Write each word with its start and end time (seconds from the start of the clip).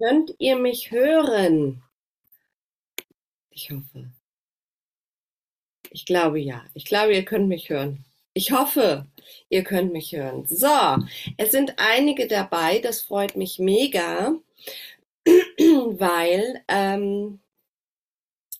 Könnt 0.00 0.34
ihr 0.38 0.56
mich 0.56 0.90
hören? 0.90 1.82
Ich 3.50 3.70
hoffe. 3.70 4.10
Ich 5.90 6.06
glaube 6.06 6.40
ja. 6.40 6.64
Ich 6.72 6.86
glaube, 6.86 7.14
ihr 7.14 7.24
könnt 7.24 7.48
mich 7.48 7.68
hören. 7.68 8.04
Ich 8.32 8.50
hoffe, 8.50 9.06
ihr 9.50 9.62
könnt 9.62 9.92
mich 9.92 10.12
hören. 10.12 10.46
So, 10.46 10.68
es 11.36 11.50
sind 11.50 11.74
einige 11.76 12.28
dabei. 12.28 12.78
Das 12.78 13.02
freut 13.02 13.36
mich 13.36 13.58
mega, 13.58 14.34
weil 15.26 16.62
ähm, 16.68 17.40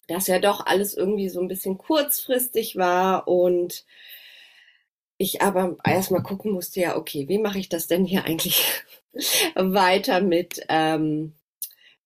das 0.09 0.27
ja 0.27 0.41
doch 0.41 0.67
alles 0.67 0.93
irgendwie 0.93 1.31
so 1.31 1.41
ein 1.41 1.49
bisschen 1.49 1.79
kurzfristig 1.79 2.77
war 2.77 3.29
und 3.29 3.87
ich 5.17 5.43
aber 5.43 5.77
erstmal 5.85 6.23
gucken 6.23 6.53
musste, 6.53 6.81
ja, 6.81 6.97
okay, 6.97 7.29
wie 7.29 7.39
mache 7.39 7.59
ich 7.59 7.69
das 7.69 7.87
denn 7.87 8.05
hier 8.05 8.25
eigentlich 8.25 8.83
weiter 9.55 10.21
mit, 10.21 10.65
ähm, 10.69 11.35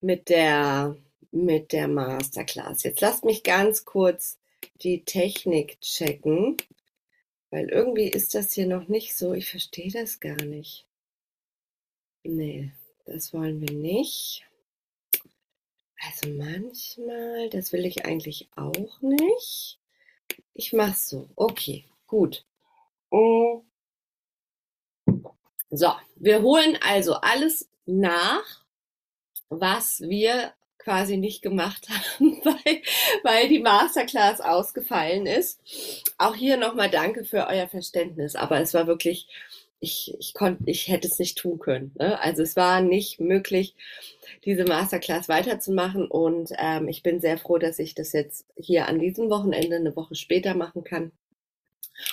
mit 0.01 0.28
der, 0.28 0.97
mit 1.30 1.73
der 1.73 1.88
Masterclass? 1.88 2.83
Jetzt 2.83 3.01
lasst 3.01 3.24
mich 3.24 3.42
ganz 3.42 3.84
kurz 3.84 4.38
die 4.83 5.05
Technik 5.05 5.80
checken, 5.80 6.56
weil 7.51 7.69
irgendwie 7.69 8.09
ist 8.09 8.34
das 8.34 8.52
hier 8.52 8.66
noch 8.66 8.88
nicht 8.88 9.16
so, 9.16 9.33
ich 9.33 9.48
verstehe 9.48 9.91
das 9.91 10.20
gar 10.20 10.42
nicht. 10.42 10.87
Nee, 12.23 12.73
das 13.05 13.33
wollen 13.33 13.61
wir 13.61 13.75
nicht. 13.75 14.45
Also 16.06 16.28
manchmal, 16.30 17.48
das 17.50 17.73
will 17.73 17.84
ich 17.86 18.05
eigentlich 18.05 18.48
auch 18.56 19.00
nicht. 19.00 19.78
Ich 20.52 20.73
mache 20.73 20.98
so. 20.98 21.28
Okay, 21.36 21.84
gut. 22.06 22.45
Mm. 23.11 23.61
So, 25.77 25.88
wir 26.14 26.42
holen 26.42 26.78
also 26.87 27.14
alles 27.14 27.69
nach, 27.84 28.45
was 29.48 30.00
wir 30.02 30.52
quasi 30.78 31.16
nicht 31.16 31.42
gemacht 31.42 31.89
haben, 31.91 32.41
weil, 32.44 32.83
weil 33.25 33.48
die 33.48 33.58
Masterclass 33.58 34.41
ausgefallen 34.41 35.27
ist. 35.27 35.61
Auch 36.17 36.36
hier 36.36 36.58
nochmal 36.58 36.91
danke 36.91 37.25
für 37.25 37.48
euer 37.48 37.67
Verständnis, 37.67 38.36
aber 38.36 38.61
es 38.61 38.72
war 38.72 38.86
wirklich, 38.86 39.27
ich, 39.80 40.14
ich 40.20 40.33
konnte, 40.33 40.62
ich 40.67 40.86
hätte 40.86 41.08
es 41.08 41.19
nicht 41.19 41.39
tun 41.39 41.58
können. 41.58 41.92
Ne? 41.98 42.20
Also 42.20 42.42
es 42.42 42.55
war 42.55 42.80
nicht 42.80 43.19
möglich, 43.19 43.75
diese 44.45 44.64
Masterclass 44.64 45.28
weiterzumachen 45.28 46.06
und 46.06 46.50
ähm, 46.56 46.86
ich 46.86 47.02
bin 47.02 47.20
sehr 47.20 47.36
froh, 47.36 47.58
dass 47.58 47.80
ich 47.80 47.97
das 47.97 48.12
jetzt 48.12 48.47
hier 48.56 48.86
an 48.86 49.00
diesem 49.00 49.28
Wochenende 49.28 49.77
eine 49.77 49.97
Woche 49.97 50.14
später 50.14 50.55
machen 50.55 50.84
kann. 50.84 51.11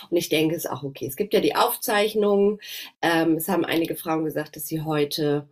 Und 0.10 0.18
ich 0.18 0.30
denke, 0.30 0.56
es 0.56 0.66
ist 0.66 0.72
auch 0.72 0.84
okay. 0.84 1.08
Es 1.08 1.16
gibt 1.16 1.34
ja 1.34 1.40
die 1.40 1.56
Aufzeichnungen. 1.56 2.60
Ähm, 3.02 3.36
es 3.36 3.48
haben 3.48 3.66
einige 3.66 3.96
Frauen 3.96 4.26
gesagt, 4.26 4.56
dass 4.56 4.68
sie 4.68 4.82
heute 4.82 5.48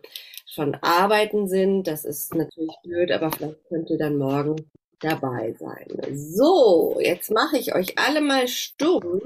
schon 0.45 0.75
arbeiten 0.75 1.47
sind. 1.47 1.87
Das 1.87 2.05
ist 2.05 2.35
natürlich 2.35 2.75
blöd, 2.83 3.11
aber 3.11 3.31
vielleicht 3.31 3.67
könnt 3.69 3.89
ihr 3.89 3.97
dann 3.97 4.17
morgen 4.17 4.69
dabei 4.99 5.55
sein. 5.59 5.87
So, 6.13 6.97
jetzt 6.99 7.31
mache 7.31 7.57
ich 7.57 7.75
euch 7.75 7.97
alle 7.97 8.21
mal 8.21 8.47
stumm, 8.47 9.21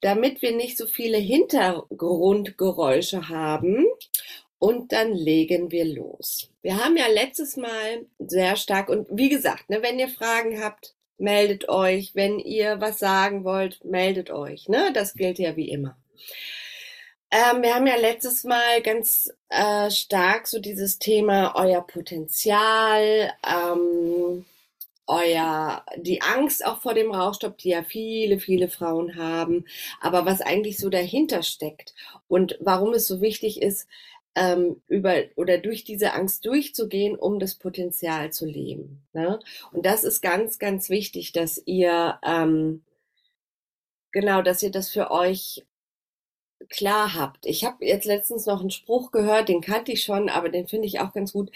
damit 0.00 0.42
wir 0.42 0.54
nicht 0.54 0.76
so 0.76 0.86
viele 0.86 1.18
Hintergrundgeräusche 1.18 3.28
haben. 3.28 3.86
Und 4.58 4.92
dann 4.92 5.12
legen 5.12 5.70
wir 5.70 5.84
los. 5.84 6.50
Wir 6.62 6.82
haben 6.82 6.96
ja 6.96 7.06
letztes 7.08 7.56
Mal 7.56 8.06
sehr 8.18 8.56
stark, 8.56 8.88
und 8.88 9.06
wie 9.10 9.28
gesagt, 9.28 9.68
ne, 9.68 9.82
wenn 9.82 9.98
ihr 9.98 10.08
Fragen 10.08 10.62
habt, 10.62 10.94
meldet 11.18 11.68
euch. 11.68 12.14
Wenn 12.14 12.38
ihr 12.38 12.80
was 12.80 12.98
sagen 12.98 13.44
wollt, 13.44 13.84
meldet 13.84 14.30
euch. 14.30 14.68
Ne? 14.68 14.90
Das 14.92 15.14
gilt 15.14 15.38
ja 15.38 15.56
wie 15.56 15.68
immer. 15.70 15.96
Ähm, 17.30 17.62
wir 17.62 17.74
haben 17.74 17.86
ja 17.86 17.96
letztes 17.96 18.44
Mal 18.44 18.80
ganz 18.82 19.32
äh, 19.48 19.90
stark 19.90 20.46
so 20.46 20.60
dieses 20.60 21.00
Thema 21.00 21.54
euer 21.56 21.84
Potenzial, 21.84 23.32
ähm, 23.44 24.44
euer, 25.06 25.84
die 25.96 26.22
Angst 26.22 26.64
auch 26.64 26.80
vor 26.80 26.94
dem 26.94 27.10
Rauchstopp, 27.10 27.58
die 27.58 27.70
ja 27.70 27.82
viele, 27.82 28.38
viele 28.38 28.68
Frauen 28.68 29.16
haben, 29.16 29.64
aber 30.00 30.24
was 30.24 30.40
eigentlich 30.40 30.78
so 30.78 30.88
dahinter 30.88 31.42
steckt 31.42 31.92
und 32.28 32.56
warum 32.60 32.94
es 32.94 33.06
so 33.06 33.20
wichtig 33.20 33.60
ist, 33.60 33.88
ähm, 34.34 34.82
über 34.88 35.14
oder 35.36 35.58
durch 35.58 35.84
diese 35.84 36.12
Angst 36.12 36.44
durchzugehen, 36.44 37.16
um 37.16 37.38
das 37.38 37.54
Potenzial 37.54 38.32
zu 38.32 38.46
leben. 38.46 39.06
Ne? 39.12 39.38
Und 39.72 39.86
das 39.86 40.04
ist 40.04 40.20
ganz, 40.22 40.58
ganz 40.58 40.90
wichtig, 40.90 41.32
dass 41.32 41.62
ihr 41.66 42.18
ähm, 42.24 42.82
genau, 44.12 44.42
dass 44.42 44.62
ihr 44.62 44.70
das 44.70 44.90
für 44.90 45.10
euch 45.10 45.64
klar 46.68 47.14
habt. 47.14 47.46
Ich 47.46 47.64
habe 47.64 47.84
jetzt 47.84 48.06
letztens 48.06 48.46
noch 48.46 48.60
einen 48.60 48.70
Spruch 48.70 49.10
gehört, 49.10 49.48
den 49.48 49.60
kannte 49.60 49.92
ich 49.92 50.02
schon, 50.02 50.28
aber 50.28 50.48
den 50.48 50.66
finde 50.66 50.86
ich 50.86 51.00
auch 51.00 51.12
ganz 51.12 51.32
gut. 51.32 51.50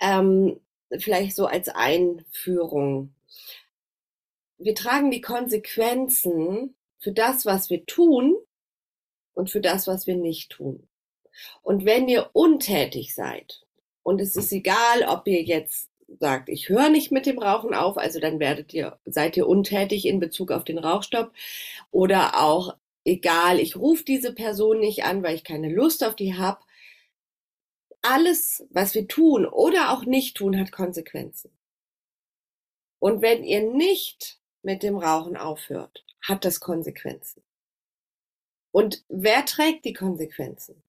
Ähm, 0.00 0.60
vielleicht 0.98 1.34
so 1.34 1.46
als 1.46 1.68
Einführung. 1.68 3.12
Wir 4.58 4.74
tragen 4.74 5.10
die 5.10 5.20
Konsequenzen 5.20 6.76
für 6.98 7.12
das, 7.12 7.44
was 7.44 7.70
wir 7.70 7.84
tun 7.86 8.36
und 9.34 9.50
für 9.50 9.60
das, 9.60 9.86
was 9.86 10.06
wir 10.06 10.16
nicht 10.16 10.50
tun. 10.50 10.88
Und 11.62 11.84
wenn 11.84 12.08
ihr 12.08 12.30
untätig 12.32 13.14
seid, 13.14 13.64
und 14.02 14.20
es 14.20 14.36
ist 14.36 14.52
egal, 14.52 15.02
ob 15.08 15.26
ihr 15.26 15.42
jetzt 15.42 15.90
sagt, 16.20 16.48
ich 16.48 16.68
höre 16.68 16.88
nicht 16.88 17.10
mit 17.10 17.26
dem 17.26 17.38
Rauchen 17.38 17.74
auf, 17.74 17.98
also 17.98 18.20
dann 18.20 18.38
werdet 18.38 18.72
ihr, 18.72 18.98
seid 19.04 19.36
ihr 19.36 19.48
untätig 19.48 20.06
in 20.06 20.20
Bezug 20.20 20.52
auf 20.52 20.64
den 20.64 20.78
Rauchstopp, 20.78 21.32
oder 21.90 22.40
auch 22.40 22.76
egal, 23.04 23.58
ich 23.58 23.76
rufe 23.76 24.04
diese 24.04 24.32
Person 24.32 24.80
nicht 24.80 25.04
an, 25.04 25.22
weil 25.22 25.34
ich 25.34 25.44
keine 25.44 25.72
Lust 25.72 26.04
auf 26.04 26.16
die 26.16 26.34
habe. 26.34 26.60
Alles, 28.02 28.64
was 28.70 28.94
wir 28.94 29.08
tun 29.08 29.46
oder 29.46 29.92
auch 29.92 30.04
nicht 30.04 30.36
tun, 30.36 30.58
hat 30.58 30.70
Konsequenzen. 30.70 31.50
Und 32.98 33.22
wenn 33.22 33.44
ihr 33.44 33.62
nicht 33.62 34.40
mit 34.62 34.82
dem 34.82 34.96
Rauchen 34.96 35.36
aufhört, 35.36 36.04
hat 36.20 36.44
das 36.44 36.60
Konsequenzen. 36.60 37.42
Und 38.72 39.04
wer 39.08 39.44
trägt 39.44 39.84
die 39.84 39.92
Konsequenzen? 39.92 40.82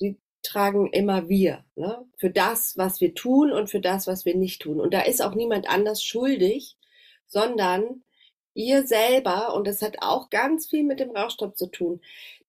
Die 0.00 0.18
tragen 0.42 0.90
immer 0.92 1.28
wir, 1.28 1.64
ne? 1.76 2.06
Für 2.16 2.30
das, 2.30 2.78
was 2.78 3.00
wir 3.00 3.14
tun 3.14 3.52
und 3.52 3.70
für 3.70 3.80
das, 3.80 4.06
was 4.06 4.24
wir 4.24 4.34
nicht 4.36 4.62
tun. 4.62 4.80
Und 4.80 4.94
da 4.94 5.02
ist 5.02 5.22
auch 5.22 5.34
niemand 5.34 5.68
anders 5.68 6.02
schuldig, 6.02 6.76
sondern 7.26 8.02
ihr 8.54 8.86
selber, 8.86 9.54
und 9.54 9.66
das 9.66 9.82
hat 9.82 9.98
auch 10.00 10.30
ganz 10.30 10.66
viel 10.68 10.84
mit 10.84 11.00
dem 11.00 11.10
Rauchstopp 11.10 11.56
zu 11.56 11.66
tun, 11.66 12.00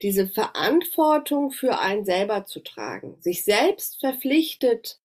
diese 0.01 0.27
Verantwortung 0.27 1.51
für 1.51 1.79
einen 1.79 2.05
selber 2.05 2.45
zu 2.45 2.61
tragen, 2.61 3.17
sich 3.21 3.43
selbst 3.43 3.99
verpflichtet 3.99 4.99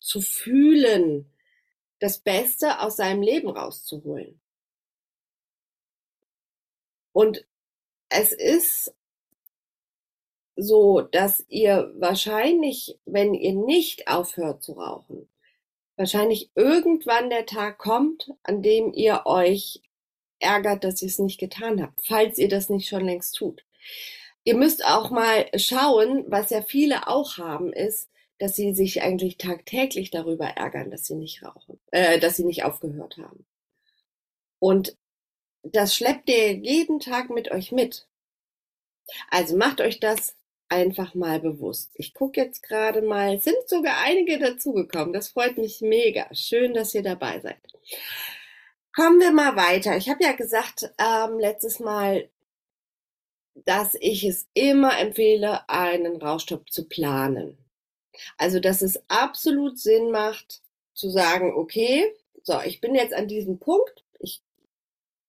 zu 0.00 0.20
fühlen, 0.20 1.30
das 1.98 2.20
Beste 2.20 2.80
aus 2.80 2.96
seinem 2.96 3.22
Leben 3.22 3.50
rauszuholen. 3.50 4.40
Und 7.12 7.44
es 8.08 8.32
ist 8.32 8.94
so, 10.58 11.00
dass 11.00 11.44
ihr 11.48 11.92
wahrscheinlich, 11.96 12.98
wenn 13.06 13.32
ihr 13.32 13.54
nicht 13.54 14.08
aufhört 14.08 14.62
zu 14.62 14.72
rauchen, 14.72 15.28
wahrscheinlich 15.96 16.50
irgendwann 16.56 17.30
der 17.30 17.46
Tag 17.46 17.78
kommt, 17.78 18.32
an 18.42 18.60
dem 18.60 18.92
ihr 18.92 19.22
euch 19.24 19.80
ärgert, 20.40 20.82
dass 20.82 21.00
ihr 21.00 21.08
es 21.08 21.20
nicht 21.20 21.38
getan 21.38 21.80
habt, 21.80 22.00
falls 22.04 22.38
ihr 22.38 22.48
das 22.48 22.68
nicht 22.70 22.88
schon 22.88 23.04
längst 23.04 23.36
tut. 23.36 23.64
Ihr 24.42 24.56
müsst 24.56 24.84
auch 24.84 25.10
mal 25.10 25.46
schauen, 25.56 26.24
was 26.26 26.50
ja 26.50 26.62
viele 26.62 27.06
auch 27.06 27.38
haben, 27.38 27.72
ist, 27.72 28.10
dass 28.38 28.56
sie 28.56 28.74
sich 28.74 29.02
eigentlich 29.02 29.36
tagtäglich 29.36 30.10
darüber 30.10 30.46
ärgern, 30.46 30.90
dass 30.90 31.06
sie 31.06 31.14
nicht 31.14 31.42
rauchen, 31.44 31.78
äh, 31.92 32.18
dass 32.18 32.36
sie 32.36 32.44
nicht 32.44 32.64
aufgehört 32.64 33.16
haben. 33.16 33.46
Und 34.58 34.96
das 35.62 35.94
schleppt 35.94 36.28
ihr 36.28 36.52
jeden 36.54 36.98
Tag 36.98 37.30
mit 37.30 37.50
euch 37.50 37.70
mit. 37.70 38.08
Also 39.30 39.56
macht 39.56 39.80
euch 39.80 40.00
das 40.00 40.37
einfach 40.68 41.14
mal 41.14 41.40
bewusst. 41.40 41.90
Ich 41.94 42.14
gucke 42.14 42.40
jetzt 42.40 42.62
gerade 42.62 43.02
mal, 43.02 43.40
sind 43.40 43.56
sogar 43.66 43.98
einige 44.04 44.38
dazugekommen. 44.38 45.12
Das 45.12 45.28
freut 45.28 45.56
mich 45.58 45.80
mega. 45.80 46.26
Schön, 46.34 46.74
dass 46.74 46.94
ihr 46.94 47.02
dabei 47.02 47.40
seid. 47.40 47.58
Kommen 48.94 49.20
wir 49.20 49.32
mal 49.32 49.56
weiter. 49.56 49.96
Ich 49.96 50.08
habe 50.08 50.24
ja 50.24 50.32
gesagt 50.32 50.92
ähm, 50.98 51.38
letztes 51.38 51.80
Mal, 51.80 52.28
dass 53.54 53.94
ich 54.00 54.24
es 54.24 54.48
immer 54.54 54.98
empfehle, 54.98 55.68
einen 55.68 56.20
Rauschstopp 56.20 56.70
zu 56.70 56.88
planen. 56.88 57.58
Also, 58.36 58.60
dass 58.60 58.82
es 58.82 59.00
absolut 59.08 59.78
Sinn 59.78 60.10
macht, 60.10 60.62
zu 60.94 61.10
sagen, 61.10 61.54
okay, 61.54 62.12
so, 62.42 62.60
ich 62.64 62.80
bin 62.80 62.94
jetzt 62.94 63.14
an 63.14 63.28
diesem 63.28 63.58
Punkt, 63.58 64.04
ich 64.18 64.42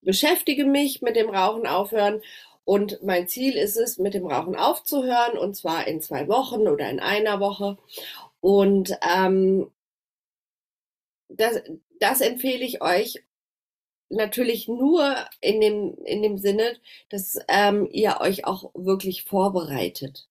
beschäftige 0.02 0.66
mich 0.66 1.02
mit 1.02 1.16
dem 1.16 1.30
Rauchen 1.30 1.68
aufhören 1.68 2.22
und 2.70 3.02
mein 3.02 3.28
Ziel 3.28 3.56
ist 3.56 3.78
es, 3.78 3.98
mit 3.98 4.14
dem 4.14 4.28
Rauchen 4.28 4.56
aufzuhören, 4.56 5.40
und 5.40 5.56
zwar 5.56 5.88
in 5.88 6.04
zwei 6.04 6.28
Wochen 6.28 6.68
oder 6.68 6.88
in 6.88 7.00
einer 7.00 7.40
Woche. 7.40 7.80
Und 8.42 8.96
ähm, 9.02 9.72
das, 11.30 11.64
das 12.00 12.22
empfehle 12.22 12.64
ich 12.64 12.84
euch 12.84 13.24
natürlich 14.10 14.68
nur 14.68 15.16
in 15.42 15.62
dem, 15.62 15.96
in 16.06 16.22
dem 16.22 16.38
Sinne, 16.38 16.78
dass 17.10 17.40
ähm, 17.48 17.90
ihr 17.92 18.18
euch 18.22 18.46
auch 18.46 18.70
wirklich 18.76 19.24
vorbereitet. 19.24 20.28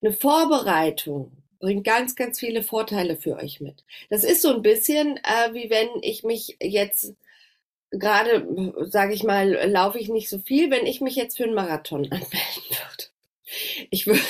Eine 0.00 0.12
Vorbereitung 0.12 1.32
bringt 1.58 1.82
ganz, 1.82 2.14
ganz 2.14 2.38
viele 2.38 2.62
Vorteile 2.62 3.16
für 3.16 3.34
euch 3.34 3.60
mit. 3.60 3.82
Das 4.10 4.22
ist 4.22 4.42
so 4.42 4.54
ein 4.54 4.62
bisschen 4.62 5.16
äh, 5.16 5.54
wie 5.54 5.70
wenn 5.70 5.88
ich 6.02 6.22
mich 6.22 6.56
jetzt 6.60 7.16
gerade, 7.90 8.72
sage 8.86 9.14
ich 9.14 9.24
mal, 9.24 9.52
laufe 9.70 9.98
ich 9.98 10.08
nicht 10.08 10.28
so 10.28 10.38
viel, 10.38 10.70
wenn 10.70 10.86
ich 10.86 11.00
mich 11.00 11.16
jetzt 11.16 11.36
für 11.36 11.44
einen 11.44 11.54
Marathon 11.54 12.04
anmelden 12.10 12.30
würde. 12.68 13.04
Ich 13.90 14.06
würde, 14.06 14.20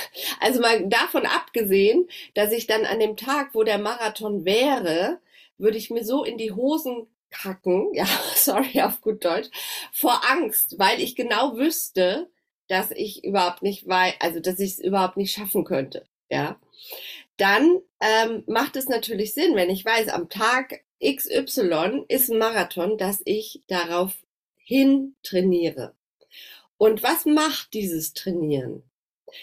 also 0.40 0.60
mal 0.60 0.88
davon 0.88 1.26
abgesehen, 1.26 2.08
dass 2.34 2.52
ich 2.52 2.66
dann 2.66 2.84
an 2.84 3.00
dem 3.00 3.16
Tag, 3.16 3.50
wo 3.52 3.64
der 3.64 3.78
Marathon 3.78 4.44
wäre, 4.44 5.20
würde 5.56 5.76
ich 5.76 5.90
mir 5.90 6.05
so 6.05 6.25
in 6.25 6.38
die 6.38 6.52
Hosen 6.52 7.08
kacken, 7.31 7.90
ja, 7.94 8.06
sorry 8.34 8.81
auf 8.81 9.00
gut 9.00 9.25
Deutsch, 9.25 9.49
vor 9.93 10.22
Angst, 10.31 10.78
weil 10.78 11.00
ich 11.00 11.16
genau 11.16 11.56
wüsste, 11.56 12.31
dass 12.69 12.90
ich 12.90 13.25
überhaupt 13.25 13.62
nicht 13.62 13.88
weiß, 13.88 14.14
also 14.20 14.40
dass 14.40 14.60
ich 14.60 14.72
es 14.72 14.78
überhaupt 14.78 15.16
nicht 15.16 15.32
schaffen 15.32 15.64
könnte, 15.64 16.06
ja. 16.31 16.60
Dann 17.38 17.81
ähm, 18.00 18.43
macht 18.46 18.76
es 18.76 18.88
natürlich 18.88 19.32
Sinn, 19.32 19.55
wenn 19.55 19.70
ich 19.70 19.84
weiß, 19.84 20.08
am 20.08 20.28
Tag 20.28 20.81
XY 21.02 22.04
ist 22.08 22.30
ein 22.30 22.38
Marathon, 22.38 22.98
dass 22.98 23.22
ich 23.24 23.62
darauf 23.68 24.14
hin 24.56 25.14
trainiere. 25.22 25.94
Und 26.76 27.02
was 27.02 27.24
macht 27.24 27.74
dieses 27.74 28.12
Trainieren? 28.12 28.82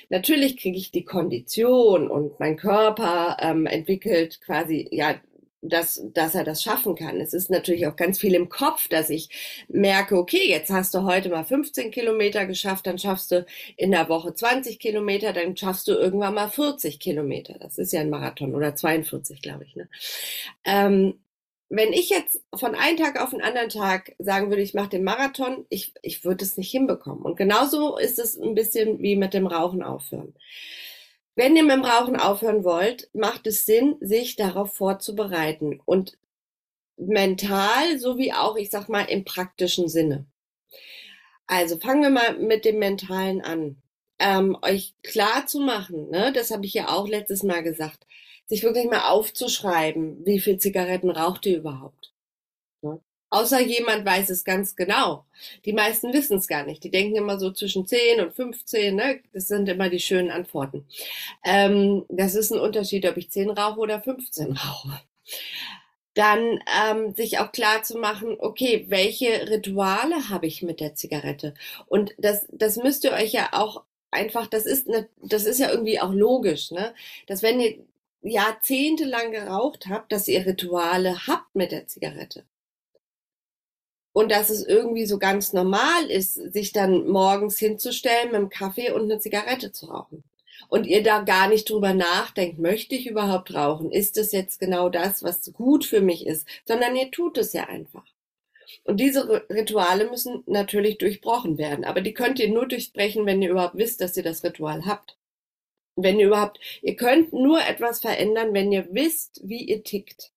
Natürlich 0.10 0.58
kriege 0.58 0.78
ich 0.78 0.92
die 0.92 1.06
Kondition 1.06 2.10
und 2.10 2.40
mein 2.40 2.58
Körper 2.58 3.38
ähm, 3.40 3.66
entwickelt 3.66 4.42
quasi 4.42 4.88
ja 4.92 5.16
dass, 5.70 6.04
dass 6.14 6.36
er 6.36 6.44
das 6.44 6.62
schaffen 6.64 6.96
kann. 6.96 7.20
Es 7.20 7.34
ist 7.34 7.50
natürlich 7.50 7.88
auch 7.88 7.96
ganz 7.96 8.20
viel 8.20 8.36
im 8.36 8.50
Kopf, 8.50 8.88
dass 8.88 9.10
ich 9.10 9.30
merke, 9.68 10.18
okay, 10.18 10.48
jetzt 10.48 10.70
hast 10.70 10.94
du 10.94 11.04
heute 11.04 11.30
mal 11.30 11.44
15 11.44 11.92
Kilometer 11.92 12.46
geschafft, 12.46 12.88
dann 12.88 13.00
schaffst 13.00 13.32
du 13.32 13.46
in 13.78 13.92
der 13.92 14.10
Woche 14.10 14.34
20 14.34 14.80
Kilometer, 14.80 15.34
dann 15.34 15.58
schaffst 15.58 15.88
du 15.88 15.94
irgendwann 15.94 16.36
mal 16.36 16.50
40 16.50 17.00
Kilometer. 17.00 17.56
Das 17.60 17.78
ist 17.78 17.94
ja 17.94 18.02
ein 18.02 18.10
Marathon 18.10 18.56
oder 18.56 18.76
42, 18.76 19.42
glaube 19.42 19.66
ich. 19.66 19.76
Ne? 19.76 19.90
Ähm, 20.66 21.20
wenn 21.70 21.94
ich 21.94 22.10
jetzt 22.10 22.42
von 22.54 22.76
einem 22.76 22.98
Tag 22.98 23.20
auf 23.20 23.32
den 23.32 23.42
anderen 23.42 23.70
Tag 23.70 24.16
sagen 24.20 24.50
würde, 24.50 24.62
ich 24.62 24.74
mache 24.74 24.90
den 24.90 25.04
Marathon, 25.04 25.66
ich, 25.70 25.94
ich 26.02 26.24
würde 26.24 26.46
es 26.46 26.58
nicht 26.58 26.72
hinbekommen. 26.72 27.24
Und 27.24 27.38
genauso 27.38 27.98
ist 27.98 28.20
es 28.20 28.40
ein 28.40 28.56
bisschen 28.56 29.00
wie 29.02 29.16
mit 29.16 29.34
dem 29.34 29.48
Rauchen 29.48 29.82
aufhören. 29.82 30.36
Wenn 31.36 31.56
ihr 31.56 31.64
mit 31.64 31.74
dem 31.74 31.84
Rauchen 31.84 32.16
aufhören 32.16 32.64
wollt, 32.64 33.10
macht 33.14 33.48
es 33.48 33.66
Sinn, 33.66 33.98
sich 34.00 34.36
darauf 34.36 34.74
vorzubereiten 34.74 35.82
und 35.84 36.18
mental 36.98 38.00
sowie 38.00 38.32
auch, 38.32 38.56
ich 38.56 38.70
sag 38.70 38.88
mal, 38.88 39.04
im 39.04 39.26
praktischen 39.26 39.90
Sinne. 39.90 40.26
Also 41.48 41.78
fangen 41.78 42.04
wir 42.04 42.10
mal 42.10 42.38
mit 42.38 42.64
dem 42.64 42.80
Mentalen 42.80 43.42
an. 43.42 43.82
Ähm, 44.18 44.58
euch 44.62 44.94
klar 45.04 45.46
zu 45.46 45.60
machen, 45.60 46.10
ne, 46.10 46.32
das 46.32 46.50
habe 46.52 46.66
ich 46.66 46.74
ja 46.74 46.88
auch 46.88 47.06
letztes 47.06 47.44
Mal 47.44 47.64
gesagt, 47.64 48.08
sich 48.48 48.64
wirklich 48.64 48.86
mal 48.86 49.10
aufzuschreiben, 49.10 50.26
wie 50.26 50.40
viel 50.40 50.58
Zigaretten 50.58 51.10
raucht 51.10 51.46
ihr 51.46 51.58
überhaupt. 51.58 52.16
Außer 53.36 53.60
jemand 53.60 54.06
weiß 54.06 54.30
es 54.30 54.46
ganz 54.46 54.78
genau. 54.78 55.26
Die 55.66 55.74
meisten 55.74 56.14
wissen 56.14 56.38
es 56.38 56.48
gar 56.48 56.64
nicht. 56.64 56.84
Die 56.86 56.90
denken 56.90 57.18
immer 57.18 57.38
so 57.38 57.52
zwischen 57.52 57.86
10 57.86 58.22
und 58.22 58.34
15. 58.34 58.96
Ne? 58.96 59.20
Das 59.34 59.50
sind 59.50 59.68
immer 59.68 59.90
die 59.90 60.00
schönen 60.00 60.32
Antworten. 60.32 60.88
Ähm, 61.44 62.06
das 62.08 62.36
ist 62.36 62.52
ein 62.52 62.62
Unterschied, 62.62 63.06
ob 63.06 63.18
ich 63.18 63.32
10 63.32 63.50
rauche 63.50 63.80
oder 63.80 64.02
15 64.02 64.52
rauche. 64.58 65.02
Dann 66.14 66.62
ähm, 66.82 67.14
sich 67.14 67.40
auch 67.40 67.52
klar 67.52 67.84
zu 67.84 67.98
machen, 67.98 68.38
okay, 68.40 68.86
welche 68.88 69.50
Rituale 69.50 70.30
habe 70.30 70.48
ich 70.48 70.62
mit 70.62 70.80
der 70.80 70.96
Zigarette? 70.96 71.56
Und 71.88 72.16
das, 72.18 72.48
das 72.52 72.78
müsst 72.78 73.04
ihr 73.04 73.12
euch 73.12 73.34
ja 73.34 73.50
auch 73.52 73.84
einfach, 74.12 74.48
das 74.48 74.66
ist, 74.66 74.88
ne, 74.88 75.10
das 75.22 75.46
ist 75.46 75.60
ja 75.60 75.70
irgendwie 75.70 76.00
auch 76.00 76.14
logisch, 76.14 76.72
ne? 76.72 76.94
dass 77.28 77.44
wenn 77.44 77.60
ihr 77.60 77.80
jahrzehntelang 78.26 79.32
geraucht 79.32 79.88
habt, 79.88 80.12
dass 80.12 80.28
ihr 80.28 80.46
Rituale 80.46 81.28
habt 81.28 81.56
mit 81.56 81.72
der 81.72 81.88
Zigarette 81.88 82.46
und 84.16 84.32
dass 84.32 84.50
es 84.50 84.66
irgendwie 84.66 85.06
so 85.06 85.20
ganz 85.20 85.52
normal 85.52 86.10
ist, 86.10 86.36
sich 86.36 86.72
dann 86.72 87.06
morgens 87.06 87.60
hinzustellen 87.60 88.28
mit 88.28 88.36
einem 88.36 88.50
Kaffee 88.50 88.92
und 88.92 89.04
eine 89.04 89.20
Zigarette 89.20 89.74
zu 89.74 89.88
rauchen. 89.88 90.24
Und 90.70 90.88
ihr 90.88 91.04
da 91.04 91.20
gar 91.20 91.50
nicht 91.50 91.70
drüber 91.70 91.94
nachdenkt, 91.94 92.58
möchte 92.58 92.96
ich 92.96 93.08
überhaupt 93.08 93.54
rauchen? 93.54 93.92
Ist 93.92 94.18
es 94.18 94.32
jetzt 94.32 94.58
genau 94.62 94.88
das, 94.88 95.22
was 95.22 95.52
gut 95.52 95.84
für 95.84 96.00
mich 96.00 96.26
ist? 96.26 96.48
Sondern 96.64 96.96
ihr 96.96 97.12
tut 97.12 97.38
es 97.38 97.52
ja 97.52 97.66
einfach. 97.66 98.06
Und 98.86 99.02
diese 99.02 99.44
Rituale 99.50 100.10
müssen 100.10 100.44
natürlich 100.46 100.98
durchbrochen 100.98 101.58
werden. 101.58 101.84
Aber 101.84 102.00
die 102.00 102.14
könnt 102.14 102.40
ihr 102.40 102.50
nur 102.50 102.70
durchbrechen, 102.70 103.26
wenn 103.26 103.42
ihr 103.42 103.50
überhaupt 103.50 103.76
wisst, 103.78 104.00
dass 104.00 104.16
ihr 104.16 104.24
das 104.24 104.46
Ritual 104.46 104.86
habt. 104.86 105.18
Wenn 105.96 106.20
ihr 106.20 106.28
überhaupt, 106.28 106.60
ihr 106.82 106.96
könnt 106.96 107.34
nur 107.34 107.62
etwas 107.62 108.02
verändern, 108.02 108.54
wenn 108.54 108.72
ihr 108.72 108.88
wisst, 108.92 109.42
wie 109.44 109.64
ihr 109.64 109.84
tickt. 109.84 110.32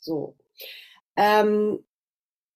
So 0.00 0.36
ähm, 1.16 1.84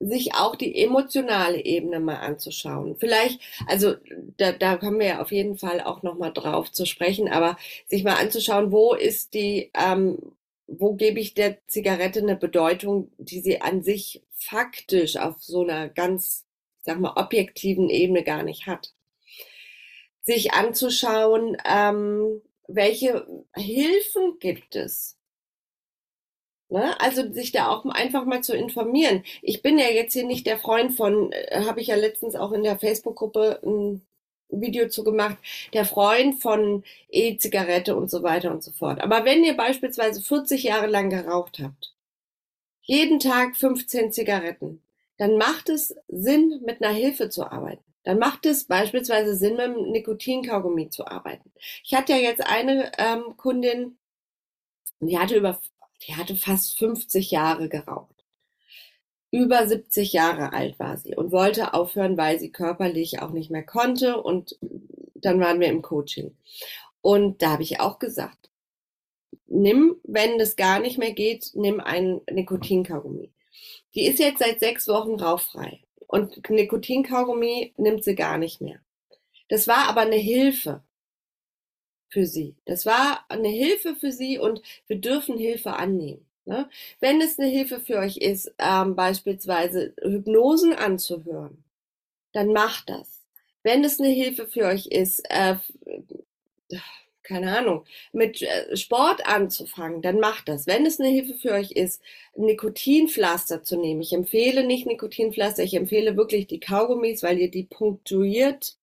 sich 0.00 0.34
auch 0.34 0.56
die 0.56 0.76
emotionale 0.82 1.64
Ebene 1.64 2.00
mal 2.00 2.16
anzuschauen. 2.16 2.96
Vielleicht, 2.98 3.40
also 3.66 3.94
da, 4.36 4.52
da 4.52 4.76
kommen 4.76 4.98
wir 5.00 5.06
ja 5.06 5.22
auf 5.22 5.32
jeden 5.32 5.56
Fall 5.58 5.80
auch 5.80 6.02
noch 6.02 6.18
mal 6.18 6.30
drauf 6.30 6.70
zu 6.72 6.86
sprechen, 6.86 7.28
aber 7.28 7.56
sich 7.86 8.04
mal 8.04 8.16
anzuschauen, 8.16 8.72
wo 8.72 8.94
ist 8.94 9.34
die, 9.34 9.70
ähm, 9.74 10.18
wo 10.66 10.94
gebe 10.94 11.20
ich 11.20 11.34
der 11.34 11.66
Zigarette 11.68 12.20
eine 12.20 12.36
Bedeutung, 12.36 13.10
die 13.18 13.40
sie 13.40 13.62
an 13.62 13.82
sich 13.82 14.22
faktisch 14.32 15.16
auf 15.16 15.42
so 15.42 15.62
einer 15.62 15.88
ganz, 15.88 16.44
sag 16.82 17.00
mal, 17.00 17.14
objektiven 17.16 17.88
Ebene 17.88 18.22
gar 18.22 18.42
nicht 18.42 18.66
hat. 18.66 18.95
Sich 20.26 20.52
anzuschauen, 20.52 21.56
ähm, 21.64 22.42
welche 22.68 23.26
Hilfen 23.54 24.38
gibt 24.40 24.76
es? 24.76 25.16
Ne? 26.68 27.00
Also 27.00 27.32
sich 27.32 27.52
da 27.52 27.68
auch 27.68 27.84
einfach 27.86 28.24
mal 28.24 28.42
zu 28.42 28.56
informieren. 28.56 29.22
Ich 29.42 29.62
bin 29.62 29.78
ja 29.78 29.86
jetzt 29.88 30.14
hier 30.14 30.26
nicht 30.26 30.46
der 30.46 30.58
Freund 30.58 30.94
von, 30.94 31.30
äh, 31.32 31.62
habe 31.64 31.80
ich 31.80 31.88
ja 31.88 31.96
letztens 31.96 32.34
auch 32.34 32.52
in 32.52 32.64
der 32.64 32.78
Facebook-Gruppe 32.78 33.60
ein 33.64 34.04
Video 34.48 34.88
zu 34.88 35.04
gemacht, 35.04 35.36
der 35.72 35.84
Freund 35.84 36.40
von 36.40 36.84
E-Zigarette 37.08 37.96
und 37.96 38.10
so 38.10 38.22
weiter 38.22 38.50
und 38.50 38.62
so 38.62 38.72
fort. 38.72 39.00
Aber 39.00 39.24
wenn 39.24 39.44
ihr 39.44 39.56
beispielsweise 39.56 40.22
40 40.22 40.64
Jahre 40.64 40.86
lang 40.86 41.10
geraucht 41.10 41.60
habt, 41.62 41.94
jeden 42.82 43.20
Tag 43.20 43.56
15 43.56 44.12
Zigaretten, 44.12 44.82
dann 45.18 45.36
macht 45.36 45.68
es 45.68 45.94
Sinn, 46.08 46.60
mit 46.64 46.82
einer 46.82 46.94
Hilfe 46.94 47.30
zu 47.30 47.50
arbeiten. 47.50 47.85
Dann 48.06 48.20
macht 48.20 48.46
es 48.46 48.64
beispielsweise 48.64 49.34
Sinn, 49.34 49.56
mit 49.56 49.62
einem 49.62 49.90
Nikotinkaugummi 49.90 50.90
zu 50.90 51.08
arbeiten. 51.08 51.50
Ich 51.82 51.92
hatte 51.92 52.12
ja 52.12 52.18
jetzt 52.18 52.40
eine 52.40 52.92
ähm, 52.98 53.36
Kundin, 53.36 53.98
die 55.00 55.18
hatte 55.18 55.34
über 55.34 55.60
die 56.06 56.14
hatte 56.14 56.36
fast 56.36 56.78
50 56.78 57.32
Jahre 57.32 57.68
geraucht. 57.68 58.24
Über 59.32 59.66
70 59.66 60.12
Jahre 60.12 60.52
alt 60.52 60.78
war 60.78 60.98
sie 60.98 61.16
und 61.16 61.32
wollte 61.32 61.74
aufhören, 61.74 62.16
weil 62.16 62.38
sie 62.38 62.52
körperlich 62.52 63.22
auch 63.22 63.30
nicht 63.30 63.50
mehr 63.50 63.64
konnte. 63.64 64.22
Und 64.22 64.56
dann 65.16 65.40
waren 65.40 65.58
wir 65.58 65.66
im 65.66 65.82
Coaching. 65.82 66.36
Und 67.00 67.42
da 67.42 67.50
habe 67.50 67.64
ich 67.64 67.80
auch 67.80 67.98
gesagt, 67.98 68.50
nimm, 69.48 69.96
wenn 70.04 70.38
das 70.38 70.54
gar 70.54 70.78
nicht 70.78 70.96
mehr 70.96 71.12
geht, 71.12 71.50
nimm 71.54 71.80
ein 71.80 72.20
Nikotinkaugummi. 72.30 73.32
Die 73.96 74.06
ist 74.06 74.20
jetzt 74.20 74.38
seit 74.38 74.60
sechs 74.60 74.86
Wochen 74.86 75.16
rauchfrei. 75.16 75.80
Und 76.06 76.48
Nikotinkaugummi 76.48 77.74
nimmt 77.76 78.04
sie 78.04 78.14
gar 78.14 78.38
nicht 78.38 78.60
mehr. 78.60 78.80
Das 79.48 79.68
war 79.68 79.88
aber 79.88 80.02
eine 80.02 80.16
Hilfe 80.16 80.82
für 82.08 82.26
sie. 82.26 82.56
Das 82.64 82.86
war 82.86 83.24
eine 83.28 83.48
Hilfe 83.48 83.96
für 83.96 84.12
sie 84.12 84.38
und 84.38 84.62
wir 84.86 84.98
dürfen 85.00 85.38
Hilfe 85.38 85.74
annehmen. 85.74 86.26
Ne? 86.44 86.68
Wenn 87.00 87.20
es 87.20 87.38
eine 87.38 87.48
Hilfe 87.48 87.80
für 87.80 87.98
euch 87.98 88.18
ist, 88.18 88.54
ähm, 88.58 88.94
beispielsweise 88.94 89.94
Hypnosen 90.00 90.72
anzuhören, 90.72 91.64
dann 92.32 92.52
macht 92.52 92.88
das. 92.88 93.24
Wenn 93.62 93.82
es 93.84 93.98
eine 93.98 94.10
Hilfe 94.10 94.46
für 94.46 94.66
euch 94.66 94.86
ist, 94.86 95.28
äh, 95.28 95.56
keine 97.26 97.56
Ahnung, 97.58 97.84
mit 98.12 98.42
äh, 98.42 98.76
Sport 98.76 99.26
anzufangen, 99.26 100.02
dann 100.02 100.20
macht 100.20 100.48
das. 100.48 100.66
Wenn 100.66 100.86
es 100.86 101.00
eine 101.00 101.10
Hilfe 101.10 101.34
für 101.34 101.52
euch 101.52 101.72
ist, 101.72 102.02
Nikotinpflaster 102.36 103.62
zu 103.62 103.76
nehmen, 103.76 104.00
ich 104.00 104.12
empfehle 104.12 104.66
nicht 104.66 104.86
Nikotinpflaster, 104.86 105.62
ich 105.62 105.74
empfehle 105.74 106.16
wirklich 106.16 106.46
die 106.46 106.60
Kaugummis, 106.60 107.22
weil 107.22 107.38
ihr 107.38 107.50
die 107.50 107.64
punktuiert 107.64 108.76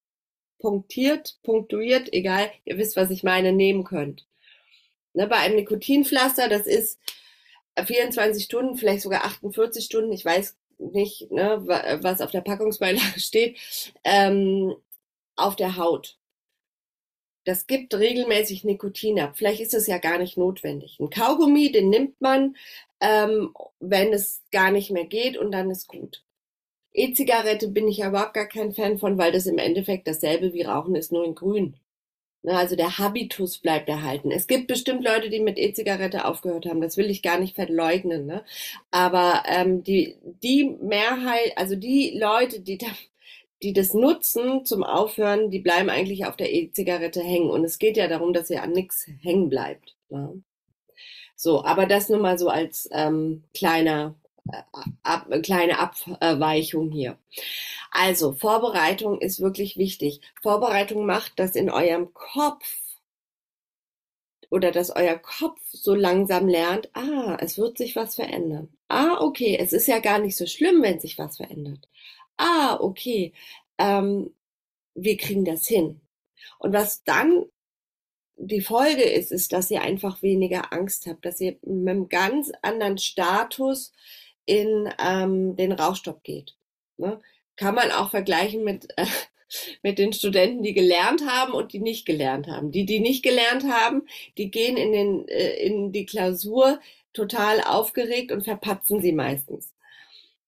punktiert, 0.64 1.38
punktuiert, 1.44 2.14
egal, 2.14 2.50
ihr 2.64 2.78
wisst, 2.78 2.96
was 2.96 3.12
ich 3.12 3.22
meine, 3.24 3.52
nehmen 3.52 3.84
könnt. 3.84 4.26
Ne, 5.14 5.28
bei 5.28 5.36
einem 5.36 5.58
Nikotinpflaster, 5.58 6.48
das 6.48 6.66
ist 6.66 7.00
24 7.78 8.46
Stunden, 8.46 8.78
vielleicht 8.78 9.02
sogar 9.02 9.26
48 9.26 9.84
Stunden, 9.84 10.14
ich 10.14 10.24
weiß 10.24 10.58
nicht, 10.80 11.30
ne, 11.32 11.62
was 12.02 12.22
auf 12.22 12.32
der 12.32 12.42
Packungsbeilage 12.42 13.18
steht, 13.20 13.58
ähm, 14.06 14.74
auf 15.36 15.58
der 15.58 15.76
Haut. 15.76 16.18
Das 17.46 17.68
gibt 17.68 17.94
regelmäßig 17.94 18.64
Nikotin 18.64 19.20
ab. 19.20 19.34
Vielleicht 19.36 19.62
ist 19.62 19.74
es 19.74 19.88
ja 19.88 19.98
gar 19.98 20.18
nicht 20.18 20.38
notwendig. 20.38 20.98
Ein 21.00 21.10
Kaugummi, 21.10 21.72
den 21.72 21.90
nimmt 21.90 22.20
man, 22.22 22.56
ähm, 23.02 23.54
wenn 23.80 24.14
es 24.14 24.42
gar 24.52 24.72
nicht 24.72 24.92
mehr 24.92 25.06
geht 25.06 25.38
und 25.38 25.52
dann 25.52 25.70
ist 25.70 25.88
gut. 25.88 26.24
E-Zigarette 26.94 27.68
bin 27.70 27.88
ich 27.88 27.98
ja 27.98 28.10
überhaupt 28.10 28.36
gar 28.36 28.48
kein 28.48 28.74
Fan 28.74 28.98
von, 28.98 29.18
weil 29.18 29.32
das 29.32 29.48
im 29.48 29.58
Endeffekt 29.58 30.08
dasselbe 30.08 30.54
wie 30.54 30.62
Rauchen 30.64 30.96
ist, 30.96 31.12
nur 31.12 31.26
in 31.26 31.36
grün. 31.36 31.76
Ne, 32.44 32.58
also 32.58 32.76
der 32.76 32.98
Habitus 32.98 33.60
bleibt 33.60 33.88
erhalten. 33.88 34.30
Es 34.30 34.48
gibt 34.48 34.68
bestimmt 34.68 35.04
Leute, 35.04 35.30
die 35.30 35.40
mit 35.40 35.58
E-Zigarette 35.58 36.26
aufgehört 36.26 36.66
haben. 36.66 36.82
Das 36.82 36.98
will 36.98 37.10
ich 37.10 37.22
gar 37.22 37.40
nicht 37.40 37.56
verleugnen. 37.56 38.26
Ne? 38.26 38.44
Aber 38.92 39.44
ähm, 39.48 39.82
die, 39.82 40.18
die 40.44 40.66
Mehrheit, 40.82 41.54
also 41.58 41.78
die 41.78 42.18
Leute, 42.20 42.60
die, 42.60 42.78
da, 42.78 42.88
die 43.64 43.74
das 43.74 43.94
nutzen 43.94 44.66
zum 44.66 44.84
Aufhören, 44.84 45.50
die 45.50 45.60
bleiben 45.60 45.90
eigentlich 45.90 46.26
auf 46.26 46.36
der 46.36 46.54
E-Zigarette 46.54 47.22
hängen. 47.22 47.50
Und 47.50 47.64
es 47.64 47.80
geht 47.80 47.98
ja 47.98 48.08
darum, 48.08 48.34
dass 48.34 48.50
ihr 48.50 48.62
an 48.62 48.72
nichts 48.72 49.08
hängen 49.22 49.50
bleibt. 49.50 49.96
Ne? 50.10 50.44
So, 51.36 51.64
aber 51.64 51.86
das 51.86 52.10
nur 52.10 52.20
mal 52.20 52.38
so 52.38 52.50
als 52.50 52.90
ähm, 52.92 53.44
kleiner 53.54 54.16
ab, 55.04 55.28
kleine 55.42 55.80
Abweichung 55.80 56.92
hier. 56.92 57.18
Also, 57.92 58.34
Vorbereitung 58.34 59.20
ist 59.22 59.40
wirklich 59.40 59.78
wichtig. 59.78 60.22
Vorbereitung 60.42 61.06
macht, 61.06 61.40
dass 61.40 61.56
in 61.56 61.70
eurem 61.70 62.14
Kopf 62.14 62.66
oder 64.50 64.72
dass 64.72 64.96
euer 64.96 65.18
Kopf 65.18 65.60
so 65.72 65.96
langsam 65.96 66.48
lernt, 66.48 66.90
ah, 66.94 67.38
es 67.40 67.58
wird 67.58 67.78
sich 67.78 67.96
was 67.96 68.16
verändern. 68.16 68.70
Ah, 68.88 69.18
okay, 69.20 69.58
es 69.60 69.74
ist 69.74 69.88
ja 69.88 70.00
gar 70.00 70.20
nicht 70.20 70.38
so 70.38 70.46
schlimm, 70.46 70.82
wenn 70.84 71.00
sich 71.00 71.18
was 71.18 71.38
verändert. 71.38 71.88
Ah, 72.38 72.78
okay, 72.80 73.34
ähm, 73.78 74.34
wir 74.96 75.18
kriegen 75.18 75.46
das 75.46 75.68
hin. 75.68 76.02
Und 76.60 76.74
was 76.74 77.04
dann 77.04 77.46
die 78.38 78.62
Folge 78.62 79.04
ist, 79.04 79.32
ist, 79.32 79.54
dass 79.54 79.72
ihr 79.72 79.82
einfach 79.82 80.22
weniger 80.22 80.74
Angst 80.74 81.06
habt, 81.08 81.26
dass 81.26 81.40
ihr 81.40 81.58
mit 81.62 81.90
einem 81.90 82.10
ganz 82.10 82.52
anderen 82.62 82.98
Status 82.98 83.92
in 84.46 84.90
ähm, 85.00 85.56
den 85.56 85.72
Rauchstopp 85.72 86.24
geht. 86.24 86.56
Ne? 86.98 87.22
Kann 87.56 87.76
man 87.76 87.92
auch 87.92 88.10
vergleichen 88.10 88.64
mit, 88.64 88.88
äh, 88.98 89.06
mit 89.84 90.00
den 90.00 90.14
Studenten, 90.14 90.64
die 90.64 90.74
gelernt 90.74 91.26
haben 91.28 91.54
und 91.54 91.74
die 91.74 91.80
nicht 91.80 92.06
gelernt 92.06 92.48
haben. 92.48 92.72
Die, 92.72 92.86
die 92.86 93.00
nicht 93.00 93.24
gelernt 93.24 93.64
haben, 93.66 94.04
die 94.38 94.52
gehen 94.52 94.78
in, 94.78 94.92
den, 94.92 95.28
äh, 95.28 95.56
in 95.66 95.92
die 95.92 96.06
Klausur 96.06 96.80
total 97.14 97.62
aufgeregt 97.62 98.32
und 98.32 98.44
verpatzen 98.44 99.02
sie 99.02 99.14
meistens. 99.14 99.73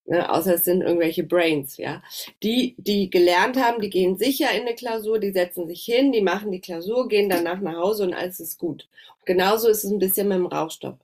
Ne, 0.08 0.32
außer 0.32 0.54
es 0.54 0.66
sind 0.66 0.82
irgendwelche 0.82 1.24
Brains, 1.24 1.78
ja. 1.78 2.04
Die, 2.44 2.76
die 2.78 3.10
gelernt 3.10 3.58
haben, 3.58 3.82
die 3.82 3.90
gehen 3.90 4.18
sicher 4.18 4.52
in 4.52 4.62
eine 4.62 4.76
Klausur, 4.76 5.18
die 5.18 5.32
setzen 5.32 5.68
sich 5.68 5.84
hin, 5.84 6.12
die 6.12 6.22
machen 6.22 6.52
die 6.52 6.62
Klausur, 6.62 7.08
gehen 7.08 7.28
danach 7.28 7.60
nach 7.60 7.76
Hause 7.76 8.04
und 8.04 8.14
alles 8.14 8.40
ist 8.40 8.60
gut. 8.60 8.88
Und 9.20 9.26
genauso 9.26 9.68
ist 9.68 9.84
es 9.84 9.92
ein 9.92 9.98
bisschen 9.98 10.28
mit 10.28 10.38
dem 10.38 10.46
Rauchstopp. 10.46 11.00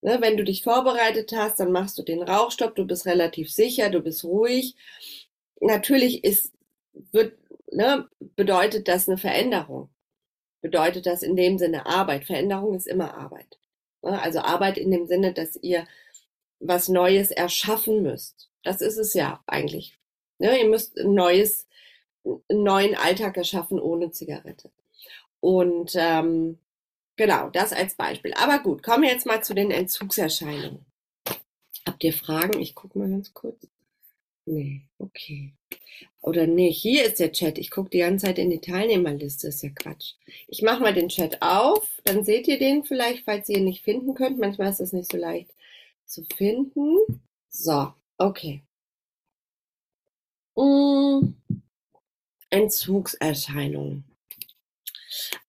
Ne, 0.00 0.18
wenn 0.20 0.36
du 0.38 0.44
dich 0.44 0.62
vorbereitet 0.62 1.32
hast, 1.36 1.60
dann 1.60 1.72
machst 1.72 1.98
du 1.98 2.02
den 2.02 2.22
Rauchstopp, 2.22 2.74
du 2.74 2.86
bist 2.86 3.04
relativ 3.04 3.52
sicher, 3.52 3.90
du 3.90 4.00
bist 4.00 4.24
ruhig. 4.24 4.76
Natürlich 5.60 6.24
ist, 6.24 6.52
wird, 7.12 7.34
ne, 7.70 8.08
bedeutet 8.36 8.88
das 8.88 9.08
eine 9.08 9.18
Veränderung. 9.18 9.90
Bedeutet 10.62 11.06
das 11.06 11.22
in 11.22 11.36
dem 11.36 11.58
Sinne 11.58 11.86
Arbeit. 11.86 12.24
Veränderung 12.24 12.74
ist 12.74 12.86
immer 12.86 13.14
Arbeit. 13.14 13.58
Ne? 14.02 14.20
Also 14.20 14.40
Arbeit 14.40 14.78
in 14.78 14.90
dem 14.90 15.06
Sinne, 15.06 15.32
dass 15.32 15.56
ihr 15.56 15.86
was 16.60 16.88
Neues 16.88 17.30
erschaffen 17.30 18.02
müsst. 18.02 18.50
Das 18.62 18.80
ist 18.80 18.98
es 18.98 19.14
ja 19.14 19.42
eigentlich. 19.46 19.98
Ne? 20.38 20.60
Ihr 20.60 20.68
müsst 20.68 20.98
ein 20.98 21.14
neues, 21.14 21.66
einen 22.24 22.62
neuen 22.62 22.94
Alltag 22.94 23.36
erschaffen 23.36 23.78
ohne 23.80 24.10
Zigarette. 24.10 24.70
Und 25.40 25.92
ähm, 25.94 26.58
Genau, 27.18 27.50
das 27.50 27.72
als 27.72 27.96
Beispiel. 27.96 28.32
Aber 28.34 28.60
gut, 28.60 28.84
kommen 28.84 29.02
wir 29.02 29.10
jetzt 29.10 29.26
mal 29.26 29.42
zu 29.42 29.52
den 29.52 29.72
Entzugserscheinungen. 29.72 30.86
Habt 31.84 32.04
ihr 32.04 32.12
Fragen? 32.12 32.60
Ich 32.60 32.76
gucke 32.76 32.96
mal 32.96 33.10
ganz 33.10 33.34
kurz. 33.34 33.66
Nee, 34.46 34.82
okay. 34.98 35.52
Oder 36.20 36.46
nee, 36.46 36.70
hier 36.70 37.06
ist 37.06 37.18
der 37.18 37.32
Chat. 37.32 37.58
Ich 37.58 37.72
gucke 37.72 37.90
die 37.90 37.98
ganze 37.98 38.26
Zeit 38.26 38.38
in 38.38 38.50
die 38.50 38.60
Teilnehmerliste. 38.60 39.48
Ist 39.48 39.64
ja 39.64 39.70
Quatsch. 39.70 40.14
Ich 40.46 40.62
mache 40.62 40.80
mal 40.80 40.94
den 40.94 41.08
Chat 41.08 41.42
auf. 41.42 42.00
Dann 42.04 42.24
seht 42.24 42.46
ihr 42.46 42.60
den 42.60 42.84
vielleicht, 42.84 43.24
falls 43.24 43.48
ihr 43.48 43.58
ihn 43.58 43.64
nicht 43.64 43.82
finden 43.82 44.14
könnt. 44.14 44.38
Manchmal 44.38 44.70
ist 44.70 44.80
es 44.80 44.92
nicht 44.92 45.10
so 45.10 45.18
leicht 45.18 45.50
zu 46.08 46.24
finden. 46.36 47.22
So, 47.48 47.94
okay. 48.18 48.64
Mmh. 50.56 51.34
Entzugserscheinungen. 52.50 54.04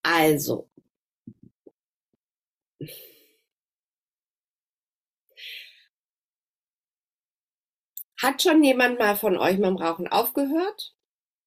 Also, 0.04 0.70
Hat 8.22 8.42
schon 8.42 8.62
jemand 8.66 9.00
mal 9.00 9.16
von 9.16 9.38
euch 9.38 9.58
mit 9.58 9.66
dem 9.66 9.78
Rauchen 9.78 10.10
aufgehört 10.10 10.94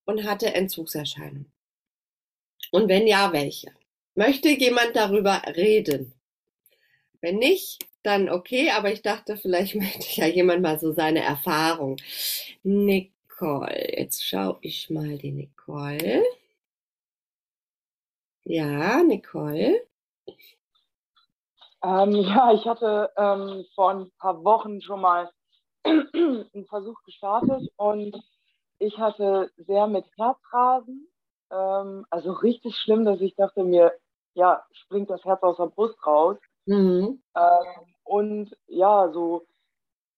und 0.06 0.24
hatte 0.24 0.54
Entzugserscheinungen? 0.54 1.52
Und 2.70 2.88
wenn 2.88 3.06
ja, 3.06 3.30
welche? 3.34 3.74
Möchte 4.14 4.48
jemand 4.48 4.96
darüber 4.96 5.42
reden? 5.48 6.14
Wenn 7.20 7.36
nicht, 7.36 7.86
dann 8.02 8.28
okay, 8.28 8.70
aber 8.70 8.92
ich 8.92 9.02
dachte, 9.02 9.36
vielleicht 9.36 9.74
möchte 9.76 10.20
ja 10.20 10.26
jemand 10.26 10.62
mal 10.62 10.78
so 10.78 10.92
seine 10.92 11.22
Erfahrung. 11.22 11.96
Nicole, 12.62 13.98
jetzt 13.98 14.24
schaue 14.24 14.58
ich 14.60 14.90
mal 14.90 15.18
die 15.18 15.32
Nicole. 15.32 16.22
Ja, 18.44 19.02
Nicole. 19.02 19.86
Ähm, 21.84 22.12
ja, 22.12 22.52
ich 22.52 22.64
hatte 22.66 23.10
ähm, 23.16 23.64
vor 23.74 23.90
ein 23.90 24.10
paar 24.18 24.44
Wochen 24.44 24.80
schon 24.82 25.00
mal 25.00 25.30
einen 25.84 26.66
Versuch 26.68 27.02
gestartet 27.04 27.68
und 27.76 28.16
ich 28.78 28.98
hatte 28.98 29.50
sehr 29.56 29.86
mit 29.86 30.04
Herzrasen, 30.16 31.08
ähm, 31.50 32.06
also 32.10 32.32
richtig 32.32 32.76
schlimm, 32.76 33.04
dass 33.04 33.20
ich 33.20 33.34
dachte 33.36 33.64
mir, 33.64 33.92
ja, 34.34 34.64
springt 34.72 35.10
das 35.10 35.24
Herz 35.24 35.42
aus 35.42 35.56
der 35.56 35.66
Brust 35.66 36.04
raus. 36.06 36.36
Mhm. 36.66 37.22
Ähm, 37.36 37.91
und 38.04 38.56
ja, 38.66 39.10
so, 39.12 39.46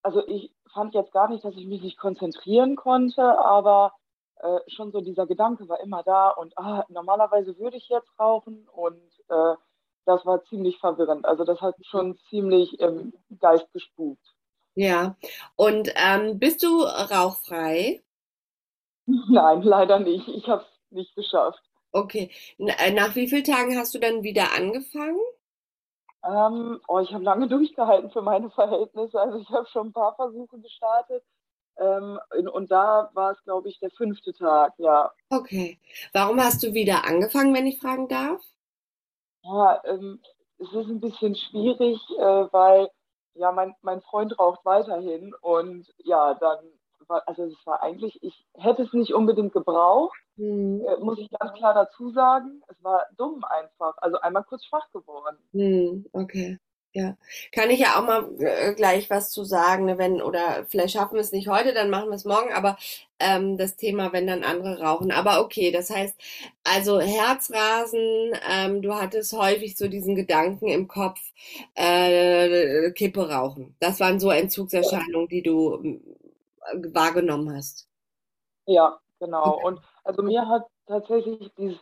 also 0.03 0.27
ich 0.27 0.53
fand 0.73 0.95
jetzt 0.95 1.13
gar 1.13 1.29
nicht, 1.29 1.45
dass 1.45 1.55
ich 1.57 1.67
mich 1.67 1.83
nicht 1.83 1.99
konzentrieren 1.99 2.77
konnte, 2.77 3.23
aber 3.39 3.93
äh, 4.37 4.59
schon 4.69 4.93
so 4.93 5.01
dieser 5.01 5.27
Gedanke 5.27 5.69
war 5.69 5.81
immer 5.81 6.03
da 6.03 6.31
und 6.31 6.57
ah, 6.59 6.85
normalerweise 6.89 7.59
würde 7.59 7.77
ich 7.77 7.89
jetzt 7.89 8.11
rauchen 8.19 8.69
und 8.69 9.01
äh, 9.29 9.55
das 10.07 10.27
war 10.27 10.45
ziemlich 10.45 10.79
verwirrend. 10.79 11.25
Also 11.25 11.45
das 11.45 11.61
hat 11.61 11.77
schon 11.87 12.19
ziemlich 12.29 12.79
im 12.81 13.15
Geist 13.41 13.73
gespukt. 13.73 14.23
Ja, 14.75 15.17
und 15.57 15.93
ähm, 15.95 16.39
bist 16.39 16.63
du 16.63 16.83
rauchfrei? 16.83 18.03
Nein, 19.07 19.63
leider 19.63 20.01
nicht. 20.01 20.27
Ich 20.29 20.49
habe 20.49 20.63
es 20.63 20.93
nicht 20.93 21.15
geschafft. 21.15 21.63
Okay. 21.93 22.31
Äh, 22.59 22.93
nach 22.93 23.15
wie 23.15 23.29
vielen 23.29 23.45
Tagen 23.45 23.79
hast 23.79 23.95
du 23.95 23.99
dann 23.99 24.25
wieder 24.25 24.53
angefangen? 24.53 25.21
Ähm, 26.27 26.81
oh, 26.89 27.01
ich 27.01 27.13
habe 27.13 27.25
lange 27.25 27.49
durchgehalten 27.49 28.11
für 28.11 28.23
meine 28.23 28.51
Verhältnisse. 28.51 29.21
Also 29.21 29.39
ich 29.39 29.49
habe 29.51 29.67
schon 29.67 29.89
ein 29.89 29.93
paar 29.93 30.15
Versuche 30.15 30.59
gestartet. 30.59 31.23
Ähm, 31.77 32.19
und 32.53 32.71
da 32.71 33.11
war 33.15 33.33
es, 33.33 33.43
glaube 33.45 33.69
ich, 33.69 33.79
der 33.81 33.91
fünfte 33.91 34.33
Tag, 34.33 34.75
ja. 34.79 35.11
Okay. 35.31 35.79
Warum 36.13 36.41
hast 36.41 36.63
du 36.63 36.73
wieder 36.73 37.05
angefangen, 37.05 37.53
wenn 37.53 37.67
ich 37.67 37.81
fragen 37.81 38.09
darf? 38.09 38.41
Ja, 39.43 39.83
ähm, 39.85 40.21
es 40.59 40.69
ist 40.69 40.89
ein 40.89 41.01
bisschen 41.01 41.35
schwierig, 41.35 42.01
äh, 42.19 42.47
weil 42.53 42.89
ja, 43.35 43.51
mein, 43.51 43.75
mein 43.83 44.01
Freund 44.03 44.39
raucht 44.39 44.65
weiterhin 44.65 45.35
und 45.41 45.93
ja, 45.99 46.35
dann 46.35 46.59
war, 47.09 47.23
also 47.27 47.45
es 47.45 47.67
war 47.67 47.83
eigentlich, 47.83 48.23
ich 48.23 48.47
hätte 48.55 48.83
es 48.83 48.93
nicht 48.93 49.13
unbedingt 49.13 49.53
gebraucht, 49.53 50.17
mhm. 50.37 50.85
äh, 50.87 50.97
muss 50.99 51.19
ich 51.19 51.29
ganz 51.31 51.53
klar 51.55 51.75
dazu 51.75 52.11
sagen. 52.11 52.63
War 52.85 53.07
dumm 53.17 53.43
einfach, 53.45 53.97
also 53.99 54.21
einmal 54.21 54.45
kurz 54.45 54.65
schwach 54.67 54.91
geworden. 54.93 55.39
Mhm. 55.53 56.07
Okay. 56.13 56.59
Ja, 56.97 57.17
kann 57.51 57.71
ich 57.71 57.81
ja 57.81 57.99
auch 57.99 58.07
mal 58.07 58.31
äh, 58.39 58.73
gleich 58.73 59.11
was 59.11 59.33
zu 59.33 59.43
sagen, 59.43 59.87
ne, 59.87 59.99
wenn, 59.99 60.23
oder 60.23 60.65
vielleicht 60.69 60.95
schaffen 60.95 61.15
wir 61.15 61.23
es 61.23 61.33
nicht 61.33 61.49
heute, 61.49 61.75
dann 61.75 61.91
machen 61.91 62.09
wir 62.09 62.15
es 62.15 62.25
morgen, 62.25 62.53
aber 62.53 62.77
ähm, 63.19 63.57
das 63.57 63.77
Thema, 63.77 64.13
wenn 64.13 64.29
dann 64.29 64.45
andere 64.45 64.81
rauchen. 64.81 65.11
Aber 65.11 65.41
okay, 65.41 65.73
das 65.73 65.91
heißt, 65.91 66.15
also 66.63 67.01
Herzrasen, 67.01 68.35
ähm, 68.49 68.81
du 68.81 68.95
hattest 68.95 69.33
häufig 69.33 69.77
so 69.77 69.89
diesen 69.89 70.15
Gedanken 70.15 70.69
im 70.69 70.87
Kopf, 70.87 71.19
äh, 71.75 72.93
Kippe 72.93 73.29
rauchen. 73.29 73.75
Das 73.81 73.99
waren 73.99 74.21
so 74.21 74.31
Entzugserscheinungen, 74.31 75.27
die 75.29 75.43
du 75.43 75.75
äh, 75.75 76.95
wahrgenommen 76.95 77.57
hast. 77.57 77.89
Ja, 78.67 79.01
genau. 79.19 79.55
Okay. 79.55 79.65
Und 79.65 79.81
also 80.05 80.23
mir 80.23 80.47
hat 80.47 80.63
tatsächlich 80.87 81.51
dieses 81.59 81.81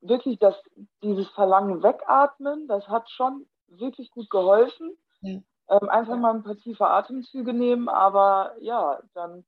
wirklich 0.00 0.38
das, 0.38 0.54
dieses 1.02 1.28
Verlangen 1.28 1.82
wegatmen, 1.82 2.68
das 2.68 2.88
hat 2.88 3.10
schon 3.10 3.46
wirklich 3.68 4.10
gut 4.10 4.30
geholfen. 4.30 4.96
Ja. 5.20 5.40
Ähm, 5.70 5.88
einfach 5.88 6.16
mal 6.16 6.34
ein 6.34 6.42
paar 6.42 6.56
tiefe 6.56 6.86
Atemzüge 6.86 7.52
nehmen, 7.52 7.88
aber 7.88 8.54
ja, 8.60 9.00
dann 9.14 9.44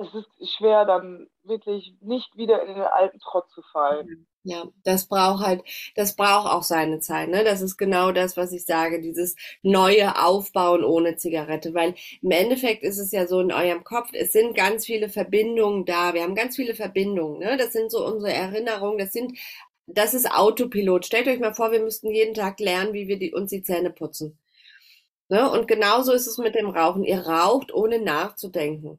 es 0.00 0.14
ist 0.14 0.56
schwer, 0.56 0.84
dann 0.84 1.28
wirklich 1.42 1.94
nicht 2.00 2.36
wieder 2.36 2.62
in 2.62 2.74
den 2.74 2.82
alten 2.82 3.18
Trott 3.20 3.50
zu 3.50 3.62
fallen. 3.72 4.26
Ja, 4.44 4.64
das 4.84 5.08
braucht 5.08 5.44
halt, 5.44 5.62
das 5.94 6.16
braucht 6.16 6.50
auch 6.50 6.62
seine 6.62 7.00
Zeit. 7.00 7.28
Ne? 7.28 7.44
Das 7.44 7.60
ist 7.60 7.76
genau 7.76 8.12
das, 8.12 8.36
was 8.36 8.52
ich 8.52 8.64
sage, 8.64 9.00
dieses 9.00 9.36
neue 9.62 10.24
Aufbauen 10.24 10.84
ohne 10.84 11.16
Zigarette. 11.16 11.74
Weil 11.74 11.94
im 12.22 12.30
Endeffekt 12.30 12.82
ist 12.82 12.98
es 12.98 13.12
ja 13.12 13.26
so 13.26 13.40
in 13.40 13.52
eurem 13.52 13.84
Kopf, 13.84 14.10
es 14.12 14.32
sind 14.32 14.56
ganz 14.56 14.86
viele 14.86 15.08
Verbindungen 15.10 15.84
da. 15.84 16.14
Wir 16.14 16.22
haben 16.22 16.34
ganz 16.34 16.56
viele 16.56 16.74
Verbindungen. 16.74 17.40
Ne? 17.40 17.56
Das 17.58 17.72
sind 17.72 17.90
so 17.90 18.06
unsere 18.06 18.32
Erinnerungen. 18.32 18.98
Das 18.98 19.12
sind 19.12 19.38
das 19.88 20.14
ist 20.14 20.30
Autopilot. 20.30 21.06
Stellt 21.06 21.28
euch 21.28 21.40
mal 21.40 21.54
vor, 21.54 21.72
wir 21.72 21.80
müssten 21.80 22.10
jeden 22.10 22.34
Tag 22.34 22.60
lernen, 22.60 22.92
wie 22.92 23.08
wir 23.08 23.18
die, 23.18 23.32
uns 23.32 23.50
die 23.50 23.62
Zähne 23.62 23.90
putzen. 23.90 24.38
Ne? 25.28 25.50
Und 25.50 25.68
genauso 25.68 26.12
ist 26.12 26.26
es 26.26 26.38
mit 26.38 26.54
dem 26.54 26.70
Rauchen. 26.70 27.04
Ihr 27.04 27.20
raucht, 27.20 27.72
ohne 27.72 28.00
nachzudenken. 28.00 28.98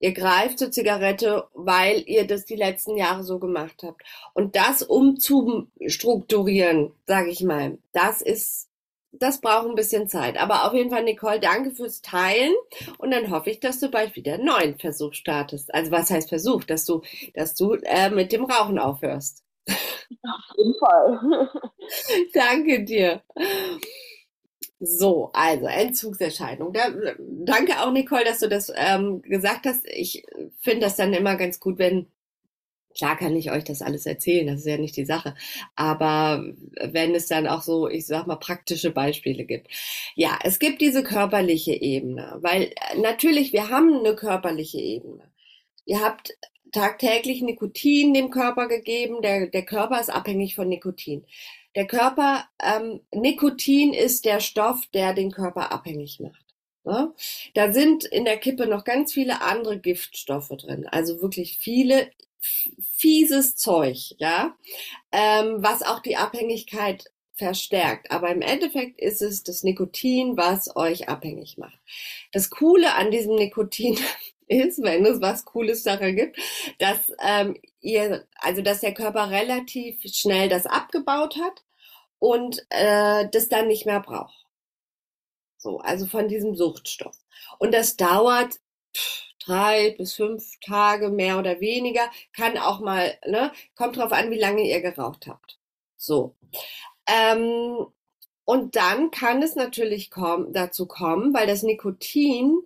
Ihr 0.00 0.12
greift 0.12 0.58
zur 0.58 0.70
Zigarette, 0.70 1.44
weil 1.54 2.02
ihr 2.06 2.26
das 2.26 2.44
die 2.44 2.56
letzten 2.56 2.96
Jahre 2.96 3.24
so 3.24 3.38
gemacht 3.38 3.82
habt. 3.82 4.02
Und 4.32 4.54
das 4.54 4.82
umzustrukturieren, 4.82 6.92
sage 7.06 7.30
ich 7.30 7.42
mal, 7.42 7.78
das 7.92 8.22
ist, 8.22 8.68
das 9.10 9.40
braucht 9.40 9.68
ein 9.68 9.74
bisschen 9.74 10.08
Zeit. 10.08 10.38
Aber 10.38 10.66
auf 10.66 10.74
jeden 10.74 10.90
Fall, 10.90 11.02
Nicole, 11.02 11.40
danke 11.40 11.72
fürs 11.72 12.02
Teilen. 12.02 12.54
Und 12.98 13.10
dann 13.10 13.30
hoffe 13.30 13.50
ich, 13.50 13.58
dass 13.58 13.80
du 13.80 13.90
bald 13.90 14.14
wieder 14.14 14.34
einen 14.34 14.44
neuen 14.44 14.78
Versuch 14.78 15.14
startest. 15.14 15.74
Also 15.74 15.90
was 15.90 16.10
heißt 16.10 16.28
Versuch? 16.28 16.62
Dass 16.64 16.84
du, 16.84 17.02
dass 17.34 17.54
du 17.54 17.74
äh, 17.82 18.10
mit 18.10 18.32
dem 18.32 18.44
Rauchen 18.44 18.78
aufhörst. 18.78 19.42
Auf 19.68 20.56
jeden 20.56 20.74
Fall. 20.78 21.50
danke 22.32 22.84
dir. 22.84 23.22
So, 24.80 25.30
also 25.32 25.66
Entzugserscheinung. 25.66 26.72
Da, 26.72 26.92
danke 27.18 27.80
auch, 27.80 27.92
Nicole, 27.92 28.24
dass 28.24 28.38
du 28.38 28.48
das 28.48 28.72
ähm, 28.76 29.22
gesagt 29.22 29.66
hast. 29.66 29.84
Ich 29.86 30.24
finde 30.60 30.80
das 30.80 30.96
dann 30.96 31.12
immer 31.12 31.34
ganz 31.36 31.58
gut, 31.58 31.78
wenn, 31.78 32.06
klar 32.96 33.16
kann 33.16 33.34
ich 33.36 33.50
euch 33.50 33.64
das 33.64 33.82
alles 33.82 34.06
erzählen, 34.06 34.46
das 34.46 34.60
ist 34.60 34.66
ja 34.66 34.78
nicht 34.78 34.96
die 34.96 35.04
Sache, 35.04 35.34
aber 35.74 36.44
wenn 36.80 37.14
es 37.14 37.26
dann 37.26 37.48
auch 37.48 37.62
so, 37.62 37.88
ich 37.88 38.06
sag 38.06 38.26
mal, 38.28 38.36
praktische 38.36 38.90
Beispiele 38.92 39.44
gibt. 39.44 39.68
Ja, 40.14 40.38
es 40.44 40.60
gibt 40.60 40.80
diese 40.80 41.02
körperliche 41.02 41.74
Ebene, 41.74 42.38
weil 42.40 42.64
äh, 42.64 42.98
natürlich, 43.00 43.52
wir 43.52 43.70
haben 43.70 43.98
eine 43.98 44.14
körperliche 44.14 44.78
Ebene. 44.78 45.28
Ihr 45.86 46.00
habt 46.00 46.34
tagtäglich 46.72 47.42
Nikotin 47.42 48.14
dem 48.14 48.30
Körper 48.30 48.68
gegeben, 48.68 49.22
der, 49.22 49.48
der 49.48 49.64
Körper 49.64 50.00
ist 50.00 50.10
abhängig 50.10 50.54
von 50.54 50.68
Nikotin. 50.68 51.24
Der 51.78 51.86
Körper, 51.86 52.44
ähm, 52.60 53.02
Nikotin 53.14 53.92
ist 53.92 54.24
der 54.24 54.40
Stoff, 54.40 54.86
der 54.92 55.14
den 55.14 55.30
Körper 55.30 55.70
abhängig 55.70 56.18
macht. 56.18 56.44
Ne? 56.82 57.14
Da 57.54 57.72
sind 57.72 58.02
in 58.02 58.24
der 58.24 58.36
Kippe 58.36 58.66
noch 58.66 58.82
ganz 58.82 59.12
viele 59.12 59.42
andere 59.42 59.78
Giftstoffe 59.78 60.48
drin, 60.48 60.88
also 60.88 61.22
wirklich 61.22 61.56
viele 61.58 62.10
fieses 62.40 63.54
Zeug, 63.54 64.16
ja, 64.18 64.56
ähm, 65.12 65.58
was 65.58 65.84
auch 65.84 66.00
die 66.00 66.16
Abhängigkeit 66.16 67.12
verstärkt. 67.34 68.10
Aber 68.10 68.30
im 68.30 68.42
Endeffekt 68.42 69.00
ist 69.00 69.22
es 69.22 69.44
das 69.44 69.62
Nikotin, 69.62 70.36
was 70.36 70.74
euch 70.74 71.08
abhängig 71.08 71.58
macht. 71.58 71.78
Das 72.32 72.50
Coole 72.50 72.96
an 72.96 73.12
diesem 73.12 73.36
Nikotin 73.36 73.96
ist, 74.48 74.82
wenn 74.82 75.06
es 75.06 75.20
was 75.20 75.44
Cooles 75.44 75.84
daran 75.84 76.16
gibt, 76.16 76.40
dass 76.80 77.12
ähm, 77.22 77.56
ihr, 77.80 78.26
also 78.34 78.62
dass 78.62 78.80
der 78.80 78.94
Körper 78.94 79.30
relativ 79.30 80.02
schnell 80.12 80.48
das 80.48 80.66
abgebaut 80.66 81.36
hat 81.36 81.62
und 82.18 82.64
äh, 82.70 83.28
das 83.30 83.48
dann 83.48 83.68
nicht 83.68 83.86
mehr 83.86 84.00
braucht. 84.00 84.46
So, 85.56 85.78
also 85.78 86.06
von 86.06 86.28
diesem 86.28 86.54
Suchtstoff. 86.54 87.16
Und 87.58 87.74
das 87.74 87.96
dauert 87.96 88.60
pff, 88.96 89.28
drei 89.44 89.94
bis 89.96 90.14
fünf 90.14 90.58
Tage 90.60 91.10
mehr 91.10 91.38
oder 91.38 91.60
weniger, 91.60 92.10
kann 92.34 92.58
auch 92.58 92.80
mal, 92.80 93.18
ne, 93.26 93.52
kommt 93.74 93.96
drauf 93.96 94.12
an, 94.12 94.30
wie 94.30 94.38
lange 94.38 94.62
ihr 94.62 94.80
geraucht 94.80 95.26
habt. 95.26 95.58
So. 95.96 96.36
Ähm, 97.06 97.86
und 98.44 98.76
dann 98.76 99.10
kann 99.10 99.42
es 99.42 99.56
natürlich 99.56 100.10
kommen, 100.10 100.52
dazu 100.52 100.86
kommen, 100.86 101.34
weil 101.34 101.46
das 101.46 101.62
Nikotin, 101.62 102.60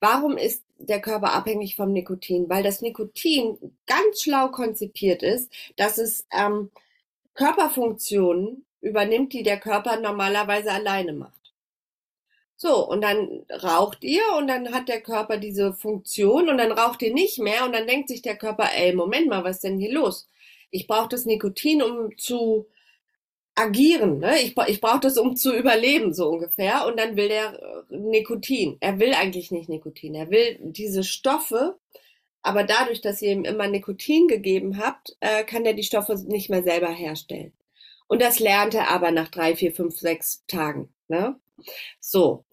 warum 0.00 0.36
ist 0.36 0.64
der 0.78 1.00
Körper 1.00 1.32
abhängig 1.32 1.76
vom 1.76 1.92
Nikotin, 1.92 2.48
weil 2.48 2.62
das 2.62 2.80
Nikotin 2.80 3.58
ganz 3.86 4.22
schlau 4.22 4.48
konzipiert 4.48 5.22
ist, 5.22 5.52
dass 5.76 5.98
es 5.98 6.26
ähm, 6.32 6.70
Körperfunktionen 7.34 8.66
übernimmt, 8.86 9.32
die 9.32 9.42
der 9.42 9.58
Körper 9.58 10.00
normalerweise 10.00 10.72
alleine 10.72 11.12
macht. 11.12 11.32
So, 12.58 12.88
und 12.88 13.02
dann 13.02 13.44
raucht 13.62 14.02
ihr 14.02 14.22
und 14.38 14.48
dann 14.48 14.72
hat 14.72 14.88
der 14.88 15.02
Körper 15.02 15.36
diese 15.36 15.74
Funktion 15.74 16.48
und 16.48 16.56
dann 16.56 16.72
raucht 16.72 17.02
ihr 17.02 17.12
nicht 17.12 17.38
mehr 17.38 17.66
und 17.66 17.72
dann 17.74 17.86
denkt 17.86 18.08
sich 18.08 18.22
der 18.22 18.36
Körper, 18.36 18.70
ey, 18.74 18.94
Moment 18.94 19.28
mal, 19.28 19.44
was 19.44 19.56
ist 19.56 19.64
denn 19.64 19.78
hier 19.78 19.92
los? 19.92 20.26
Ich 20.70 20.86
brauche 20.86 21.08
das 21.10 21.26
Nikotin, 21.26 21.82
um 21.82 22.16
zu 22.16 22.66
agieren. 23.56 24.20
Ne? 24.20 24.38
Ich, 24.40 24.54
ich 24.68 24.80
brauche 24.80 25.00
das, 25.00 25.18
um 25.18 25.36
zu 25.36 25.54
überleben, 25.54 26.14
so 26.14 26.28
ungefähr. 26.28 26.86
Und 26.86 26.98
dann 26.98 27.16
will 27.16 27.28
der 27.28 27.60
äh, 27.90 27.96
Nikotin. 27.96 28.76
Er 28.80 29.00
will 29.00 29.14
eigentlich 29.14 29.50
nicht 29.50 29.68
Nikotin. 29.68 30.14
Er 30.14 30.30
will 30.30 30.58
diese 30.60 31.04
Stoffe, 31.04 31.78
aber 32.42 32.62
dadurch, 32.62 33.00
dass 33.00 33.22
ihr 33.22 33.32
ihm 33.32 33.44
immer 33.44 33.66
Nikotin 33.66 34.28
gegeben 34.28 34.78
habt, 34.78 35.16
äh, 35.20 35.44
kann 35.44 35.64
er 35.66 35.74
die 35.74 35.82
Stoffe 35.82 36.14
nicht 36.26 36.48
mehr 36.48 36.62
selber 36.62 36.90
herstellen. 36.90 37.52
Und 38.08 38.22
das 38.22 38.38
lernt 38.38 38.74
er 38.74 38.90
aber 38.90 39.10
nach 39.10 39.28
drei, 39.28 39.56
vier, 39.56 39.72
fünf, 39.72 39.98
sechs 39.98 40.44
Tagen. 40.46 40.92
Ne? 41.08 41.38
So. 42.00 42.44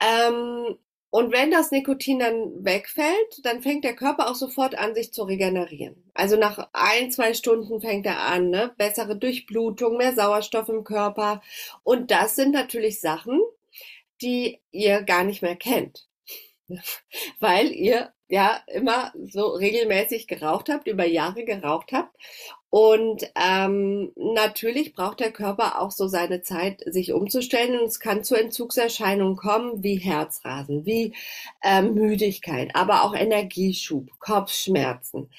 Ähm, 0.00 0.78
und 1.10 1.32
wenn 1.32 1.50
das 1.50 1.70
Nikotin 1.70 2.18
dann 2.18 2.64
wegfällt, 2.64 3.44
dann 3.44 3.62
fängt 3.62 3.84
der 3.84 3.96
Körper 3.96 4.30
auch 4.30 4.34
sofort 4.34 4.76
an, 4.76 4.94
sich 4.94 5.12
zu 5.12 5.22
regenerieren. 5.22 6.10
Also 6.12 6.36
nach 6.36 6.68
ein, 6.74 7.10
zwei 7.10 7.32
Stunden 7.32 7.80
fängt 7.80 8.04
er 8.04 8.20
an, 8.20 8.50
ne? 8.50 8.74
bessere 8.76 9.16
Durchblutung, 9.16 9.96
mehr 9.96 10.14
Sauerstoff 10.14 10.68
im 10.68 10.84
Körper. 10.84 11.40
Und 11.82 12.10
das 12.10 12.36
sind 12.36 12.52
natürlich 12.52 13.00
Sachen, 13.00 13.40
die 14.20 14.60
ihr 14.70 15.02
gar 15.02 15.24
nicht 15.24 15.40
mehr 15.40 15.56
kennt. 15.56 16.08
Weil 17.40 17.72
ihr 17.72 18.12
ja 18.28 18.60
immer 18.66 19.12
so 19.30 19.48
regelmäßig 19.48 20.26
geraucht 20.26 20.68
habt, 20.68 20.86
über 20.86 21.06
Jahre 21.06 21.44
geraucht 21.44 21.92
habt 21.92 22.14
und 22.70 23.30
ähm, 23.34 24.12
natürlich 24.16 24.92
braucht 24.92 25.20
der 25.20 25.32
Körper 25.32 25.80
auch 25.80 25.90
so 25.90 26.06
seine 26.06 26.42
Zeit, 26.42 26.82
sich 26.84 27.12
umzustellen. 27.12 27.80
Und 27.80 27.86
es 27.86 27.98
kann 27.98 28.24
zu 28.24 28.34
Entzugserscheinungen 28.34 29.36
kommen, 29.36 29.82
wie 29.82 29.96
Herzrasen, 29.96 30.84
wie 30.84 31.14
ähm, 31.64 31.94
Müdigkeit, 31.94 32.70
aber 32.74 33.04
auch 33.04 33.14
Energieschub, 33.14 34.10
Kopfschmerzen. 34.18 35.30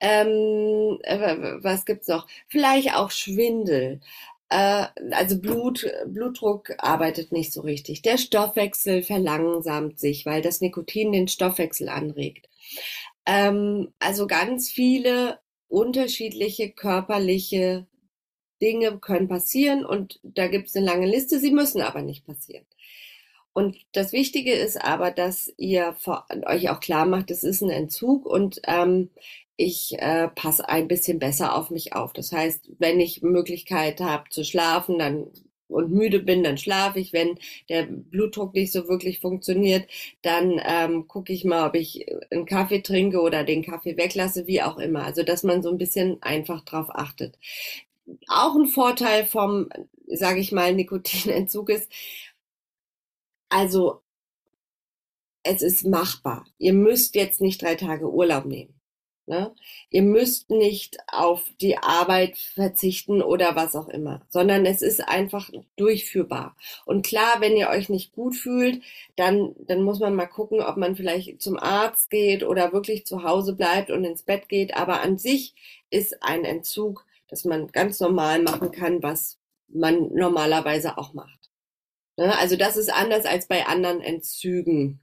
Ähm, 0.00 0.98
äh, 1.02 1.58
was 1.62 1.84
gibt's 1.84 2.08
noch? 2.08 2.26
Vielleicht 2.46 2.94
auch 2.94 3.10
Schwindel. 3.10 4.00
Äh, 4.48 4.86
also 5.10 5.40
Blut, 5.40 5.86
Blutdruck 6.06 6.72
arbeitet 6.78 7.32
nicht 7.32 7.52
so 7.52 7.60
richtig. 7.60 8.02
Der 8.02 8.18
Stoffwechsel 8.18 9.02
verlangsamt 9.02 9.98
sich, 10.00 10.26
weil 10.26 10.42
das 10.42 10.60
Nikotin 10.60 11.12
den 11.12 11.28
Stoffwechsel 11.28 11.88
anregt. 11.88 12.48
Ähm, 13.26 13.92
also 13.98 14.26
ganz 14.26 14.70
viele 14.70 15.38
unterschiedliche 15.68 16.70
körperliche 16.70 17.86
Dinge 18.60 18.98
können 18.98 19.28
passieren 19.28 19.84
und 19.84 20.18
da 20.22 20.48
gibt 20.48 20.68
es 20.68 20.76
eine 20.76 20.86
lange 20.86 21.06
Liste, 21.06 21.38
sie 21.38 21.52
müssen 21.52 21.80
aber 21.80 22.02
nicht 22.02 22.26
passieren. 22.26 22.66
Und 23.58 23.76
das 23.90 24.12
Wichtige 24.12 24.52
ist 24.52 24.76
aber, 24.80 25.10
dass 25.10 25.52
ihr 25.56 25.96
euch 26.46 26.70
auch 26.70 26.78
klar 26.78 27.06
macht, 27.06 27.32
es 27.32 27.42
ist 27.42 27.60
ein 27.60 27.70
Entzug 27.70 28.24
und 28.24 28.60
ähm, 28.68 29.10
ich 29.56 29.96
äh, 29.98 30.28
passe 30.28 30.68
ein 30.68 30.86
bisschen 30.86 31.18
besser 31.18 31.56
auf 31.56 31.70
mich 31.70 31.92
auf. 31.92 32.12
Das 32.12 32.30
heißt, 32.30 32.70
wenn 32.78 33.00
ich 33.00 33.22
Möglichkeit 33.22 34.00
habe 34.00 34.30
zu 34.30 34.44
schlafen, 34.44 35.00
dann 35.00 35.26
und 35.66 35.90
müde 35.90 36.20
bin, 36.20 36.44
dann 36.44 36.56
schlafe 36.56 37.00
ich. 37.00 37.12
Wenn 37.12 37.36
der 37.68 37.82
Blutdruck 37.82 38.54
nicht 38.54 38.70
so 38.70 38.86
wirklich 38.86 39.18
funktioniert, 39.18 39.90
dann 40.22 40.60
ähm, 40.64 41.08
gucke 41.08 41.32
ich 41.32 41.44
mal, 41.44 41.66
ob 41.66 41.74
ich 41.74 42.06
einen 42.30 42.46
Kaffee 42.46 42.80
trinke 42.80 43.20
oder 43.20 43.42
den 43.42 43.64
Kaffee 43.64 43.96
weglasse, 43.96 44.46
wie 44.46 44.62
auch 44.62 44.78
immer. 44.78 45.02
Also 45.02 45.24
dass 45.24 45.42
man 45.42 45.64
so 45.64 45.70
ein 45.70 45.78
bisschen 45.78 46.22
einfach 46.22 46.64
drauf 46.64 46.90
achtet. 46.90 47.36
Auch 48.28 48.54
ein 48.54 48.68
Vorteil 48.68 49.26
vom, 49.26 49.68
sage 50.06 50.38
ich 50.38 50.52
mal, 50.52 50.72
Nikotinentzug 50.74 51.70
ist, 51.70 51.90
also 53.48 54.02
es 55.42 55.62
ist 55.62 55.86
machbar. 55.86 56.44
Ihr 56.58 56.74
müsst 56.74 57.14
jetzt 57.14 57.40
nicht 57.40 57.62
drei 57.62 57.74
Tage 57.74 58.10
Urlaub 58.10 58.44
nehmen. 58.44 58.78
Ne? 59.28 59.54
Ihr 59.90 60.02
müsst 60.02 60.48
nicht 60.48 60.96
auf 61.06 61.44
die 61.60 61.76
Arbeit 61.76 62.38
verzichten 62.38 63.20
oder 63.20 63.54
was 63.56 63.76
auch 63.76 63.88
immer, 63.88 64.22
sondern 64.30 64.64
es 64.64 64.80
ist 64.80 65.06
einfach 65.06 65.50
durchführbar. 65.76 66.56
Und 66.86 67.04
klar, 67.04 67.36
wenn 67.40 67.54
ihr 67.54 67.68
euch 67.68 67.90
nicht 67.90 68.12
gut 68.12 68.36
fühlt, 68.36 68.82
dann, 69.16 69.54
dann 69.58 69.82
muss 69.82 70.00
man 70.00 70.14
mal 70.14 70.26
gucken, 70.26 70.62
ob 70.62 70.78
man 70.78 70.96
vielleicht 70.96 71.42
zum 71.42 71.58
Arzt 71.58 72.08
geht 72.08 72.42
oder 72.42 72.72
wirklich 72.72 73.04
zu 73.04 73.22
Hause 73.22 73.54
bleibt 73.54 73.90
und 73.90 74.02
ins 74.04 74.22
Bett 74.22 74.48
geht. 74.48 74.74
Aber 74.74 75.02
an 75.02 75.18
sich 75.18 75.54
ist 75.90 76.22
ein 76.22 76.46
Entzug, 76.46 77.04
dass 77.28 77.44
man 77.44 77.66
ganz 77.66 78.00
normal 78.00 78.42
machen 78.42 78.72
kann, 78.72 79.02
was 79.02 79.36
man 79.68 80.10
normalerweise 80.14 80.96
auch 80.96 81.12
macht. 81.12 81.37
Ne? 82.18 82.36
Also 82.36 82.56
das 82.56 82.76
ist 82.76 82.92
anders 82.92 83.24
als 83.24 83.46
bei 83.46 83.66
anderen 83.66 84.00
Entzügen. 84.02 85.00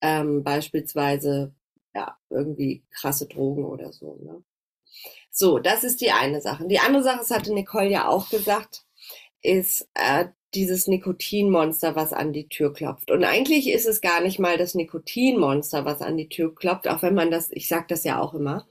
Ähm, 0.00 0.42
beispielsweise 0.44 1.54
ja, 1.94 2.16
irgendwie 2.28 2.84
krasse 2.90 3.26
Drogen 3.26 3.64
oder 3.64 3.92
so. 3.92 4.18
Ne? 4.22 4.42
So, 5.30 5.58
das 5.58 5.84
ist 5.84 6.00
die 6.00 6.12
eine 6.12 6.40
Sache. 6.40 6.66
Die 6.66 6.78
andere 6.78 7.02
Sache, 7.02 7.18
das 7.18 7.30
hatte 7.30 7.54
Nicole 7.54 7.88
ja 7.88 8.08
auch 8.08 8.28
gesagt, 8.28 8.84
ist, 9.42 9.88
äh, 9.94 10.26
dieses 10.54 10.86
Nikotinmonster, 10.86 11.96
was 11.96 12.12
an 12.12 12.32
die 12.32 12.48
Tür 12.48 12.72
klopft. 12.72 13.10
Und 13.10 13.24
eigentlich 13.24 13.70
ist 13.70 13.86
es 13.86 14.00
gar 14.00 14.20
nicht 14.20 14.38
mal 14.38 14.58
das 14.58 14.74
Nikotinmonster, 14.74 15.84
was 15.84 16.02
an 16.02 16.16
die 16.16 16.28
Tür 16.28 16.54
klopft, 16.54 16.88
auch 16.88 17.02
wenn 17.02 17.14
man 17.14 17.30
das, 17.30 17.50
ich 17.52 17.68
sage 17.68 17.86
das 17.88 18.04
ja 18.04 18.20
auch 18.20 18.34
immer, 18.34 18.66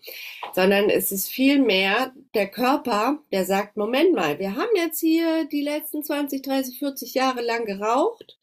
sondern 0.54 0.90
es 0.90 1.12
ist 1.12 1.30
vielmehr 1.30 2.14
der 2.36 2.48
Körper, 2.48 3.20
der 3.32 3.46
sagt, 3.46 3.78
Moment 3.78 4.14
mal, 4.14 4.38
wir 4.38 4.56
haben 4.56 4.76
jetzt 4.76 5.00
hier 5.00 5.46
die 5.46 5.64
letzten 5.64 6.04
20, 6.04 6.44
30, 6.44 6.78
40 6.78 7.14
Jahre 7.16 7.42
lang 7.42 7.66
geraucht. 7.66 8.38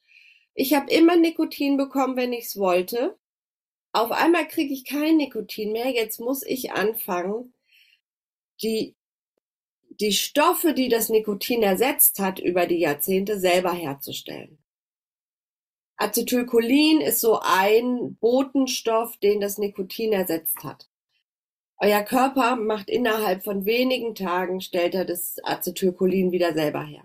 Ich 0.55 0.75
habe 0.75 0.91
immer 0.91 1.17
Nikotin 1.17 1.77
bekommen, 1.77 2.17
wenn 2.17 2.33
ich 2.33 2.47
es 2.47 2.57
wollte. 2.57 3.17
Auf 3.93 4.11
einmal 4.11 4.49
kriege 4.49 4.75
ich 4.75 4.85
kein 4.85 5.17
Nikotin 5.17 5.73
mehr. 5.73 5.91
Jetzt 5.91 6.19
muss 6.19 6.43
ich 6.45 6.73
anfangen, 6.73 7.55
die 8.63 8.97
die 10.01 10.13
Stoffe, 10.13 10.75
die 10.75 10.89
das 10.89 11.09
Nikotin 11.09 11.63
ersetzt 11.63 12.19
hat 12.21 12.39
über 12.39 12.67
die 12.67 12.79
Jahrzehnte, 12.79 13.39
selber 13.39 13.73
herzustellen. 13.73 14.59
Acetylcholin 15.97 17.01
ist 17.01 17.21
so 17.21 17.41
ein 17.43 18.17
Botenstoff, 18.21 19.17
den 19.17 19.41
das 19.41 19.59
Nikotin 19.59 20.13
ersetzt 20.13 20.63
hat. 20.63 20.89
Euer 21.79 22.03
Körper 22.03 22.57
macht 22.57 22.89
innerhalb 22.89 23.45
von 23.45 23.65
wenigen 23.65 24.15
Tagen, 24.15 24.61
stellt 24.61 24.95
er 24.95 25.05
das 25.05 25.37
Acetylcholin 25.43 26.31
wieder 26.31 26.53
selber 26.53 26.83
her. 26.83 27.05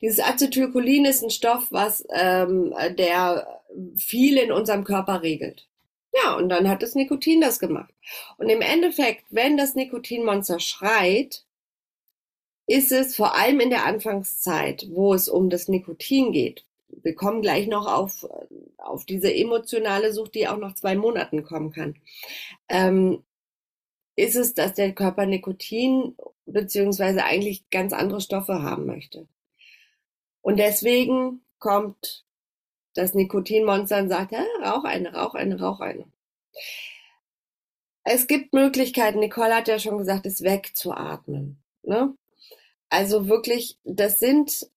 Dieses 0.00 0.20
Acetylcholin 0.20 1.04
ist 1.04 1.22
ein 1.22 1.30
Stoff, 1.30 1.68
was 1.70 2.04
ähm, 2.10 2.74
der 2.96 3.60
viel 3.96 4.38
in 4.38 4.52
unserem 4.52 4.84
Körper 4.84 5.22
regelt. 5.22 5.68
Ja, 6.22 6.36
und 6.36 6.48
dann 6.48 6.68
hat 6.68 6.82
das 6.82 6.94
Nikotin 6.94 7.40
das 7.40 7.58
gemacht. 7.58 7.92
Und 8.36 8.48
im 8.48 8.60
Endeffekt, 8.60 9.24
wenn 9.30 9.56
das 9.56 9.74
Nikotinmonster 9.74 10.60
schreit, 10.60 11.44
ist 12.72 12.90
es 12.90 13.14
vor 13.14 13.36
allem 13.36 13.60
in 13.60 13.68
der 13.68 13.84
Anfangszeit, 13.84 14.86
wo 14.90 15.12
es 15.12 15.28
um 15.28 15.50
das 15.50 15.68
Nikotin 15.68 16.32
geht. 16.32 16.64
Wir 16.88 17.14
kommen 17.14 17.42
gleich 17.42 17.66
noch 17.66 17.86
auf, 17.86 18.26
auf 18.78 19.04
diese 19.04 19.32
emotionale 19.32 20.14
Sucht, 20.14 20.34
die 20.34 20.48
auch 20.48 20.56
nach 20.56 20.74
zwei 20.74 20.96
Monaten 20.96 21.42
kommen 21.42 21.70
kann. 21.70 21.96
Ähm, 22.70 23.22
ist 24.16 24.36
es, 24.36 24.54
dass 24.54 24.72
der 24.72 24.94
Körper 24.94 25.26
Nikotin 25.26 26.16
beziehungsweise 26.46 27.24
eigentlich 27.24 27.68
ganz 27.68 27.92
andere 27.92 28.22
Stoffe 28.22 28.62
haben 28.62 28.86
möchte. 28.86 29.28
Und 30.40 30.58
deswegen 30.58 31.42
kommt 31.58 32.24
das 32.94 33.12
Nikotinmonster 33.12 33.98
und 33.98 34.08
sagt, 34.08 34.32
ja, 34.32 34.44
rauch 34.64 34.84
eine, 34.84 35.12
rauch 35.12 35.34
eine, 35.34 35.60
rauch 35.60 35.80
eine. 35.80 36.06
Es 38.04 38.26
gibt 38.26 38.54
Möglichkeiten, 38.54 39.20
Nicole 39.20 39.54
hat 39.54 39.68
ja 39.68 39.78
schon 39.78 39.98
gesagt, 39.98 40.24
es 40.24 40.42
wegzuatmen. 40.42 41.62
Ne? 41.82 42.14
Also 42.92 43.26
wirklich, 43.26 43.78
das 43.84 44.18
sind 44.18 44.68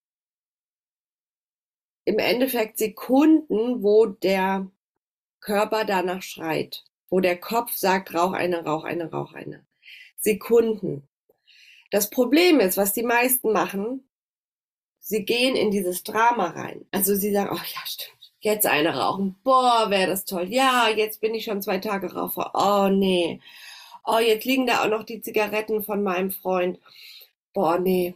im 2.06 2.18
Endeffekt 2.18 2.78
Sekunden, 2.78 3.84
wo 3.84 4.06
der 4.06 4.72
Körper 5.42 5.84
danach 5.84 6.22
schreit, 6.22 6.86
wo 7.10 7.20
der 7.20 7.38
Kopf 7.38 7.74
sagt, 7.74 8.14
rauch 8.14 8.32
eine, 8.32 8.64
rauch 8.64 8.86
eine, 8.86 9.12
rauch 9.12 9.34
eine. 9.34 9.66
Sekunden. 10.16 11.06
Das 11.92 12.10
Problem 12.10 12.62
ist, 12.62 12.78
was 12.78 12.94
die 12.94 13.04
meisten 13.04 13.52
machen, 13.52 14.08
sie 15.00 15.26
gehen 15.26 15.58
in 15.58 15.70
dieses 15.70 16.04
Drama 16.04 16.52
rein. 16.52 16.86
Also 16.92 17.16
sie 17.16 17.34
sagen, 17.34 17.50
oh 17.52 17.58
ja, 17.58 17.82
stimmt, 17.84 18.32
jetzt 18.40 18.66
eine 18.66 18.96
rauchen, 18.96 19.36
boah, 19.44 19.90
wäre 19.90 20.12
das 20.12 20.24
toll. 20.24 20.48
Ja, 20.54 20.88
jetzt 20.88 21.20
bin 21.20 21.36
ich 21.36 21.44
schon 21.44 21.62
zwei 21.62 21.80
Tage 21.80 22.14
Raucher. 22.14 22.52
Oh 22.54 22.88
nee. 22.88 23.42
Oh, 24.06 24.20
jetzt 24.20 24.46
liegen 24.46 24.68
da 24.68 24.86
auch 24.86 24.90
noch 24.90 25.04
die 25.04 25.20
Zigaretten 25.20 25.84
von 25.84 26.02
meinem 26.02 26.32
Freund 26.32 26.80
boah, 27.56 27.80
nee, 27.80 28.16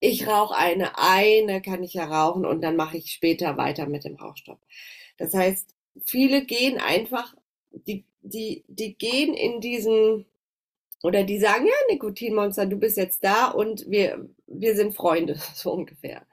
ich 0.00 0.26
rauche 0.26 0.56
eine, 0.56 0.98
eine 0.98 1.62
kann 1.62 1.84
ich 1.84 1.94
ja 1.94 2.06
rauchen 2.06 2.46
und 2.46 2.62
dann 2.62 2.74
mache 2.74 2.96
ich 2.96 3.12
später 3.12 3.56
weiter 3.58 3.86
mit 3.86 4.04
dem 4.04 4.16
Rauchstopp. 4.16 4.58
Das 5.18 5.34
heißt, 5.34 5.76
viele 6.04 6.44
gehen 6.46 6.78
einfach, 6.80 7.36
die, 7.70 8.06
die, 8.22 8.64
die 8.66 8.96
gehen 8.96 9.34
in 9.34 9.60
diesen, 9.60 10.24
oder 11.02 11.22
die 11.24 11.38
sagen, 11.38 11.66
ja, 11.66 11.74
Nikotinmonster, 11.90 12.66
du 12.66 12.76
bist 12.76 12.96
jetzt 12.96 13.22
da 13.22 13.50
und 13.50 13.88
wir, 13.90 14.28
wir 14.46 14.74
sind 14.74 14.96
Freunde, 14.96 15.38
so 15.54 15.72
ungefähr. 15.72 16.26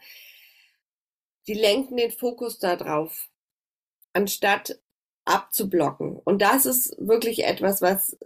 Die 1.47 1.53
lenken 1.53 1.97
den 1.97 2.11
Fokus 2.11 2.59
darauf, 2.59 3.29
anstatt 4.13 4.79
abzublocken. 5.27 6.19
Und 6.23 6.41
das 6.41 6.65
ist 6.65 6.95
wirklich 6.99 7.45
etwas, 7.45 7.81
was, 7.81 8.17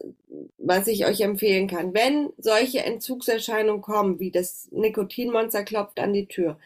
was 0.58 0.88
ich 0.88 1.06
euch 1.06 1.22
empfehlen 1.22 1.68
kann. 1.68 1.94
Wenn 1.94 2.32
solche 2.38 2.84
Entzugserscheinungen 2.84 3.82
kommen, 3.82 4.20
wie 4.20 4.32
das 4.32 4.68
Nikotinmonster 4.72 5.64
klopft 5.64 6.00
an 6.00 6.14
die 6.14 6.28
Tür, 6.28 6.58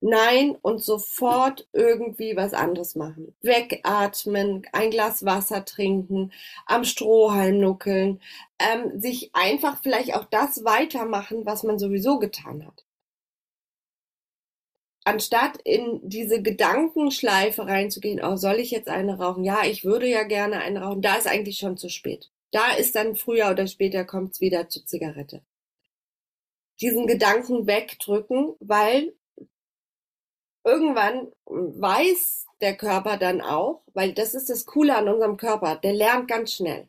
nein 0.00 0.56
und 0.62 0.82
sofort 0.82 1.68
irgendwie 1.72 2.36
was 2.36 2.54
anderes 2.54 2.96
machen. 2.96 3.34
Wegatmen, 3.42 4.66
ein 4.72 4.90
Glas 4.90 5.24
Wasser 5.24 5.64
trinken, 5.64 6.32
am 6.66 6.84
Strohhalm 6.84 7.58
nuckeln, 7.58 8.20
ähm, 8.58 9.00
sich 9.00 9.30
einfach 9.34 9.82
vielleicht 9.82 10.14
auch 10.14 10.24
das 10.24 10.64
weitermachen, 10.64 11.44
was 11.44 11.62
man 11.62 11.78
sowieso 11.78 12.18
getan 12.18 12.66
hat 12.66 12.85
anstatt 15.06 15.58
in 15.62 16.00
diese 16.02 16.42
Gedankenschleife 16.42 17.66
reinzugehen, 17.66 18.20
oh, 18.22 18.36
soll 18.36 18.56
ich 18.56 18.72
jetzt 18.72 18.88
eine 18.88 19.18
rauchen? 19.18 19.44
Ja, 19.44 19.64
ich 19.64 19.84
würde 19.84 20.06
ja 20.06 20.24
gerne 20.24 20.58
eine 20.58 20.82
rauchen. 20.82 21.00
Da 21.00 21.14
ist 21.14 21.28
eigentlich 21.28 21.58
schon 21.58 21.76
zu 21.76 21.88
spät. 21.88 22.30
Da 22.50 22.72
ist 22.72 22.96
dann 22.96 23.14
früher 23.14 23.50
oder 23.50 23.66
später 23.68 24.04
kommt's 24.04 24.40
wieder 24.40 24.68
zur 24.68 24.84
Zigarette. 24.84 25.42
Diesen 26.80 27.06
Gedanken 27.06 27.66
wegdrücken, 27.66 28.54
weil 28.58 29.14
irgendwann 30.64 31.32
weiß 31.46 32.46
der 32.60 32.76
Körper 32.76 33.16
dann 33.16 33.40
auch, 33.40 33.82
weil 33.94 34.12
das 34.12 34.34
ist 34.34 34.50
das 34.50 34.66
Coole 34.66 34.96
an 34.96 35.08
unserem 35.08 35.36
Körper, 35.36 35.76
der 35.76 35.92
lernt 35.92 36.28
ganz 36.28 36.52
schnell. 36.52 36.88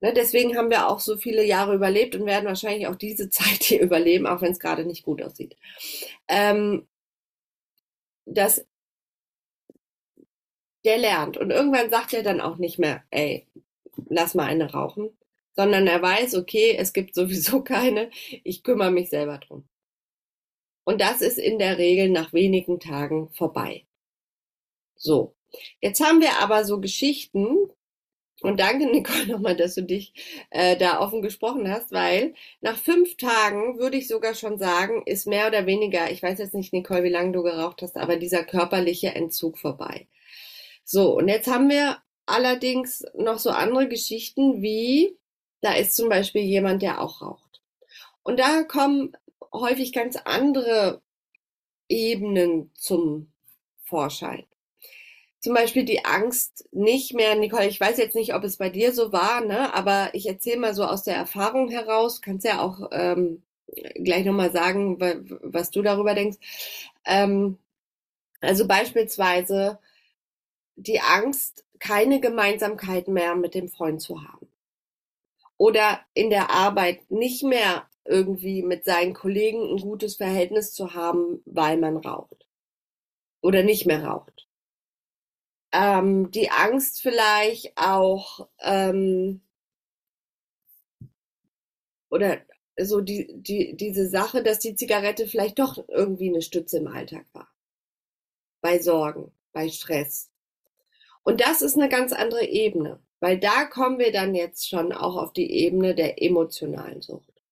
Ne, 0.00 0.12
deswegen 0.12 0.56
haben 0.56 0.70
wir 0.70 0.88
auch 0.88 1.00
so 1.00 1.16
viele 1.16 1.42
Jahre 1.42 1.74
überlebt 1.74 2.14
und 2.14 2.26
werden 2.26 2.44
wahrscheinlich 2.44 2.86
auch 2.86 2.96
diese 2.96 3.30
Zeit 3.30 3.64
hier 3.64 3.80
überleben, 3.80 4.26
auch 4.26 4.42
wenn 4.42 4.52
es 4.52 4.60
gerade 4.60 4.84
nicht 4.84 5.04
gut 5.04 5.22
aussieht. 5.22 5.56
Ähm, 6.28 6.86
dass 8.26 8.66
der 10.84 10.98
lernt. 10.98 11.36
Und 11.36 11.50
irgendwann 11.50 11.90
sagt 11.90 12.12
er 12.12 12.22
dann 12.22 12.40
auch 12.40 12.58
nicht 12.58 12.78
mehr, 12.78 13.02
ey, 13.10 13.46
lass 14.08 14.34
mal 14.34 14.46
eine 14.46 14.70
rauchen, 14.72 15.16
sondern 15.56 15.86
er 15.86 16.02
weiß, 16.02 16.34
okay, 16.36 16.76
es 16.78 16.92
gibt 16.92 17.14
sowieso 17.14 17.62
keine, 17.64 18.10
ich 18.44 18.62
kümmere 18.62 18.90
mich 18.90 19.10
selber 19.10 19.38
drum. 19.38 19.68
Und 20.84 21.00
das 21.00 21.20
ist 21.20 21.38
in 21.38 21.58
der 21.58 21.78
Regel 21.78 22.10
nach 22.10 22.32
wenigen 22.32 22.78
Tagen 22.78 23.30
vorbei. 23.30 23.86
So, 24.94 25.34
jetzt 25.80 26.00
haben 26.00 26.20
wir 26.20 26.38
aber 26.40 26.64
so 26.64 26.80
Geschichten, 26.80 27.70
und 28.42 28.60
danke, 28.60 28.86
Nicole, 28.86 29.26
nochmal, 29.28 29.56
dass 29.56 29.74
du 29.74 29.82
dich 29.82 30.12
äh, 30.50 30.76
da 30.76 31.00
offen 31.00 31.22
gesprochen 31.22 31.70
hast, 31.70 31.92
weil 31.92 32.34
nach 32.60 32.76
fünf 32.76 33.16
Tagen 33.16 33.78
würde 33.78 33.96
ich 33.96 34.08
sogar 34.08 34.34
schon 34.34 34.58
sagen, 34.58 35.02
ist 35.06 35.26
mehr 35.26 35.46
oder 35.48 35.66
weniger, 35.66 36.10
ich 36.10 36.22
weiß 36.22 36.38
jetzt 36.38 36.54
nicht, 36.54 36.72
Nicole, 36.72 37.04
wie 37.04 37.10
lange 37.10 37.32
du 37.32 37.42
geraucht 37.42 37.82
hast, 37.82 37.96
aber 37.96 38.16
dieser 38.16 38.44
körperliche 38.44 39.14
Entzug 39.14 39.58
vorbei. 39.58 40.06
So, 40.84 41.16
und 41.16 41.28
jetzt 41.28 41.48
haben 41.48 41.70
wir 41.70 41.98
allerdings 42.26 43.04
noch 43.14 43.38
so 43.38 43.50
andere 43.50 43.88
Geschichten 43.88 44.62
wie, 44.62 45.16
da 45.62 45.72
ist 45.74 45.96
zum 45.96 46.08
Beispiel 46.08 46.42
jemand, 46.42 46.82
der 46.82 47.00
auch 47.00 47.22
raucht. 47.22 47.62
Und 48.22 48.38
da 48.38 48.64
kommen 48.64 49.16
häufig 49.52 49.92
ganz 49.92 50.16
andere 50.16 51.00
Ebenen 51.88 52.70
zum 52.74 53.32
Vorschein 53.84 54.44
zum 55.46 55.54
Beispiel 55.54 55.84
die 55.84 56.04
Angst 56.04 56.68
nicht 56.72 57.14
mehr, 57.14 57.36
Nicole, 57.36 57.68
ich 57.68 57.80
weiß 57.80 57.98
jetzt 57.98 58.16
nicht, 58.16 58.34
ob 58.34 58.42
es 58.42 58.56
bei 58.56 58.68
dir 58.68 58.92
so 58.92 59.12
war, 59.12 59.42
ne, 59.42 59.72
aber 59.74 60.10
ich 60.12 60.26
erzähle 60.26 60.56
mal 60.56 60.74
so 60.74 60.82
aus 60.84 61.04
der 61.04 61.14
Erfahrung 61.14 61.68
heraus, 61.68 62.20
kannst 62.20 62.44
ja 62.44 62.60
auch 62.60 62.88
ähm, 62.90 63.44
gleich 63.94 64.24
nochmal 64.24 64.50
sagen, 64.50 64.98
was 65.44 65.70
du 65.70 65.82
darüber 65.82 66.16
denkst. 66.16 66.38
Ähm, 67.04 67.58
also 68.40 68.66
beispielsweise 68.66 69.78
die 70.74 70.98
Angst, 70.98 71.64
keine 71.78 72.18
Gemeinsamkeit 72.18 73.06
mehr 73.06 73.36
mit 73.36 73.54
dem 73.54 73.68
Freund 73.68 74.02
zu 74.02 74.24
haben. 74.24 74.48
Oder 75.58 76.00
in 76.12 76.28
der 76.28 76.50
Arbeit 76.50 77.08
nicht 77.08 77.44
mehr 77.44 77.88
irgendwie 78.04 78.62
mit 78.62 78.84
seinen 78.84 79.14
Kollegen 79.14 79.62
ein 79.62 79.78
gutes 79.78 80.16
Verhältnis 80.16 80.72
zu 80.72 80.94
haben, 80.94 81.40
weil 81.44 81.76
man 81.76 81.98
raucht. 81.98 82.48
Oder 83.42 83.62
nicht 83.62 83.86
mehr 83.86 84.04
raucht 84.04 84.45
ähm, 85.72 86.30
die 86.30 86.50
Angst 86.50 87.02
vielleicht 87.02 87.72
auch 87.76 88.48
ähm, 88.60 89.42
oder 92.08 92.40
so 92.78 93.00
die, 93.00 93.26
die, 93.42 93.76
diese 93.76 94.08
Sache, 94.08 94.42
dass 94.42 94.58
die 94.58 94.74
Zigarette 94.74 95.26
vielleicht 95.26 95.58
doch 95.58 95.78
irgendwie 95.88 96.28
eine 96.28 96.42
Stütze 96.42 96.78
im 96.78 96.88
Alltag 96.88 97.26
war. 97.32 97.48
Bei 98.60 98.78
Sorgen, 98.78 99.32
bei 99.52 99.68
Stress. 99.68 100.30
Und 101.22 101.40
das 101.40 101.62
ist 101.62 101.76
eine 101.76 101.88
ganz 101.88 102.12
andere 102.12 102.44
Ebene, 102.46 103.02
weil 103.20 103.38
da 103.38 103.64
kommen 103.64 103.98
wir 103.98 104.12
dann 104.12 104.34
jetzt 104.34 104.68
schon 104.68 104.92
auch 104.92 105.16
auf 105.16 105.32
die 105.32 105.50
Ebene 105.50 105.94
der 105.94 106.22
emotionalen 106.22 107.02
Sucht. 107.02 107.42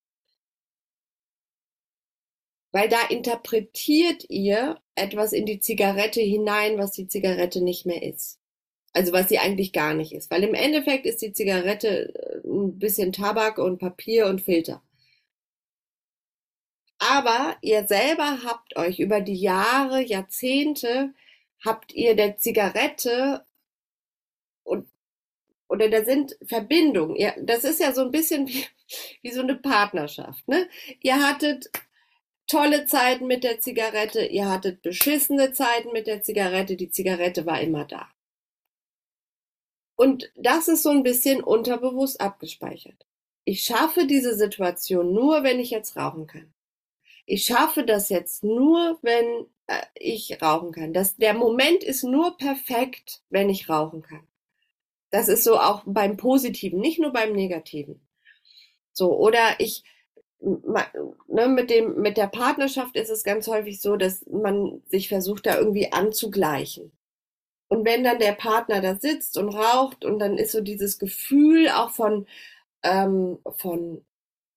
Weil 2.72 2.88
da 2.88 3.06
interpretiert 3.08 4.28
ihr 4.28 4.80
etwas 4.94 5.32
in 5.32 5.46
die 5.46 5.60
Zigarette 5.60 6.20
hinein, 6.20 6.78
was 6.78 6.92
die 6.92 7.08
Zigarette 7.08 7.62
nicht 7.62 7.86
mehr 7.86 8.02
ist. 8.02 8.38
Also 8.92 9.12
was 9.12 9.28
sie 9.28 9.38
eigentlich 9.38 9.72
gar 9.72 9.94
nicht 9.94 10.12
ist. 10.12 10.30
Weil 10.30 10.44
im 10.44 10.54
Endeffekt 10.54 11.04
ist 11.06 11.20
die 11.20 11.32
Zigarette 11.32 12.14
äh, 12.14 12.48
ein 12.48 12.78
bisschen 12.78 13.12
Tabak 13.12 13.58
und 13.58 13.78
Papier 13.78 14.26
und 14.26 14.40
Filter. 14.40 14.82
Aber 16.98 17.56
ihr 17.60 17.86
selber 17.86 18.38
habt 18.44 18.76
euch 18.76 19.00
über 19.00 19.20
die 19.20 19.34
Jahre, 19.34 20.00
Jahrzehnte, 20.00 21.12
habt 21.64 21.92
ihr 21.92 22.14
der 22.16 22.38
Zigarette 22.38 23.44
und 24.62 24.88
oder 25.68 25.88
da 25.88 26.04
sind 26.04 26.36
Verbindungen. 26.46 27.16
Ja, 27.16 27.34
das 27.40 27.64
ist 27.64 27.80
ja 27.80 27.92
so 27.92 28.02
ein 28.02 28.10
bisschen 28.10 28.46
wie, 28.48 28.64
wie 29.22 29.32
so 29.32 29.40
eine 29.42 29.56
Partnerschaft. 29.56 30.46
Ne? 30.48 30.68
Ihr 31.00 31.16
hattet 31.26 31.70
tolle 32.46 32.86
Zeiten 32.86 33.26
mit 33.26 33.44
der 33.44 33.60
Zigarette, 33.60 34.24
ihr 34.24 34.48
hattet 34.48 34.82
beschissene 34.82 35.52
Zeiten 35.52 35.92
mit 35.92 36.06
der 36.06 36.22
Zigarette, 36.22 36.76
die 36.76 36.90
Zigarette 36.90 37.46
war 37.46 37.60
immer 37.60 37.84
da. 37.84 38.08
Und 39.96 40.32
das 40.36 40.68
ist 40.68 40.82
so 40.82 40.90
ein 40.90 41.02
bisschen 41.02 41.42
unterbewusst 41.42 42.20
abgespeichert. 42.20 43.06
Ich 43.44 43.62
schaffe 43.64 44.06
diese 44.06 44.34
Situation 44.34 45.12
nur, 45.12 45.42
wenn 45.42 45.60
ich 45.60 45.70
jetzt 45.70 45.96
rauchen 45.96 46.26
kann. 46.26 46.52
Ich 47.26 47.44
schaffe 47.44 47.84
das 47.84 48.08
jetzt 48.08 48.42
nur, 48.42 48.98
wenn 49.02 49.46
äh, 49.66 49.82
ich 49.94 50.42
rauchen 50.42 50.72
kann. 50.72 50.92
Das, 50.92 51.16
der 51.16 51.34
Moment 51.34 51.84
ist 51.84 52.04
nur 52.04 52.36
perfekt, 52.36 53.22
wenn 53.30 53.48
ich 53.48 53.68
rauchen 53.68 54.02
kann. 54.02 54.26
Das 55.10 55.28
ist 55.28 55.44
so 55.44 55.58
auch 55.58 55.82
beim 55.86 56.16
Positiven, 56.16 56.80
nicht 56.80 56.98
nur 56.98 57.12
beim 57.12 57.32
Negativen. 57.32 58.06
So, 58.92 59.16
oder 59.16 59.58
ich, 59.58 59.84
ne, 60.40 61.48
mit 61.48 61.70
dem, 61.70 62.00
mit 62.00 62.16
der 62.16 62.26
Partnerschaft 62.26 62.96
ist 62.96 63.10
es 63.10 63.24
ganz 63.24 63.46
häufig 63.48 63.80
so, 63.80 63.96
dass 63.96 64.24
man 64.26 64.82
sich 64.88 65.08
versucht, 65.08 65.46
da 65.46 65.58
irgendwie 65.58 65.92
anzugleichen. 65.92 66.92
Und 67.68 67.84
wenn 67.84 68.04
dann 68.04 68.18
der 68.18 68.32
Partner 68.32 68.80
da 68.80 68.96
sitzt 68.96 69.36
und 69.38 69.48
raucht 69.48 70.04
und 70.04 70.18
dann 70.18 70.38
ist 70.38 70.52
so 70.52 70.60
dieses 70.60 70.98
Gefühl 70.98 71.68
auch 71.70 71.90
von, 71.90 72.26
ähm, 72.82 73.38
von 73.56 74.04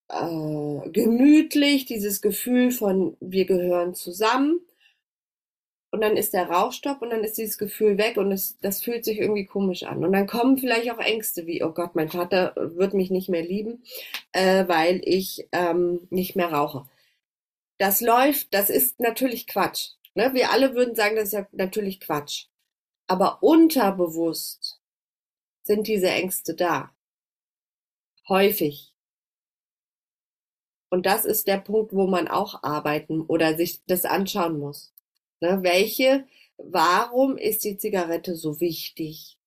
äh, 0.09 0.89
gemütlich, 0.89 1.85
dieses 1.85 2.21
Gefühl 2.21 2.71
von 2.71 3.17
wir 3.19 3.45
gehören 3.45 3.93
zusammen. 3.95 4.61
Und 5.89 6.02
dann 6.02 6.17
ist 6.17 6.34
der 6.34 6.50
Rauchstopp 6.50 7.02
und 7.02 7.12
dann 7.12 7.23
ist 7.23 7.38
dieses 7.38 7.58
Gefühl 7.58 7.97
weg 7.97 8.17
und 8.17 8.32
es, 8.32 8.60
das 8.60 8.84
fühlt 8.84 9.06
sich 9.06 9.19
irgendwie 9.19 9.45
komisch 9.45 9.84
an. 9.84 10.04
Und 10.04 10.12
dann 10.12 10.28
kommen 10.28 10.58
vielleicht 10.58 10.91
auch 10.91 11.00
Ängste 11.00 11.45
wie, 11.47 11.63
oh 11.63 11.71
Gott, 11.71 11.95
mein 11.95 12.10
Vater 12.10 12.54
wird 12.56 12.93
mich 12.93 13.10
nicht 13.10 13.30
mehr 13.30 13.43
lieben, 13.43 13.84
äh, 14.34 14.67
weil 14.67 15.02
ich 15.06 15.47
ähm, 15.54 16.08
nicht 16.10 16.36
mehr 16.36 16.52
rauche. 16.52 16.86
Das 17.78 18.02
läuft, 18.02 18.54
das 18.54 18.69
ist 18.69 19.00
natürlich 19.00 19.47
Quatsch. 19.47 19.91
Ne? 20.13 20.34
Wir 20.34 20.52
alle 20.52 20.76
würden 20.76 20.95
sagen, 20.95 21.15
das 21.15 21.26
ist 21.26 21.34
ja 21.34 21.47
natürlich 21.54 22.00
Quatsch. 22.02 22.47
Aber 23.08 23.41
unterbewusst 23.41 24.82
sind 25.63 25.88
diese 25.88 26.10
Ängste 26.10 26.54
da. 26.54 26.91
Häufig. 28.28 28.93
Und 30.89 31.06
das 31.06 31.23
ist 31.23 31.47
der 31.47 31.60
Punkt, 31.60 31.93
wo 31.93 32.08
man 32.08 32.28
auch 32.28 32.63
arbeiten 32.63 33.21
oder 33.21 33.56
sich 33.56 33.84
das 33.86 34.06
anschauen 34.06 34.60
muss. 34.60 34.93
Ne? 35.41 35.60
Welche, 35.63 36.26
warum 36.58 37.38
ist 37.38 37.63
die 37.63 37.78
Zigarette 37.78 38.36
so 38.36 38.60
wichtig? 38.60 39.38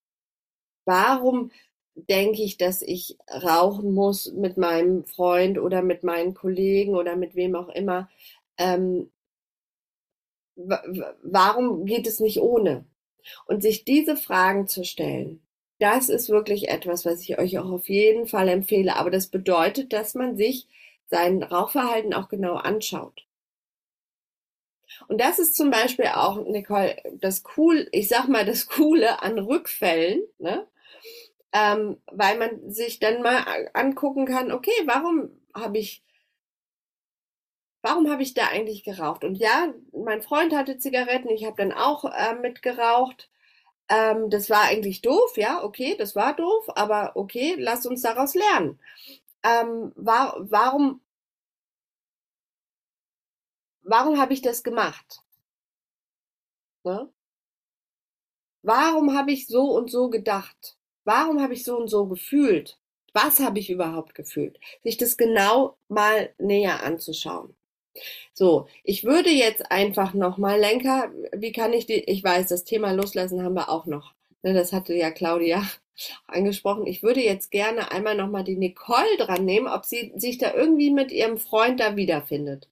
Warum 0.84 1.50
denke 1.94 2.42
ich, 2.42 2.56
dass 2.56 2.82
ich 2.82 3.16
rauchen 3.30 3.92
muss 3.92 4.32
mit 4.32 4.56
meinem 4.56 5.04
Freund 5.04 5.58
oder 5.58 5.82
mit 5.82 6.04
meinen 6.04 6.34
Kollegen 6.34 6.94
oder 6.94 7.16
mit 7.16 7.34
wem 7.34 7.54
auch 7.54 7.68
immer? 7.68 8.08
Ähm, 8.58 9.10
warum 10.56 11.86
geht 11.86 12.06
es 12.06 12.20
nicht 12.20 12.40
ohne? 12.40 12.84
Und 13.46 13.62
sich 13.62 13.84
diese 13.84 14.16
Fragen 14.16 14.66
zu 14.66 14.84
stellen, 14.84 15.42
das 15.78 16.08
ist 16.08 16.28
wirklich 16.28 16.68
etwas, 16.68 17.04
was 17.04 17.22
ich 17.22 17.38
euch 17.38 17.58
auch 17.58 17.70
auf 17.70 17.88
jeden 17.88 18.26
Fall 18.26 18.48
empfehle. 18.48 18.96
Aber 18.96 19.10
das 19.10 19.28
bedeutet, 19.28 19.92
dass 19.92 20.14
man 20.14 20.36
sich 20.36 20.66
sein 21.08 21.42
Rauchverhalten 21.42 22.14
auch 22.14 22.28
genau 22.28 22.54
anschaut. 22.54 23.26
Und 25.08 25.20
das 25.20 25.38
ist 25.38 25.56
zum 25.56 25.70
Beispiel 25.70 26.06
auch, 26.06 26.44
Nicole, 26.46 26.96
das 27.20 27.42
cool, 27.56 27.88
ich 27.92 28.08
sag 28.08 28.28
mal, 28.28 28.44
das 28.44 28.66
Coole 28.66 29.22
an 29.22 29.38
Rückfällen, 29.38 30.22
ne? 30.38 30.66
Ähm, 31.52 32.00
weil 32.06 32.38
man 32.38 32.70
sich 32.70 33.00
dann 33.00 33.22
mal 33.22 33.44
angucken 33.74 34.24
kann, 34.26 34.52
okay, 34.52 34.70
warum 34.86 35.30
habe 35.54 35.78
ich, 35.78 36.04
warum 37.82 38.10
habe 38.10 38.22
ich 38.22 38.34
da 38.34 38.46
eigentlich 38.48 38.84
geraucht? 38.84 39.24
Und 39.24 39.36
ja, 39.36 39.72
mein 39.92 40.22
Freund 40.22 40.54
hatte 40.54 40.78
Zigaretten, 40.78 41.28
ich 41.30 41.44
habe 41.44 41.56
dann 41.56 41.72
auch 41.72 42.04
äh, 42.04 42.34
mitgeraucht. 42.34 43.30
Ähm, 43.88 44.30
das 44.30 44.48
war 44.50 44.62
eigentlich 44.62 45.02
doof, 45.02 45.36
ja, 45.36 45.64
okay, 45.64 45.96
das 45.98 46.14
war 46.14 46.34
doof, 46.36 46.66
aber 46.76 47.12
okay, 47.16 47.56
lass 47.58 47.86
uns 47.86 48.02
daraus 48.02 48.34
lernen. 48.34 48.78
Ähm, 49.42 49.92
war, 49.96 50.36
warum 50.38 51.00
warum 53.82 54.18
habe 54.18 54.32
ich 54.32 54.42
das 54.42 54.62
gemacht? 54.62 55.22
Ne? 56.84 57.08
Warum 58.62 59.16
habe 59.16 59.32
ich 59.32 59.46
so 59.46 59.70
und 59.70 59.90
so 59.90 60.10
gedacht? 60.10 60.76
Warum 61.04 61.40
habe 61.42 61.54
ich 61.54 61.64
so 61.64 61.76
und 61.76 61.88
so 61.88 62.06
gefühlt? 62.06 62.78
Was 63.12 63.40
habe 63.40 63.58
ich 63.58 63.70
überhaupt 63.70 64.14
gefühlt? 64.14 64.60
Sich 64.84 64.96
das 64.96 65.16
genau 65.16 65.76
mal 65.88 66.32
näher 66.38 66.82
anzuschauen. 66.82 67.56
So, 68.34 68.68
ich 68.84 69.04
würde 69.04 69.30
jetzt 69.30 69.70
einfach 69.70 70.14
nochmal, 70.14 70.60
Lenker, 70.60 71.10
wie 71.32 71.52
kann 71.52 71.72
ich 71.72 71.86
die, 71.86 72.04
ich 72.04 72.22
weiß, 72.22 72.48
das 72.48 72.64
Thema 72.64 72.92
Loslassen 72.92 73.42
haben 73.42 73.54
wir 73.54 73.68
auch 73.68 73.86
noch. 73.86 74.14
Ne, 74.42 74.54
das 74.54 74.72
hatte 74.72 74.94
ja 74.94 75.10
Claudia 75.10 75.62
angesprochen. 76.26 76.86
Ich 76.86 77.02
würde 77.02 77.20
jetzt 77.20 77.50
gerne 77.50 77.90
einmal 77.92 78.14
nochmal 78.14 78.44
die 78.44 78.56
Nicole 78.56 79.16
dran 79.18 79.44
nehmen, 79.44 79.66
ob 79.66 79.84
sie 79.84 80.12
sich 80.16 80.38
da 80.38 80.54
irgendwie 80.54 80.90
mit 80.90 81.12
ihrem 81.12 81.38
Freund 81.38 81.80
da 81.80 81.96
wiederfindet. 81.96 82.68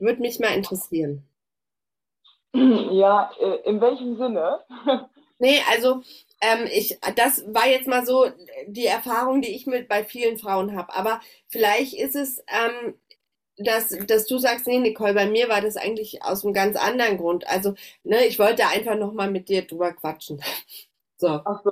Würde 0.00 0.20
mich 0.20 0.40
mal 0.40 0.54
interessieren. 0.54 1.24
Ja, 2.52 3.30
äh, 3.38 3.68
in 3.68 3.80
welchem 3.80 4.16
Sinne? 4.16 4.60
Nee, 5.42 5.58
also 5.70 6.02
ähm, 6.42 6.68
ich, 6.70 6.98
das 7.16 7.42
war 7.46 7.66
jetzt 7.66 7.88
mal 7.88 8.04
so 8.04 8.26
die 8.66 8.84
Erfahrung, 8.84 9.40
die 9.40 9.54
ich 9.56 9.66
mit 9.66 9.88
bei 9.88 10.04
vielen 10.04 10.36
Frauen 10.36 10.76
habe. 10.76 10.94
Aber 10.94 11.20
vielleicht 11.48 11.94
ist 11.94 12.14
es, 12.14 12.44
ähm, 12.48 12.94
dass, 13.56 13.88
dass 14.06 14.26
du 14.26 14.36
sagst, 14.36 14.66
nee, 14.66 14.78
Nicole, 14.78 15.14
bei 15.14 15.24
mir 15.26 15.48
war 15.48 15.62
das 15.62 15.78
eigentlich 15.78 16.22
aus 16.22 16.44
einem 16.44 16.52
ganz 16.52 16.76
anderen 16.76 17.16
Grund. 17.16 17.48
Also, 17.48 17.74
ne, 18.04 18.26
ich 18.26 18.38
wollte 18.38 18.66
einfach 18.66 18.96
nochmal 18.96 19.30
mit 19.30 19.48
dir 19.48 19.66
drüber 19.66 19.92
quatschen. 19.92 20.42
So. 21.16 21.28
Ach 21.44 21.60
so. 21.62 21.70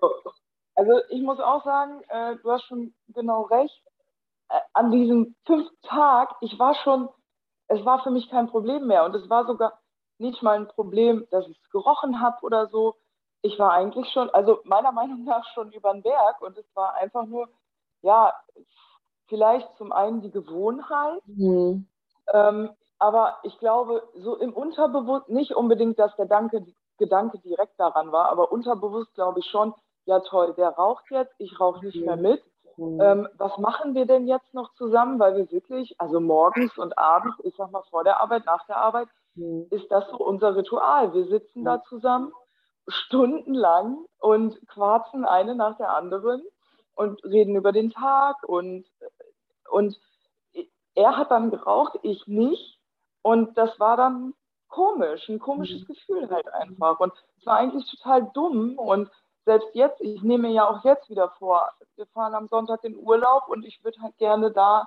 Also 0.75 1.01
ich 1.09 1.23
muss 1.23 1.41
auch 1.41 1.65
sagen, 1.65 2.03
äh, 2.09 2.37
du 2.43 2.51
hast 2.51 2.65
schon 2.65 2.93
genau 3.15 3.45
recht. 3.45 3.83
Äh, 4.51 4.61
an 4.75 4.91
diesem 4.91 5.35
fünften 5.47 5.81
Tag, 5.83 6.35
ich 6.43 6.59
war 6.59 6.75
schon 6.85 7.09
es 7.69 7.85
war 7.85 8.03
für 8.03 8.11
mich 8.11 8.29
kein 8.31 8.49
Problem 8.49 8.87
mehr. 8.87 9.05
Und 9.05 9.15
es 9.15 9.29
war 9.31 9.47
sogar 9.47 9.79
nicht 10.19 10.43
mal 10.43 10.57
ein 10.57 10.69
Problem, 10.69 11.27
dass 11.31 11.47
ich 11.47 11.59
es 11.63 11.71
gerochen 11.71 12.21
habe 12.21 12.39
oder 12.43 12.67
so. 12.69 12.97
Ich 13.43 13.59
war 13.59 13.73
eigentlich 13.73 14.11
schon, 14.13 14.31
also 14.31 14.61
meiner 14.65 14.93
Meinung 15.01 15.25
nach 15.25 15.47
schon 15.55 15.73
über 15.73 15.93
den 15.93 16.03
Berg 16.03 16.41
und 16.41 16.59
es 16.59 16.67
war 16.75 16.95
einfach 16.95 17.25
nur, 17.27 17.49
ja, 18.03 18.35
vielleicht 19.27 19.69
zum 19.77 19.93
einen 19.93 20.23
die 20.23 20.31
Gewohnheit, 20.31 21.23
mhm. 21.27 21.87
ähm, 22.33 22.71
aber 22.99 23.39
ich 23.43 23.57
glaube, 23.59 24.03
so 24.15 24.37
im 24.37 24.53
Unterbewusst, 24.53 25.29
nicht 25.29 25.55
unbedingt, 25.55 25.99
dass 25.99 26.17
der 26.17 26.27
Danke, 26.27 26.67
Gedanke 26.97 27.39
direkt 27.39 27.79
daran 27.79 28.11
war, 28.11 28.31
aber 28.31 28.51
unterbewusst 28.51 29.15
glaube 29.15 29.41
ich 29.41 29.47
schon, 29.47 29.75
ja 30.07 30.21
toll, 30.21 30.55
der 30.55 30.71
raucht 30.71 31.05
jetzt, 31.11 31.35
ich 31.39 31.61
rauche 31.61 31.85
nicht 31.85 31.97
mhm. 31.97 32.07
mehr 32.07 32.17
mit. 32.17 32.43
Mhm. 32.79 33.01
Ähm, 33.01 33.29
was 33.37 33.59
machen 33.59 33.95
wir 33.95 34.07
denn 34.07 34.27
jetzt 34.27 34.55
noch 34.55 34.73
zusammen? 34.75 35.19
Weil 35.19 35.37
wir 35.37 35.51
wirklich, 35.51 36.01
also 36.01 36.21
morgens 36.21 36.79
und 36.79 36.97
abends, 36.97 37.37
ich 37.43 37.55
sag 37.57 37.71
mal 37.73 37.83
vor 37.91 38.05
der 38.05 38.21
Arbeit, 38.21 38.47
nach 38.47 38.65
der 38.67 38.77
Arbeit, 38.77 39.09
mhm. 39.35 39.67
ist 39.71 39.91
das 39.91 40.09
so 40.11 40.17
unser 40.17 40.57
Ritual. 40.57 41.13
Wir 41.13 41.27
sitzen 41.27 41.65
da 41.65 41.83
zusammen 41.83 42.33
stundenlang 42.87 44.07
und 44.19 44.67
quarzen 44.69 45.25
eine 45.25 45.55
nach 45.55 45.77
der 45.77 45.95
anderen 45.95 46.43
und 46.95 47.23
reden 47.25 47.57
über 47.57 47.73
den 47.73 47.91
Tag 47.91 48.37
und, 48.45 48.87
und 49.71 49.99
er 50.95 51.17
hat 51.17 51.31
dann 51.31 51.51
geraucht, 51.51 51.99
ich 52.03 52.27
nicht. 52.27 52.79
Und 53.23 53.59
das 53.59 53.79
war 53.79 53.97
dann 53.97 54.35
komisch, 54.69 55.29
ein 55.29 55.39
komisches 55.39 55.83
mhm. 55.83 55.87
Gefühl 55.87 56.31
halt 56.31 56.53
einfach. 56.53 57.01
Und 57.01 57.13
es 57.39 57.47
war 57.47 57.57
eigentlich 57.57 57.91
total 57.91 58.31
dumm 58.33 58.79
und 58.79 59.11
selbst 59.49 59.75
jetzt, 59.75 59.99
ich 60.03 60.23
nehme 60.23 60.51
ja 60.51 60.69
auch 60.69 60.85
jetzt 60.85 61.09
wieder 61.09 61.31
vor, 61.39 61.73
wir 61.97 62.07
fahren 62.09 62.35
am 62.35 62.49
Sonntag 62.49 62.85
in 62.85 62.95
Urlaub 62.95 63.49
und 63.49 63.65
ich 63.65 63.83
würde 63.83 63.99
halt 64.03 64.15
gerne 64.19 64.51
da 64.51 64.87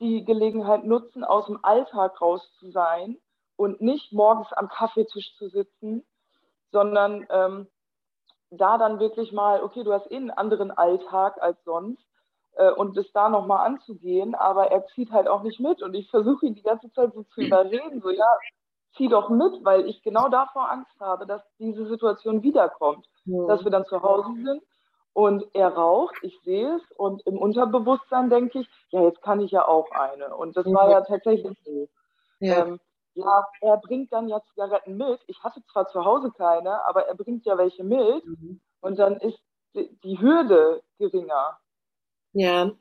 die 0.00 0.24
Gelegenheit 0.24 0.84
nutzen, 0.84 1.24
aus 1.24 1.44
dem 1.44 1.62
Alltag 1.62 2.18
raus 2.22 2.50
zu 2.58 2.70
sein 2.70 3.18
und 3.56 3.82
nicht 3.82 4.10
morgens 4.10 4.50
am 4.54 4.68
Kaffeetisch 4.68 5.36
zu 5.36 5.50
sitzen, 5.50 6.06
sondern 6.70 7.26
ähm, 7.28 7.68
da 8.48 8.78
dann 8.78 8.98
wirklich 8.98 9.30
mal, 9.30 9.62
okay, 9.62 9.84
du 9.84 9.92
hast 9.92 10.10
eh 10.10 10.16
einen 10.16 10.30
anderen 10.30 10.70
Alltag 10.70 11.42
als 11.42 11.62
sonst 11.64 12.02
äh, 12.54 12.70
und 12.70 12.96
es 12.96 13.12
da 13.12 13.28
nochmal 13.28 13.66
anzugehen, 13.66 14.34
aber 14.34 14.70
er 14.70 14.86
zieht 14.86 15.12
halt 15.12 15.28
auch 15.28 15.42
nicht 15.42 15.60
mit 15.60 15.82
und 15.82 15.92
ich 15.92 16.08
versuche 16.08 16.46
ihn 16.46 16.54
die 16.54 16.62
ganze 16.62 16.90
Zeit 16.92 17.12
so 17.12 17.24
zu 17.24 17.42
überreden, 17.42 18.00
so 18.00 18.08
ja, 18.08 18.38
zieh 18.96 19.08
doch 19.08 19.28
mit, 19.28 19.62
weil 19.64 19.86
ich 19.86 20.02
genau 20.02 20.30
davor 20.30 20.70
Angst 20.70 20.98
habe, 20.98 21.26
dass 21.26 21.42
diese 21.58 21.86
Situation 21.86 22.42
wiederkommt. 22.42 23.06
Ja. 23.24 23.46
Dass 23.46 23.64
wir 23.64 23.70
dann 23.70 23.86
zu 23.86 24.02
Hause 24.02 24.32
sind 24.42 24.62
und 25.12 25.44
er 25.54 25.68
raucht, 25.68 26.16
ich 26.22 26.38
sehe 26.44 26.76
es 26.76 26.82
und 26.96 27.24
im 27.26 27.38
Unterbewusstsein 27.38 28.30
denke 28.30 28.60
ich, 28.60 28.68
ja, 28.90 29.02
jetzt 29.02 29.22
kann 29.22 29.40
ich 29.40 29.50
ja 29.50 29.66
auch 29.66 29.90
eine. 29.90 30.34
Und 30.34 30.56
das 30.56 30.66
war 30.66 30.90
ja 30.90 31.02
tatsächlich 31.02 31.56
so. 31.64 31.88
Ja. 32.40 32.66
Ähm, 32.66 32.80
ja, 33.14 33.46
er 33.60 33.76
bringt 33.76 34.12
dann 34.12 34.28
ja 34.28 34.40
Zigaretten 34.48 34.96
mit. 34.96 35.20
Ich 35.26 35.42
hatte 35.42 35.62
zwar 35.70 35.86
zu 35.88 36.04
Hause 36.04 36.32
keine, 36.36 36.84
aber 36.86 37.06
er 37.06 37.14
bringt 37.14 37.44
ja 37.44 37.58
welche 37.58 37.84
mit. 37.84 38.24
Mhm. 38.24 38.60
Und 38.80 38.98
dann 38.98 39.18
ist 39.18 39.38
die 39.74 40.18
Hürde 40.20 40.82
geringer. 40.98 41.58
Ja, 42.34 42.72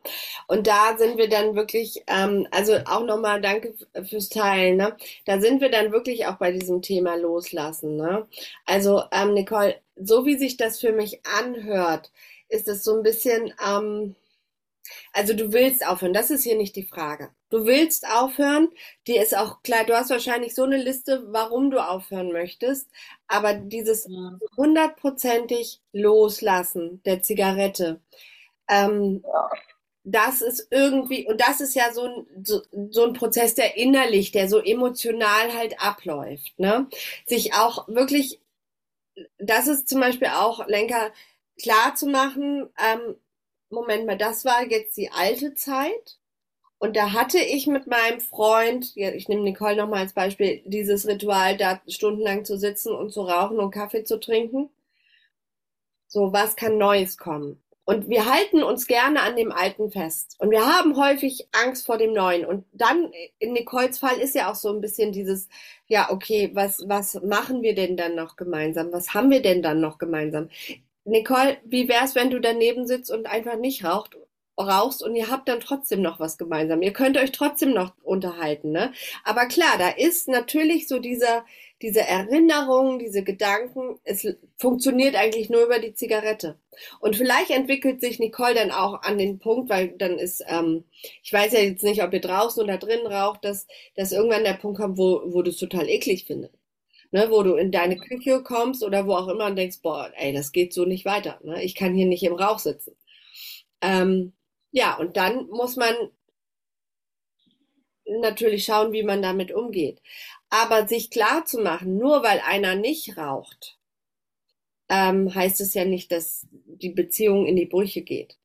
und 0.48 0.66
da 0.68 0.98
sind 0.98 1.18
wir 1.18 1.28
dann 1.30 1.56
wirklich, 1.56 2.04
ähm, 2.08 2.48
also 2.52 2.76
auch 2.86 3.04
nochmal 3.06 3.42
danke 3.42 3.76
fürs 4.08 4.30
Teilen, 4.30 4.78
ne? 4.78 4.96
Da 5.26 5.42
sind 5.42 5.60
wir 5.60 5.70
dann 5.70 5.92
wirklich 5.92 6.26
auch 6.28 6.38
bei 6.38 6.54
diesem 6.54 6.82
Thema 6.82 7.16
Loslassen, 7.18 7.98
ne? 7.98 8.28
Also, 8.66 9.04
ähm, 9.12 9.34
Nicole, 9.34 9.76
so 9.98 10.26
wie 10.26 10.38
sich 10.38 10.56
das 10.58 10.80
für 10.80 10.94
mich 10.94 11.20
anhört, 11.26 12.12
ist 12.48 12.68
es 12.70 12.84
so 12.86 12.96
ein 12.96 13.04
bisschen, 13.04 13.54
ähm, 13.66 14.16
also 15.14 15.34
du 15.34 15.52
willst 15.54 15.86
aufhören, 15.86 16.14
das 16.14 16.32
ist 16.32 16.44
hier 16.44 16.58
nicht 16.58 16.76
die 16.76 16.84
Frage. 16.84 17.30
Du 17.50 17.66
willst 17.66 18.08
aufhören, 18.08 18.70
dir 19.08 19.22
ist 19.22 19.36
auch 19.38 19.62
klar, 19.64 19.86
du 19.86 19.96
hast 19.96 20.10
wahrscheinlich 20.10 20.56
so 20.56 20.64
eine 20.64 20.78
Liste, 20.78 21.24
warum 21.28 21.72
du 21.72 21.80
aufhören 21.86 22.32
möchtest, 22.32 22.90
aber 23.28 23.54
dieses 23.54 24.08
hundertprozentig 24.58 25.82
Loslassen 25.94 27.02
der 27.06 27.22
Zigarette, 27.22 28.02
ähm, 28.72 29.24
ja. 29.26 29.50
das 30.04 30.42
ist 30.42 30.68
irgendwie, 30.72 31.28
und 31.28 31.42
das 31.42 31.62
ist 31.62 31.76
ja 31.76 31.94
so 31.94 32.04
ein, 32.06 32.28
so, 32.44 32.62
so 32.92 33.06
ein 33.06 33.14
Prozess, 33.14 33.56
der 33.56 33.78
innerlich, 33.78 34.32
der 34.32 34.50
so 34.50 34.60
emotional 34.60 35.54
halt 35.56 35.82
abläuft, 35.82 36.58
ne? 36.60 36.88
Sich 37.28 37.54
auch 37.54 37.88
wirklich, 37.88 38.42
das 39.40 39.68
ist 39.68 39.90
zum 39.90 40.02
Beispiel 40.02 40.30
auch, 40.30 40.68
Lenker, 40.68 41.12
klar 41.62 41.96
zu 41.96 42.08
machen, 42.08 42.70
ähm, 42.80 43.16
Moment 43.70 44.06
mal, 44.06 44.18
das 44.18 44.46
war 44.46 44.66
jetzt 44.70 44.98
die 44.98 45.12
alte 45.12 45.54
Zeit. 45.56 46.18
Und 46.80 46.96
da 46.98 47.14
hatte 47.14 47.40
ich 47.40 47.68
mit 47.68 47.88
meinem 47.88 48.20
Freund, 48.22 48.98
ich 48.98 49.30
nehme 49.30 49.44
Nicole 49.44 49.76
nochmal 49.78 50.00
als 50.02 50.14
Beispiel, 50.14 50.64
dieses 50.66 51.08
Ritual, 51.08 51.56
da 51.58 51.82
stundenlang 51.88 52.44
zu 52.46 52.58
sitzen 52.58 52.94
und 52.94 53.12
zu 53.14 53.22
rauchen 53.22 53.60
und 53.60 53.72
Kaffee 53.72 54.04
zu 54.04 54.20
trinken. 54.20 54.70
So, 56.08 56.34
was 56.34 56.56
kann 56.56 56.78
Neues 56.78 57.18
kommen? 57.18 57.61
Und 57.84 58.10
wir 58.10 58.26
halten 58.26 58.64
uns 58.64 58.86
gerne 58.86 59.22
an 59.22 59.36
dem 59.36 59.52
Alten 59.52 59.90
fest. 59.90 60.36
Und 60.40 60.52
wir 60.52 60.66
haben 60.66 60.98
häufig 60.98 61.48
Angst 61.52 61.86
vor 61.86 61.98
dem 61.98 62.14
Neuen. 62.14 62.46
Und 62.46 62.66
dann, 62.72 63.12
in 63.40 63.54
Nicoles 63.54 63.98
Fall 63.98 64.18
ist 64.18 64.36
ja 64.36 64.52
auch 64.52 64.56
so 64.56 64.70
ein 64.70 64.82
bisschen 64.82 65.12
dieses, 65.12 65.50
ja, 65.88 66.12
okay, 66.12 66.52
was, 66.54 66.84
was 66.88 67.16
machen 67.24 67.64
wir 67.64 67.74
denn 67.76 67.98
dann 67.98 68.16
noch 68.16 68.36
gemeinsam? 68.36 68.92
Was 68.92 69.14
haben 69.14 69.32
wir 69.32 69.42
denn 69.42 69.62
dann 69.62 69.82
noch 69.82 69.98
gemeinsam? 69.98 70.50
Nicole, 71.06 71.58
wie 71.66 71.88
wär's, 71.88 72.16
wenn 72.16 72.30
du 72.30 72.40
daneben 72.40 72.86
sitzt 72.86 73.12
und 73.12 73.26
einfach 73.26 73.58
nicht 73.58 73.84
raucht, 73.84 74.16
rauchst 74.58 75.04
und 75.04 75.16
ihr 75.16 75.30
habt 75.30 75.48
dann 75.48 75.60
trotzdem 75.60 76.02
noch 76.02 76.20
was 76.20 76.38
gemeinsam? 76.38 76.82
Ihr 76.82 76.94
könnt 76.94 77.18
euch 77.18 77.32
trotzdem 77.32 77.74
noch 77.74 77.94
unterhalten, 78.04 78.72
ne? 78.72 78.94
Aber 79.24 79.46
klar, 79.48 79.78
da 79.78 79.90
ist 79.90 80.28
natürlich 80.28 80.88
so 80.88 81.00
dieser, 81.00 81.46
diese 81.82 82.02
Erinnerung, 82.02 83.00
diese 83.00 83.24
Gedanken, 83.24 84.00
es 84.04 84.28
funktioniert 84.58 85.16
eigentlich 85.16 85.50
nur 85.50 85.64
über 85.64 85.80
die 85.80 85.94
Zigarette. 85.94 86.60
Und 87.00 87.16
vielleicht 87.16 87.52
entwickelt 87.52 88.02
sich 88.02 88.20
Nicole 88.20 88.54
dann 88.54 88.72
auch 88.72 89.02
an 89.02 89.18
den 89.18 89.40
Punkt, 89.40 89.70
weil 89.70 89.90
dann 89.98 90.20
ist, 90.20 90.44
ähm, 90.48 90.86
ich 91.24 91.34
weiß 91.34 91.54
ja 91.54 91.60
jetzt 91.60 91.84
nicht, 91.84 92.04
ob 92.04 92.14
ihr 92.14 92.22
draußen 92.22 92.64
oder 92.64 92.78
drinnen 92.78 93.08
raucht, 93.08 93.44
dass, 93.44 93.68
dass 93.96 94.12
irgendwann 94.12 94.44
der 94.44 94.54
Punkt 94.54 94.80
kommt, 94.80 94.98
wo, 94.98 95.22
wo 95.26 95.42
du 95.42 95.50
es 95.50 95.58
total 95.58 95.90
eklig 95.90 96.26
findest 96.26 96.62
ne, 97.12 97.30
wo 97.30 97.44
du 97.44 97.56
in 97.56 97.72
deine 97.72 97.98
Küche 97.98 98.42
kommst 98.44 98.84
oder 98.84 99.06
wo 99.06 99.14
auch 99.14 99.28
immer 99.28 99.46
und 99.46 99.56
denkst, 99.56 99.82
boah, 99.82 100.12
ey, 100.16 100.34
das 100.34 100.52
geht 100.52 100.74
so 100.74 100.86
nicht 100.86 101.06
weiter. 101.06 101.40
Ne? 101.44 101.64
Ich 101.64 101.76
kann 101.76 101.94
hier 101.94 102.06
nicht 102.06 102.24
im 102.24 102.34
Rauch 102.34 102.60
sitzen. 102.60 102.96
Ähm, 103.82 104.34
ja, 104.72 104.98
und 104.98 105.18
dann 105.18 105.48
muss 105.48 105.76
man 105.76 105.96
natürlich 108.06 108.66
schauen, 108.66 108.92
wie 108.94 109.04
man 109.04 109.22
damit 109.22 109.52
umgeht. 109.52 110.02
Aber 110.50 110.88
sich 110.88 111.10
klar 111.10 111.46
zu 111.46 111.60
machen, 111.62 111.98
nur 111.98 112.24
weil 112.24 112.40
einer 112.42 112.76
nicht 112.76 113.18
raucht, 113.18 113.78
ähm, 114.90 115.34
heißt 115.34 115.62
es 115.62 115.74
ja 115.74 115.86
nicht, 115.86 116.12
dass 116.12 116.48
die 116.52 116.90
Beziehung 116.90 117.46
in 117.46 117.56
die 117.56 117.66
Brüche 117.66 118.02
geht. 118.02 118.38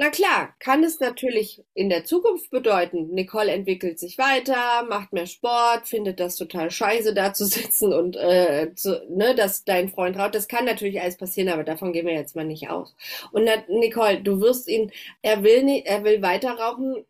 Na 0.00 0.10
klar, 0.10 0.54
kann 0.60 0.84
es 0.84 1.00
natürlich 1.00 1.64
in 1.74 1.88
der 1.88 2.04
Zukunft 2.04 2.50
bedeuten, 2.50 3.08
Nicole 3.14 3.50
entwickelt 3.50 3.98
sich 3.98 4.16
weiter, 4.16 4.84
macht 4.84 5.12
mehr 5.12 5.26
Sport, 5.26 5.88
findet 5.88 6.20
das 6.20 6.36
total 6.36 6.70
scheiße, 6.70 7.14
da 7.14 7.34
zu 7.34 7.44
sitzen 7.46 7.92
und 7.92 8.14
äh, 8.14 8.72
zu, 8.76 9.04
ne, 9.10 9.34
dass 9.34 9.64
dein 9.64 9.88
Freund 9.88 10.16
raucht. 10.16 10.36
Das 10.36 10.46
kann 10.46 10.66
natürlich 10.66 11.00
alles 11.00 11.16
passieren, 11.16 11.48
aber 11.48 11.64
davon 11.64 11.92
gehen 11.92 12.06
wir 12.06 12.14
jetzt 12.14 12.36
mal 12.36 12.44
nicht 12.44 12.70
aus. 12.70 12.94
Und 13.32 13.42
na, 13.44 13.56
Nicole, 13.68 14.22
du 14.22 14.40
wirst 14.40 14.68
ihn, 14.68 14.92
er 15.22 15.42
will 15.42 15.64
nicht, 15.64 15.86
er 15.86 16.04
will 16.04 16.22
weiter 16.22 16.52
rauchen, 16.52 17.04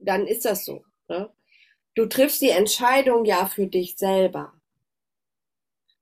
dann 0.00 0.26
ist 0.26 0.44
das 0.44 0.64
so. 0.64 0.84
Ne? 1.08 1.30
Du 1.94 2.06
triffst 2.06 2.42
die 2.42 2.50
Entscheidung 2.50 3.24
ja 3.24 3.46
für 3.46 3.68
dich 3.68 3.96
selber. 3.96 4.52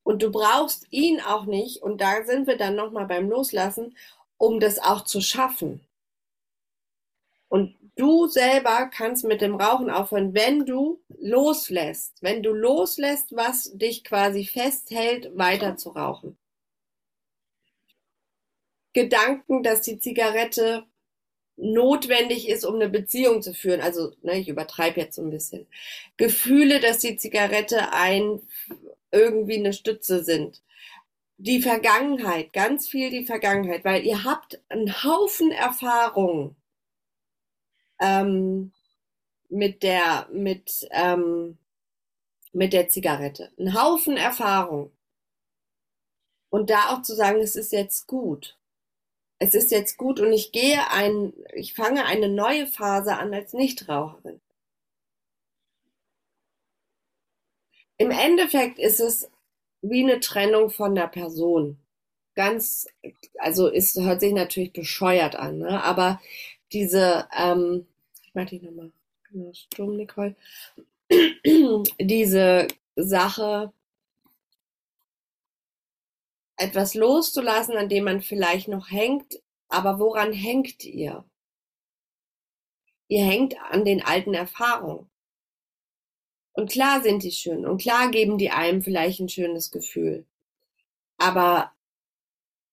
Und 0.05 0.23
du 0.23 0.31
brauchst 0.33 0.87
ihn 0.91 1.21
auch 1.21 1.45
nicht, 1.45 1.83
und 1.83 2.01
da 2.01 2.25
sind 2.25 2.47
wir 2.47 2.57
dann 2.57 2.77
nochmal 2.77 3.07
beim 3.07 3.29
Loslassen, 3.29 3.95
um 4.43 4.59
das 4.59 4.81
auch 4.81 5.05
zu 5.05 5.21
schaffen. 5.21 5.87
Und 7.49 7.77
du 7.95 8.27
selber 8.27 8.91
kannst 8.93 9.23
mit 9.23 9.41
dem 9.41 9.55
Rauchen 9.55 9.89
aufhören, 9.89 10.35
wenn 10.35 10.67
du 10.67 11.01
loslässt, 11.21 12.21
wenn 12.23 12.43
du 12.43 12.51
loslässt, 12.53 13.37
was 13.37 13.71
dich 13.73 14.03
quasi 14.03 14.45
festhält, 14.45 15.31
weiter 15.39 15.77
zu 15.77 15.91
rauchen. 15.91 16.37
Gedanken, 18.95 19.63
dass 19.63 19.83
die 19.83 20.01
Zigarette 20.01 20.87
notwendig 21.57 22.49
ist, 22.49 22.65
um 22.65 22.75
eine 22.75 22.89
Beziehung 22.89 23.43
zu 23.43 23.55
führen. 23.55 23.81
Also, 23.81 24.13
ne, 24.23 24.41
ich 24.41 24.49
übertreibe 24.49 24.99
jetzt 24.99 25.15
so 25.15 25.23
ein 25.23 25.31
bisschen. 25.31 25.69
Gefühle, 26.17 26.81
dass 26.81 26.99
die 26.99 27.17
Zigarette 27.17 27.93
ein 27.93 28.41
irgendwie 29.13 29.59
eine 29.59 29.73
Stütze 29.73 30.25
sind 30.25 30.63
die 31.43 31.61
Vergangenheit, 31.61 32.53
ganz 32.53 32.89
viel 32.89 33.11
die 33.11 33.25
Vergangenheit, 33.25 33.85
weil 33.85 34.07
ihr 34.07 34.23
habt 34.23 34.61
einen 34.69 35.03
Haufen 35.03 35.51
Erfahrung 35.51 36.55
ähm, 38.01 38.73
mit 39.49 39.83
der 39.83 40.29
mit 40.33 40.87
ähm, 40.93 41.59
mit 42.53 42.73
der 42.73 42.89
Zigarette, 42.89 43.53
einen 43.59 43.75
Haufen 43.75 44.17
Erfahrung. 44.17 44.93
Und 46.51 46.71
da 46.71 46.91
auch 46.91 47.03
zu 47.03 47.17
sagen, 47.17 47.41
es 47.41 47.57
ist 47.57 47.73
jetzt 47.73 48.07
gut, 48.07 48.57
es 49.39 49.55
ist 49.55 49.73
jetzt 49.73 49.97
gut 49.97 50.21
und 50.21 50.33
ich 50.33 50.53
gehe 50.53 50.91
ein, 50.91 51.33
ich 51.55 51.75
fange 51.75 52.05
eine 52.05 52.29
neue 52.29 52.67
Phase 52.69 53.17
an 53.17 53.35
als 53.35 53.53
Nichtraucherin. 53.53 54.41
Im 57.97 58.11
Endeffekt 58.11 58.79
ist 58.79 59.01
es 59.01 59.31
wie 59.83 60.03
eine 60.03 60.21
Trennung 60.21 60.71
von 60.71 60.95
der 60.95 61.09
Person. 61.09 61.79
Ganz, 62.35 62.87
also 63.39 63.71
es 63.71 63.95
hört 63.97 64.21
sich 64.21 64.33
natürlich 64.33 64.73
bescheuert 64.73 65.37
an, 65.37 65.59
ne? 65.59 65.83
aber 65.83 66.21
diese, 66.73 67.29
ähm, 67.37 67.87
ich 68.23 68.35
mach 68.35 68.47
dich 68.47 68.63
nochmal, 68.63 68.91
genau, 69.31 69.53
stumm, 69.53 69.97
Nicole, 69.97 70.35
diese 72.01 72.69
Sache, 72.97 73.73
etwas 76.57 76.95
loszulassen, 76.95 77.77
an 77.77 77.89
dem 77.89 78.05
man 78.05 78.23
vielleicht 78.23 78.69
noch 78.69 78.91
hängt, 78.91 79.43
aber 79.69 79.99
woran 79.99 80.33
hängt 80.33 80.85
ihr? 80.85 81.25
Ihr 83.09 83.25
hängt 83.25 83.61
an 83.71 83.85
den 83.85 84.03
alten 84.03 84.33
Erfahrungen. 84.33 85.12
Und 86.53 86.71
klar 86.71 87.03
sind 87.03 87.23
die 87.23 87.33
schön 87.33 87.67
und 87.67 87.81
klar 87.81 88.11
geben 88.11 88.39
die 88.39 88.51
einem 88.51 88.83
vielleicht 88.83 89.21
ein 89.21 89.29
schönes 89.29 89.71
Gefühl. 89.71 90.27
Aber 91.17 91.73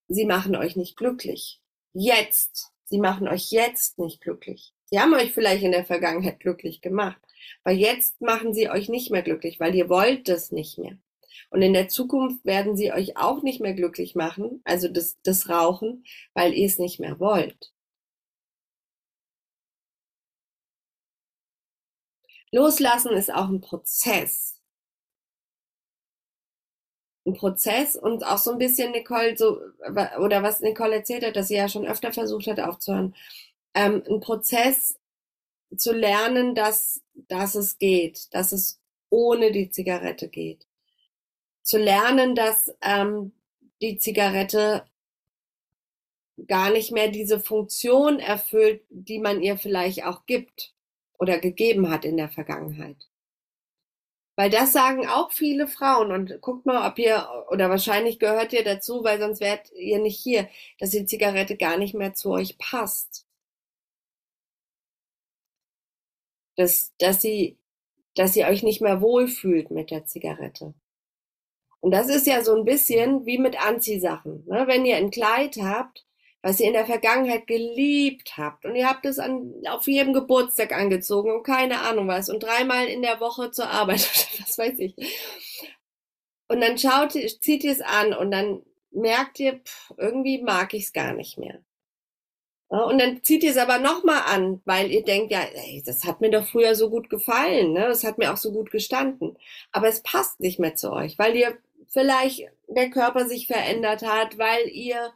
sie 0.08 0.26
machen 0.26 0.56
euch 0.56 0.76
nicht 0.76 0.98
glücklich. 0.98 1.62
Jetzt. 1.94 2.71
Sie 2.86 3.00
machen 3.00 3.27
euch 3.27 3.52
jetzt 3.52 4.00
nicht 4.00 4.19
glücklich. 4.19 4.73
Sie 4.86 5.00
haben 5.00 5.13
euch 5.13 5.32
vielleicht 5.32 5.63
in 5.63 5.71
der 5.71 5.86
Vergangenheit 5.86 6.40
glücklich 6.40 6.82
gemacht. 6.82 7.21
Aber 7.63 7.73
jetzt 7.73 8.19
machen 8.19 8.54
sie 8.54 8.69
euch 8.69 8.90
nicht 8.90 9.12
mehr 9.12 9.21
glücklich, 9.21 9.60
weil 9.60 9.75
ihr 9.75 9.90
wollt 9.90 10.27
das 10.27 10.52
nicht 10.52 10.77
mehr. 10.80 10.98
Und 11.52 11.62
in 11.62 11.73
der 11.73 11.88
Zukunft 11.88 12.44
werden 12.46 12.75
sie 12.75 12.92
euch 12.92 13.17
auch 13.17 13.44
nicht 13.44 13.60
mehr 13.60 13.73
glücklich 13.73 14.15
machen, 14.15 14.62
also 14.63 14.88
das, 14.88 15.17
das 15.23 15.50
Rauchen, 15.50 16.04
weil 16.34 16.54
ihr 16.54 16.65
es 16.65 16.80
nicht 16.80 17.00
mehr 17.00 17.19
wollt. 17.19 17.71
Loslassen 22.52 23.12
ist 23.12 23.33
auch 23.33 23.50
ein 23.50 23.62
Prozess. 23.62 24.60
Ein 27.25 27.33
Prozess 27.33 27.95
und 27.95 28.23
auch 28.25 28.37
so 28.37 28.52
ein 28.52 28.58
bisschen 28.58 28.91
Nicole, 28.91 29.37
so, 29.37 29.62
oder 30.19 30.41
was 30.41 30.62
Nicole 30.62 30.95
erzählt 30.95 31.23
hat, 31.23 31.35
dass 31.35 31.50
sie 31.50 31.56
ja 31.56 31.69
schon 31.69 31.85
öfter 31.85 32.12
versucht 32.12 32.47
hat 32.47 32.60
aufzuhören. 32.60 33.15
Ähm, 33.75 34.04
ein 34.10 34.19
Prozess 34.19 35.00
zu 35.75 35.93
lernen, 35.93 36.56
dass, 36.56 37.04
dass 37.13 37.56
es 37.56 37.77
geht, 37.77 38.33
dass 38.33 38.52
es 38.52 38.81
ohne 39.10 39.52
die 39.52 39.69
Zigarette 39.69 40.27
geht. 40.29 40.65
Zu 41.62 41.77
lernen, 41.77 42.33
dass 42.33 42.73
ähm, 42.81 43.33
die 43.81 43.97
Zigarette 43.97 44.85
gar 46.47 46.71
nicht 46.71 46.91
mehr 46.91 47.10
diese 47.10 47.39
Funktion 47.39 48.19
erfüllt, 48.19 48.83
die 48.89 49.19
man 49.19 49.41
ihr 49.41 49.58
vielleicht 49.58 50.06
auch 50.06 50.25
gibt 50.25 50.73
oder 51.20 51.40
gegeben 51.40 51.90
hat 51.90 52.06
in 52.06 52.17
der 52.17 52.30
Vergangenheit. 52.30 53.10
Weil 54.40 54.50
das 54.50 54.72
sagen 54.72 55.06
auch 55.06 55.32
viele 55.34 55.67
Frauen 55.67 56.13
und 56.13 56.40
guckt 56.42 56.65
mal, 56.65 56.90
ob 56.90 56.98
ihr, 56.98 57.28
oder 57.52 57.70
wahrscheinlich 57.70 58.20
gehört 58.20 58.54
ihr 58.54 58.63
dazu, 58.63 59.04
weil 59.04 59.20
sonst 59.20 59.42
wärt 59.42 59.70
ihr 59.74 60.00
nicht 60.00 60.17
hier, 60.17 60.48
dass 60.80 60.92
die 60.92 61.06
Zigarette 61.06 61.58
gar 61.58 61.78
nicht 61.78 61.94
mehr 61.94 62.13
zu 62.13 62.32
euch 62.32 62.58
passt. 62.58 63.28
Dass, 66.56 66.94
dass 67.00 67.22
sie, 67.22 67.58
dass 68.15 68.36
ihr 68.38 68.48
euch 68.48 68.63
nicht 68.63 68.80
mehr 68.80 69.02
wohlfühlt 69.02 69.72
mit 69.72 69.92
der 69.92 70.06
Zigarette. 70.06 70.74
Und 71.82 71.92
das 71.92 72.08
ist 72.08 72.26
ja 72.26 72.42
so 72.42 72.56
ein 72.56 72.63
bisschen 72.63 73.26
wie 73.26 73.40
mit 73.40 73.62
Anziehsachen. 73.62 74.46
Ne? 74.48 74.67
Wenn 74.67 74.86
ihr 74.86 74.96
ein 74.96 75.12
Kleid 75.12 75.58
habt, 75.58 76.06
was 76.42 76.60
ihr 76.60 76.67
in 76.67 76.73
der 76.73 76.85
Vergangenheit 76.85 77.48
geliebt 77.48 78.37
habt 78.37 78.65
und 78.65 78.75
ihr 78.75 78.87
habt 78.87 79.06
es 79.06 79.19
an, 79.19 79.54
auf 79.69 79.87
jedem 79.87 80.13
Geburtstag 80.13 80.71
angezogen 80.71 81.31
und 81.31 81.44
keine 81.44 81.81
Ahnung 81.81 82.08
was 82.08 82.29
und 82.29 82.42
dreimal 82.42 82.87
in 82.87 83.02
der 83.02 83.19
Woche 83.19 83.52
zur 83.52 83.69
Arbeit, 83.69 84.00
was 84.40 84.58
weiß 84.58 84.79
ich. 84.79 84.96
Und 86.48 86.62
dann 86.62 86.77
schaut, 86.77 87.12
zieht 87.12 87.63
ihr 87.63 87.71
es 87.71 87.81
an 87.81 88.13
und 88.13 88.31
dann 88.31 88.63
merkt 88.92 89.40
ihr, 89.40 89.60
pff, 89.60 89.94
irgendwie 89.98 90.42
mag 90.42 90.73
ich 90.73 90.85
es 90.85 90.94
gar 90.94 91.13
nicht 91.13 91.37
mehr. 91.37 91.60
Und 92.69 93.00
dann 93.00 93.23
zieht 93.23 93.44
ihr 93.44 93.50
es 93.50 93.58
aber 93.58 93.79
nochmal 93.79 94.21
an, 94.27 94.62
weil 94.63 94.92
ihr 94.92 95.04
denkt, 95.04 95.31
ja, 95.31 95.42
ey, 95.42 95.81
das 95.83 96.06
hat 96.06 96.21
mir 96.21 96.29
doch 96.29 96.46
früher 96.46 96.75
so 96.75 96.92
gut 96.92 97.10
gefallen, 97.10 97.73
ne? 97.73 97.87
das 97.87 98.04
hat 98.04 98.19
mir 98.19 98.31
auch 98.31 98.37
so 98.37 98.52
gut 98.52 98.69
gestanden. 98.69 99.37
Aber 99.71 99.87
es 99.87 100.04
passt 100.04 100.40
nicht 100.40 100.60
mehr 100.60 100.75
zu 100.75 100.92
euch, 100.92 101.17
weil 101.17 101.35
ihr 101.35 101.58
vielleicht 101.87 102.44
der 102.67 102.92
Körper 102.92 103.27
sich 103.27 103.48
verändert 103.48 104.04
hat, 104.04 104.37
weil 104.37 104.67
ihr 104.67 105.12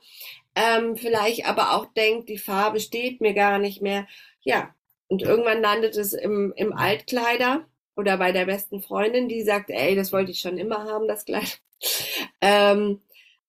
ähm, 0.56 0.96
vielleicht 0.96 1.46
aber 1.46 1.74
auch 1.74 1.86
denkt, 1.94 2.30
die 2.30 2.38
Farbe 2.38 2.80
steht 2.80 3.22
mir 3.22 3.34
gar 3.34 3.60
nicht 3.60 3.82
mehr. 3.82 4.08
Ja, 4.42 4.74
und 5.08 5.22
irgendwann 5.22 5.62
landet 5.62 5.96
es 5.96 6.14
im, 6.14 6.54
im 6.56 6.74
Altkleider 6.74 7.66
oder 7.96 8.18
bei 8.18 8.32
der 8.32 8.46
besten 8.46 8.82
Freundin, 8.82 9.28
die 9.28 9.44
sagt, 9.44 9.70
ey, 9.70 9.96
das 9.96 10.12
wollte 10.12 10.32
ich 10.32 10.40
schon 10.40 10.58
immer 10.58 10.86
haben, 10.86 11.08
das 11.08 11.26
Kleid. 11.26 11.60
Ähm, 12.46 13.02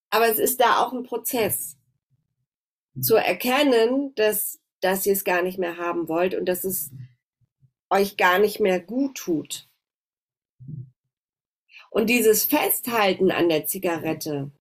aber 0.09 0.27
es 0.27 0.39
ist 0.39 0.61
da 0.61 0.79
auch 0.79 0.93
ein 0.93 1.03
Prozess 1.03 1.77
zu 2.99 3.15
erkennen, 3.15 4.13
dass, 4.15 4.59
dass 4.81 5.05
ihr 5.05 5.13
es 5.13 5.23
gar 5.23 5.41
nicht 5.41 5.57
mehr 5.57 5.77
haben 5.77 6.07
wollt 6.07 6.33
und 6.33 6.45
dass 6.45 6.63
es 6.63 6.91
euch 7.89 8.17
gar 8.17 8.39
nicht 8.39 8.59
mehr 8.59 8.79
gut 8.79 9.15
tut. 9.15 9.69
Und 11.89 12.09
dieses 12.09 12.45
Festhalten 12.45 13.31
an 13.31 13.49
der 13.49 13.65
Zigarette, 13.65 14.51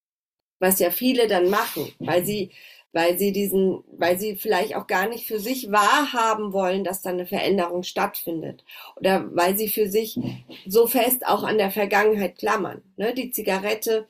was 0.65 0.79
ja 0.79 0.91
viele 0.91 1.29
dann 1.29 1.51
machen, 1.51 1.93
weil 1.99 2.25
sie, 2.25 2.51
weil 2.93 3.19
sie 3.19 3.33
diesen, 3.33 3.85
weil 3.93 4.19
sie 4.19 4.37
vielleicht 4.37 4.75
auch 4.75 4.87
gar 4.87 5.09
nicht 5.09 5.27
für 5.27 5.39
sich 5.39 5.71
wahrhaben 5.71 6.55
wollen, 6.55 6.85
dass 6.85 7.03
da 7.03 7.11
eine 7.11 7.27
Veränderung 7.27 7.83
stattfindet. 7.83 8.65
Oder 8.97 9.29
weil 9.37 9.59
sie 9.59 9.69
für 9.69 9.89
sich 9.91 10.19
so 10.67 10.87
fest 10.87 11.27
auch 11.27 11.43
an 11.43 11.59
der 11.59 11.71
Vergangenheit 11.71 12.39
klammern. 12.39 12.83
Ne? 12.97 13.13
Die 13.13 13.31
Zigarette 13.31 14.09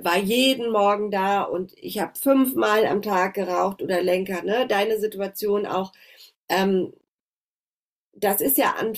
war 0.00 0.18
jeden 0.18 0.72
Morgen 0.72 1.12
da 1.12 1.42
und 1.42 1.72
ich 1.76 2.00
habe 2.00 2.18
fünfmal 2.18 2.86
am 2.86 3.00
Tag 3.00 3.34
geraucht 3.34 3.80
oder 3.80 4.02
Lenker. 4.02 4.42
Ne? 4.42 4.66
Deine 4.66 4.98
Situation 4.98 5.64
auch. 5.64 5.92
Ähm, 6.48 6.92
das 8.16 8.40
ist 8.40 8.58
ja 8.58 8.74
an, 8.78 8.96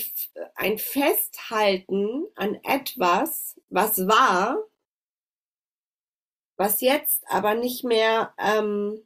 ein 0.55 0.79
Festhalten 0.79 2.25
an 2.35 2.57
etwas, 2.63 3.59
was 3.69 4.07
war, 4.07 4.57
was 6.57 6.81
jetzt 6.81 7.23
aber 7.29 7.55
nicht 7.55 7.83
mehr, 7.83 8.33
ähm, 8.37 9.01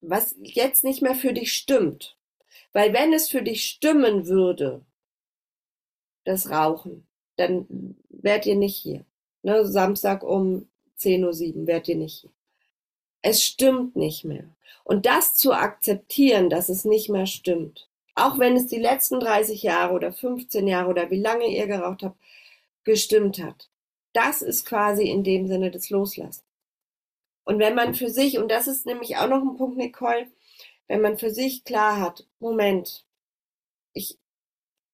was 0.00 0.34
jetzt 0.42 0.82
nicht 0.82 1.02
mehr 1.02 1.14
für 1.14 1.32
dich 1.32 1.52
stimmt. 1.52 2.16
Weil 2.72 2.92
wenn 2.92 3.12
es 3.12 3.28
für 3.28 3.42
dich 3.42 3.66
stimmen 3.66 4.26
würde, 4.26 4.84
das 6.24 6.50
Rauchen, 6.50 7.06
dann 7.36 7.96
wärt 8.08 8.46
ihr 8.46 8.56
nicht 8.56 8.76
hier. 8.76 9.04
Ne, 9.42 9.66
Samstag 9.66 10.22
um 10.22 10.68
10.07 10.98 11.56
Uhr 11.56 11.66
wärt 11.66 11.88
ihr 11.88 11.96
nicht 11.96 12.20
hier. 12.20 12.30
Es 13.22 13.42
stimmt 13.42 13.96
nicht 13.96 14.24
mehr. 14.24 14.44
Und 14.84 15.06
das 15.06 15.34
zu 15.34 15.52
akzeptieren, 15.52 16.50
dass 16.50 16.68
es 16.68 16.84
nicht 16.84 17.08
mehr 17.08 17.26
stimmt, 17.26 17.88
auch 18.14 18.38
wenn 18.38 18.56
es 18.56 18.66
die 18.66 18.78
letzten 18.78 19.20
30 19.20 19.62
Jahre 19.62 19.94
oder 19.94 20.12
15 20.12 20.66
Jahre 20.66 20.88
oder 20.90 21.10
wie 21.10 21.20
lange 21.20 21.46
ihr 21.46 21.66
geraucht 21.66 22.02
habt, 22.02 22.18
gestimmt 22.84 23.38
hat, 23.42 23.69
das 24.12 24.42
ist 24.42 24.66
quasi 24.66 25.08
in 25.08 25.24
dem 25.24 25.46
Sinne 25.46 25.70
des 25.70 25.90
Loslassen. 25.90 26.44
Und 27.44 27.58
wenn 27.58 27.74
man 27.74 27.94
für 27.94 28.10
sich, 28.10 28.38
und 28.38 28.50
das 28.50 28.66
ist 28.66 28.86
nämlich 28.86 29.16
auch 29.16 29.28
noch 29.28 29.42
ein 29.42 29.56
Punkt, 29.56 29.76
Nicole, 29.76 30.30
wenn 30.88 31.00
man 31.00 31.18
für 31.18 31.30
sich 31.30 31.64
klar 31.64 32.00
hat, 32.00 32.26
Moment, 32.40 33.06
ich, 33.92 34.18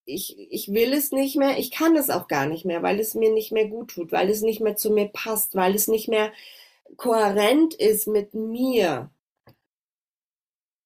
ich, 0.04 0.38
ich 0.50 0.72
will 0.72 0.92
es 0.92 1.12
nicht 1.12 1.36
mehr, 1.36 1.58
ich 1.58 1.70
kann 1.70 1.96
es 1.96 2.10
auch 2.10 2.28
gar 2.28 2.46
nicht 2.46 2.64
mehr, 2.64 2.82
weil 2.82 3.00
es 3.00 3.14
mir 3.14 3.32
nicht 3.32 3.52
mehr 3.52 3.68
gut 3.68 3.90
tut, 3.90 4.12
weil 4.12 4.30
es 4.30 4.42
nicht 4.42 4.60
mehr 4.60 4.76
zu 4.76 4.90
mir 4.90 5.08
passt, 5.08 5.54
weil 5.54 5.74
es 5.74 5.88
nicht 5.88 6.08
mehr 6.08 6.32
kohärent 6.96 7.74
ist 7.74 8.06
mit 8.06 8.34
mir, 8.34 9.10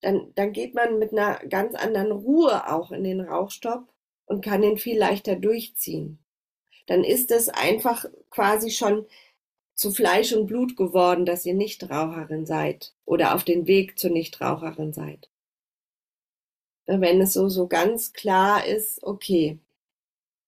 dann, 0.00 0.32
dann 0.34 0.52
geht 0.52 0.74
man 0.74 0.98
mit 0.98 1.12
einer 1.12 1.38
ganz 1.48 1.74
anderen 1.74 2.12
Ruhe 2.12 2.72
auch 2.72 2.90
in 2.92 3.04
den 3.04 3.20
Rauchstopp 3.20 3.84
und 4.26 4.44
kann 4.44 4.62
den 4.62 4.78
viel 4.78 4.98
leichter 4.98 5.36
durchziehen 5.36 6.19
dann 6.90 7.04
ist 7.04 7.30
es 7.30 7.48
einfach 7.48 8.04
quasi 8.30 8.72
schon 8.72 9.06
zu 9.76 9.92
Fleisch 9.92 10.32
und 10.32 10.46
Blut 10.46 10.76
geworden, 10.76 11.24
dass 11.24 11.46
ihr 11.46 11.54
Nichtraucherin 11.54 12.46
seid 12.46 12.94
oder 13.04 13.36
auf 13.36 13.44
den 13.44 13.68
Weg 13.68 13.96
zur 13.96 14.10
Nichtraucherin 14.10 14.92
seid. 14.92 15.30
Wenn 16.86 17.20
es 17.20 17.34
so, 17.34 17.48
so 17.48 17.68
ganz 17.68 18.12
klar 18.12 18.66
ist, 18.66 19.04
okay, 19.04 19.60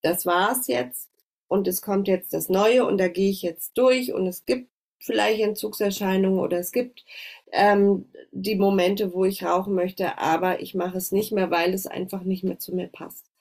das 0.00 0.26
war's 0.26 0.66
jetzt 0.66 1.10
und 1.46 1.68
es 1.68 1.80
kommt 1.80 2.08
jetzt 2.08 2.34
das 2.34 2.48
Neue 2.48 2.86
und 2.86 2.98
da 2.98 3.06
gehe 3.06 3.30
ich 3.30 3.42
jetzt 3.42 3.78
durch 3.78 4.12
und 4.12 4.26
es 4.26 4.44
gibt 4.44 4.68
vielleicht 4.98 5.40
Entzugserscheinungen 5.42 6.40
oder 6.40 6.58
es 6.58 6.72
gibt 6.72 7.04
ähm, 7.52 8.10
die 8.32 8.56
Momente, 8.56 9.12
wo 9.12 9.24
ich 9.24 9.44
rauchen 9.44 9.74
möchte, 9.76 10.18
aber 10.18 10.60
ich 10.60 10.74
mache 10.74 10.98
es 10.98 11.12
nicht 11.12 11.30
mehr, 11.30 11.52
weil 11.52 11.72
es 11.72 11.86
einfach 11.86 12.24
nicht 12.24 12.42
mehr 12.42 12.58
zu 12.58 12.74
mir 12.74 12.88
passt. 12.88 13.31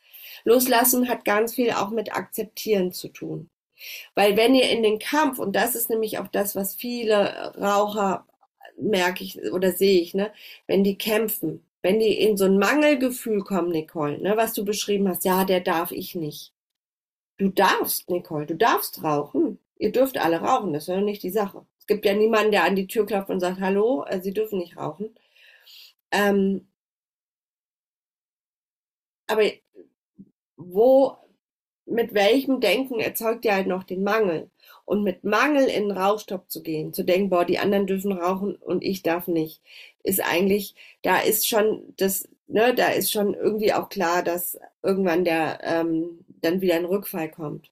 Loslassen 0.44 1.10
hat 1.10 1.26
ganz 1.26 1.56
viel 1.56 1.72
auch 1.72 1.90
mit 1.92 2.14
Akzeptieren 2.16 2.92
zu 2.92 3.10
tun. 3.10 3.50
Weil 4.16 4.38
wenn 4.38 4.56
ihr 4.56 4.70
in 4.70 4.84
den 4.84 5.00
Kampf, 5.00 5.40
und 5.40 5.56
das 5.56 5.76
ist 5.76 5.90
nämlich 5.90 6.20
auch 6.20 6.28
das, 6.28 6.56
was 6.56 6.76
viele 6.76 7.54
Raucher 7.60 8.26
merke 8.78 9.24
ich 9.24 9.40
oder 9.52 9.72
sehe 9.72 10.02
ich, 10.02 10.14
ne, 10.14 10.32
wenn 10.68 10.84
die 10.84 10.98
kämpfen, 10.98 11.66
wenn 11.82 12.00
die 12.00 12.14
in 12.20 12.38
so 12.38 12.46
ein 12.46 12.58
Mangelgefühl 12.60 13.44
kommen, 13.44 13.72
Nicole, 13.72 14.20
ne, 14.22 14.38
was 14.38 14.54
du 14.54 14.66
beschrieben 14.66 15.08
hast, 15.10 15.26
ja, 15.26 15.46
der 15.46 15.62
darf 15.62 15.92
ich 15.92 16.16
nicht. 16.16 16.54
Du 17.38 17.50
darfst, 17.50 18.10
Nicole, 18.10 18.46
du 18.46 18.56
darfst 18.56 19.04
rauchen. 19.04 19.60
Ihr 19.78 19.92
dürft 19.92 20.18
alle 20.20 20.42
rauchen, 20.42 20.74
das 20.74 20.84
ist 20.84 20.90
ja 20.90 21.02
nicht 21.02 21.24
die 21.24 21.32
Sache. 21.32 21.66
Es 21.80 21.88
gibt 21.88 22.06
ja 22.06 22.14
niemanden, 22.14 22.52
der 22.52 22.64
an 22.66 22.76
die 22.76 22.88
Tür 22.88 23.06
klopft 23.06 23.30
und 23.32 23.40
sagt, 23.40 23.60
hallo, 23.60 24.06
äh, 24.06 24.22
Sie 24.22 24.34
dürfen 24.34 24.60
nicht 24.60 24.78
rauchen. 24.78 25.16
Ähm, 26.12 26.68
aber 29.28 29.44
wo, 30.68 31.18
mit 31.86 32.14
welchem 32.14 32.62
Denken 32.62 33.00
erzeugt 33.00 33.46
ihr 33.46 33.56
halt 33.56 33.68
noch 33.68 33.84
den 33.84 34.04
Mangel? 34.04 34.50
Und 34.86 35.04
mit 35.04 35.24
Mangel 35.24 35.66
in 35.66 35.90
den 35.90 35.92
Rauchstopp 35.92 36.50
zu 36.50 36.62
gehen, 36.64 36.94
zu 36.94 37.04
denken, 37.04 37.30
boah, 37.30 37.46
die 37.46 37.60
anderen 37.60 37.88
dürfen 37.88 38.12
rauchen 38.12 38.56
und 38.56 38.84
ich 38.84 39.04
darf 39.04 39.28
nicht, 39.28 39.62
ist 40.04 40.22
eigentlich, 40.22 40.76
da 41.02 41.20
ist 41.20 41.48
schon 41.48 41.94
das, 41.98 42.28
ne, 42.48 42.74
da 42.76 42.90
ist 42.90 43.12
schon 43.12 43.34
irgendwie 43.34 43.74
auch 43.74 43.90
klar, 43.90 44.24
dass 44.24 44.58
irgendwann 44.84 45.24
der 45.26 45.60
ähm, 45.64 46.26
dann 46.28 46.62
wieder 46.62 46.76
ein 46.76 46.86
Rückfall 46.86 47.30
kommt. 47.30 47.72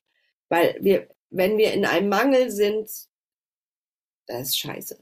Weil 0.49 0.77
wir, 0.81 1.07
wenn 1.29 1.57
wir 1.57 1.73
in 1.73 1.85
einem 1.85 2.09
Mangel 2.09 2.51
sind, 2.51 2.89
das 4.27 4.49
ist 4.49 4.59
scheiße. 4.59 4.99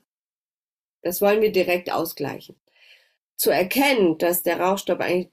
Das 1.01 1.21
wollen 1.21 1.41
wir 1.41 1.51
direkt 1.51 1.91
ausgleichen. 1.91 2.55
Zu 3.35 3.51
erkennen, 3.51 4.17
dass 4.17 4.43
der 4.43 4.59
Rauchstopp 4.59 4.99
eigentlich 4.99 5.31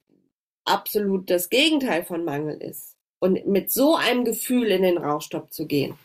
absolut 0.65 1.31
das 1.31 1.51
Gegenteil 1.51 2.05
von 2.05 2.25
Mangel 2.25 2.61
ist. 2.61 2.97
Und 3.19 3.47
mit 3.47 3.71
so 3.71 3.97
einem 3.97 4.25
Gefühl 4.25 4.67
in 4.67 4.83
den 4.83 4.99
Rauchstopp 4.99 5.53
zu 5.53 5.67
gehen, 5.67 5.97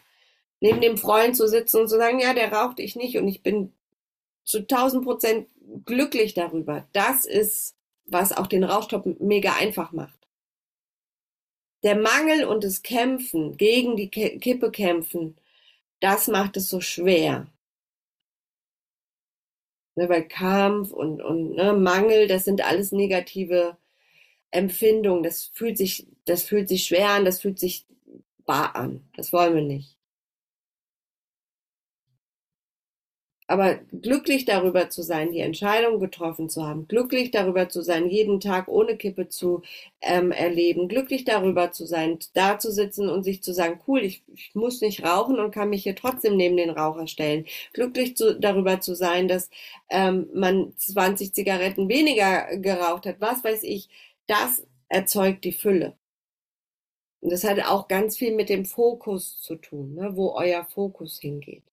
neben 0.61 0.81
dem 0.81 0.97
Freund 0.97 1.35
zu 1.35 1.47
sitzen 1.47 1.81
und 1.81 1.89
zu 1.89 1.97
sagen, 1.97 2.19
ja, 2.19 2.33
der 2.33 2.51
raucht 2.51 2.79
ich 2.79 2.95
nicht 2.95 3.17
und 3.17 3.27
ich 3.27 3.43
bin 3.43 3.73
zu 4.43 4.59
1000 4.59 5.03
Prozent 5.03 5.47
glücklich 5.85 6.33
darüber. 6.33 6.87
Das 6.93 7.25
ist, 7.25 7.75
was 8.05 8.31
auch 8.31 8.47
den 8.47 8.63
Rauchstopp 8.63 9.19
mega 9.19 9.53
einfach 9.53 9.91
macht. 9.91 10.27
Der 11.83 11.95
Mangel 11.95 12.45
und 12.45 12.63
das 12.63 12.81
Kämpfen, 12.81 13.57
gegen 13.57 13.95
die 13.95 14.09
Kippe 14.09 14.71
kämpfen, 14.71 15.37
das 15.99 16.27
macht 16.27 16.57
es 16.57 16.69
so 16.69 16.81
schwer. 16.81 17.47
Ne, 19.95 20.09
weil 20.09 20.27
Kampf 20.27 20.91
und, 20.91 21.21
und 21.21 21.55
ne, 21.55 21.73
Mangel, 21.73 22.27
das 22.27 22.45
sind 22.45 22.61
alles 22.65 22.91
negative 22.91 23.77
Empfindung. 24.51 25.23
Das 25.23 25.51
fühlt 25.53 25.77
sich 25.77 26.07
das 26.25 26.43
fühlt 26.43 26.69
sich 26.69 26.85
schwer 26.85 27.09
an, 27.09 27.25
das 27.25 27.41
fühlt 27.41 27.59
sich 27.59 27.85
bar 28.45 28.75
an. 28.75 29.03
Das 29.15 29.33
wollen 29.33 29.55
wir 29.55 29.61
nicht. 29.63 29.95
Aber 33.47 33.79
glücklich 33.91 34.45
darüber 34.45 34.91
zu 34.91 35.01
sein, 35.01 35.31
die 35.31 35.39
Entscheidung 35.39 35.99
getroffen 35.99 36.49
zu 36.49 36.67
haben, 36.67 36.87
glücklich 36.87 37.31
darüber 37.31 37.67
zu 37.67 37.81
sein, 37.81 38.07
jeden 38.07 38.39
Tag 38.39 38.67
ohne 38.67 38.95
Kippe 38.95 39.27
zu 39.27 39.63
ähm, 40.01 40.31
erleben, 40.31 40.87
glücklich 40.87 41.25
darüber 41.25 41.71
zu 41.71 41.87
sein, 41.87 42.19
da 42.35 42.59
zu 42.59 42.71
sitzen 42.71 43.09
und 43.09 43.23
sich 43.23 43.41
zu 43.41 43.51
sagen, 43.51 43.81
cool, 43.87 44.01
ich, 44.03 44.21
ich 44.35 44.53
muss 44.53 44.81
nicht 44.81 45.03
rauchen 45.03 45.39
und 45.39 45.49
kann 45.49 45.71
mich 45.71 45.81
hier 45.81 45.95
trotzdem 45.95 46.37
neben 46.37 46.57
den 46.57 46.69
Raucher 46.69 47.07
stellen, 47.07 47.45
glücklich 47.73 48.15
zu, 48.15 48.39
darüber 48.39 48.81
zu 48.81 48.93
sein, 48.93 49.27
dass 49.27 49.49
ähm, 49.89 50.27
man 50.35 50.71
20 50.77 51.33
Zigaretten 51.33 51.89
weniger 51.89 52.55
geraucht 52.57 53.07
hat, 53.07 53.15
was 53.19 53.43
weiß 53.43 53.63
ich, 53.63 53.89
das 54.29 54.65
erzeugt 54.89 55.43
die 55.43 55.53
Fülle. 55.53 55.97
Und 57.21 57.31
das 57.31 57.43
hat 57.43 57.59
auch 57.65 57.87
ganz 57.87 58.17
viel 58.17 58.33
mit 58.33 58.49
dem 58.49 58.65
Fokus 58.65 59.41
zu 59.41 59.55
tun, 59.55 59.95
ne, 59.95 60.15
wo 60.15 60.33
euer 60.33 60.63
Fokus 60.65 61.19
hingeht. 61.19 61.63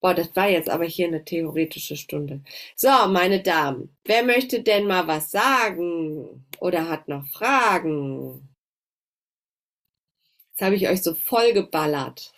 Boah, 0.00 0.14
das 0.14 0.34
war 0.34 0.48
jetzt 0.48 0.70
aber 0.70 0.86
hier 0.86 1.08
eine 1.08 1.24
theoretische 1.24 1.96
Stunde. 1.96 2.42
So, 2.74 2.88
meine 3.08 3.42
Damen, 3.42 3.94
wer 4.04 4.22
möchte 4.22 4.62
denn 4.62 4.86
mal 4.86 5.06
was 5.06 5.30
sagen 5.30 6.46
oder 6.58 6.88
hat 6.88 7.06
noch 7.06 7.26
Fragen? 7.26 8.48
Jetzt 10.52 10.62
habe 10.62 10.74
ich 10.76 10.88
euch 10.88 11.02
so 11.02 11.14
vollgeballert 11.14 12.32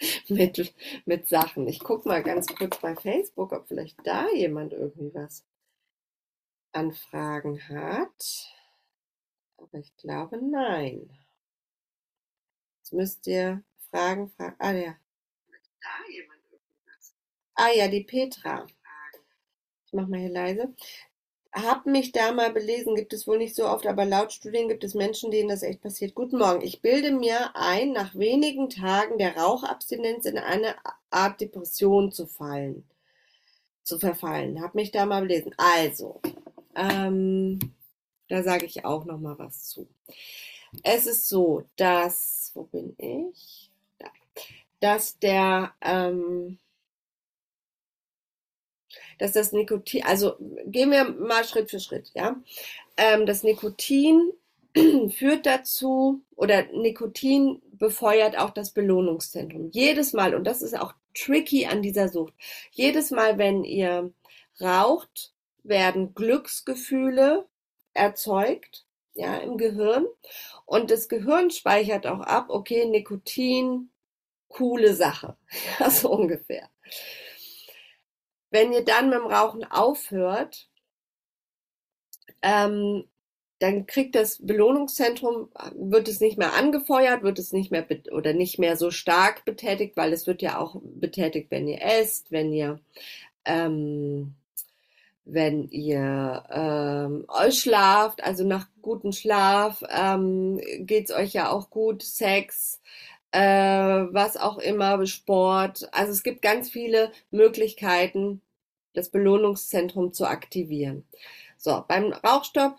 mit, 0.28 0.74
mit 1.04 1.28
Sachen. 1.28 1.68
Ich 1.68 1.80
gucke 1.80 2.08
mal 2.08 2.22
ganz 2.22 2.46
kurz 2.46 2.78
bei 2.78 2.96
Facebook, 2.96 3.52
ob 3.52 3.68
vielleicht 3.68 3.98
da 4.04 4.26
jemand 4.34 4.72
irgendwie 4.72 5.12
was 5.12 5.44
an 6.72 6.92
Fragen 6.92 7.60
hat. 7.68 8.54
Aber 9.56 9.78
ich 9.78 9.96
glaube, 9.96 10.38
nein. 10.38 11.10
Jetzt 12.78 12.92
müsst 12.92 13.26
ihr 13.26 13.62
Fragen 13.90 14.30
fragen. 14.30 14.56
Ah, 14.58 14.72
ja. 14.72 14.96
Ah 17.54 17.70
ja, 17.74 17.88
die 17.88 18.04
Petra. 18.04 18.66
Ich 19.84 19.92
mache 19.92 20.06
mal 20.06 20.20
hier 20.20 20.30
leise. 20.30 20.74
Hab 21.52 21.86
mich 21.86 22.12
da 22.12 22.30
mal 22.32 22.52
belesen, 22.52 22.94
gibt 22.94 23.12
es 23.12 23.26
wohl 23.26 23.38
nicht 23.38 23.56
so 23.56 23.66
oft, 23.66 23.86
aber 23.86 24.04
laut 24.04 24.32
Studien 24.32 24.68
gibt 24.68 24.84
es 24.84 24.94
Menschen, 24.94 25.30
denen 25.30 25.48
das 25.48 25.62
echt 25.62 25.80
passiert. 25.80 26.14
Guten 26.14 26.38
Morgen. 26.38 26.60
Ich 26.60 26.82
bilde 26.82 27.10
mir 27.10 27.56
ein, 27.56 27.92
nach 27.92 28.14
wenigen 28.14 28.68
Tagen 28.68 29.18
der 29.18 29.36
Rauchabstinenz 29.36 30.26
in 30.26 30.38
eine 30.38 30.76
Art 31.10 31.40
Depression 31.40 32.12
zu 32.12 32.26
fallen, 32.26 32.88
zu 33.82 33.98
verfallen. 33.98 34.62
Hab 34.62 34.74
mich 34.74 34.92
da 34.92 35.06
mal 35.06 35.22
belesen. 35.22 35.54
Also, 35.56 36.20
ähm, 36.78 37.58
da 38.28 38.42
sage 38.42 38.66
ich 38.66 38.84
auch 38.84 39.04
noch 39.04 39.18
mal 39.18 39.38
was 39.38 39.64
zu. 39.64 39.88
Es 40.82 41.06
ist 41.06 41.28
so, 41.28 41.64
dass, 41.76 42.52
wo 42.54 42.64
bin 42.64 42.94
ich? 42.98 43.70
Da, 43.98 44.08
dass 44.80 45.18
der, 45.18 45.72
ähm, 45.80 46.58
dass 49.18 49.32
das 49.32 49.52
Nikotin, 49.52 50.04
also 50.04 50.36
gehen 50.66 50.90
wir 50.90 51.04
mal 51.04 51.44
Schritt 51.44 51.70
für 51.70 51.80
Schritt, 51.80 52.12
ja. 52.14 52.40
Ähm, 52.96 53.26
das 53.26 53.42
Nikotin 53.42 54.32
führt 55.10 55.46
dazu, 55.46 56.22
oder 56.36 56.64
Nikotin 56.72 57.62
befeuert 57.72 58.38
auch 58.38 58.50
das 58.50 58.72
Belohnungszentrum. 58.72 59.70
Jedes 59.72 60.12
Mal, 60.12 60.34
und 60.34 60.44
das 60.44 60.62
ist 60.62 60.78
auch 60.78 60.94
tricky 61.14 61.66
an 61.66 61.82
dieser 61.82 62.08
Sucht, 62.08 62.34
jedes 62.72 63.10
Mal, 63.10 63.38
wenn 63.38 63.64
ihr 63.64 64.12
raucht, 64.60 65.32
werden 65.68 66.14
Glücksgefühle 66.14 67.46
erzeugt, 67.94 68.86
ja, 69.14 69.36
im 69.38 69.58
Gehirn. 69.58 70.06
Und 70.66 70.90
das 70.90 71.08
Gehirn 71.08 71.50
speichert 71.50 72.06
auch 72.06 72.20
ab, 72.20 72.46
okay, 72.50 72.86
Nikotin, 72.86 73.90
coole 74.48 74.94
Sache, 74.94 75.36
ja, 75.80 75.90
so 75.90 76.10
ungefähr. 76.10 76.68
Wenn 78.50 78.72
ihr 78.72 78.84
dann 78.84 79.10
mit 79.10 79.18
dem 79.18 79.26
Rauchen 79.26 79.64
aufhört, 79.64 80.68
ähm, 82.42 83.04
dann 83.58 83.86
kriegt 83.86 84.14
das 84.14 84.38
Belohnungszentrum, 84.44 85.50
wird 85.74 86.06
es 86.08 86.20
nicht 86.20 86.38
mehr 86.38 86.54
angefeuert, 86.54 87.22
wird 87.24 87.38
es 87.38 87.52
nicht 87.52 87.72
mehr 87.72 87.86
oder 88.12 88.32
nicht 88.32 88.58
mehr 88.58 88.76
so 88.76 88.90
stark 88.90 89.44
betätigt, 89.44 89.96
weil 89.96 90.12
es 90.12 90.26
wird 90.26 90.42
ja 90.42 90.58
auch 90.58 90.80
betätigt, 90.82 91.50
wenn 91.50 91.66
ihr 91.66 91.82
esst, 91.82 92.30
wenn 92.30 92.52
ihr 92.52 92.80
ähm, 93.44 94.34
wenn 95.30 95.68
ihr 95.68 96.44
ähm, 96.50 97.26
euch 97.28 97.60
schlaft, 97.60 98.22
also 98.24 98.44
nach 98.44 98.66
gutem 98.80 99.12
Schlaf 99.12 99.82
ähm, 99.90 100.60
geht's 100.78 101.12
euch 101.12 101.34
ja 101.34 101.50
auch 101.50 101.68
gut, 101.70 102.02
Sex, 102.02 102.80
äh, 103.32 103.40
was 103.40 104.38
auch 104.38 104.58
immer, 104.58 105.04
Sport. 105.06 105.88
Also 105.92 106.12
es 106.12 106.22
gibt 106.22 106.40
ganz 106.40 106.70
viele 106.70 107.12
Möglichkeiten, 107.30 108.40
das 108.94 109.10
Belohnungszentrum 109.10 110.12
zu 110.14 110.26
aktivieren. 110.26 111.06
So, 111.58 111.84
beim 111.86 112.12
Rauchstopp 112.12 112.78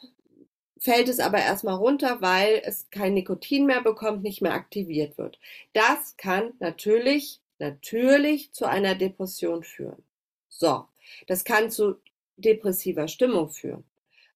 fällt 0.80 1.08
es 1.08 1.20
aber 1.20 1.40
erstmal 1.40 1.76
runter, 1.76 2.22
weil 2.22 2.62
es 2.66 2.90
kein 2.90 3.14
Nikotin 3.14 3.68
mehr 3.68 3.82
bekommt, 3.82 4.24
nicht 4.24 4.42
mehr 4.42 4.54
aktiviert 4.54 5.18
wird. 5.18 5.40
Das 5.74 6.18
kann 6.18 6.54
natürlich, 6.60 7.42
natürlich 7.60 8.54
zu 8.54 8.66
einer 8.66 8.96
Depression 8.96 9.64
führen. 9.64 10.02
So, 10.48 10.86
das 11.28 11.44
kann 11.44 11.70
zu 11.70 11.98
depressiver 12.42 13.08
Stimmung 13.08 13.50
führen, 13.50 13.84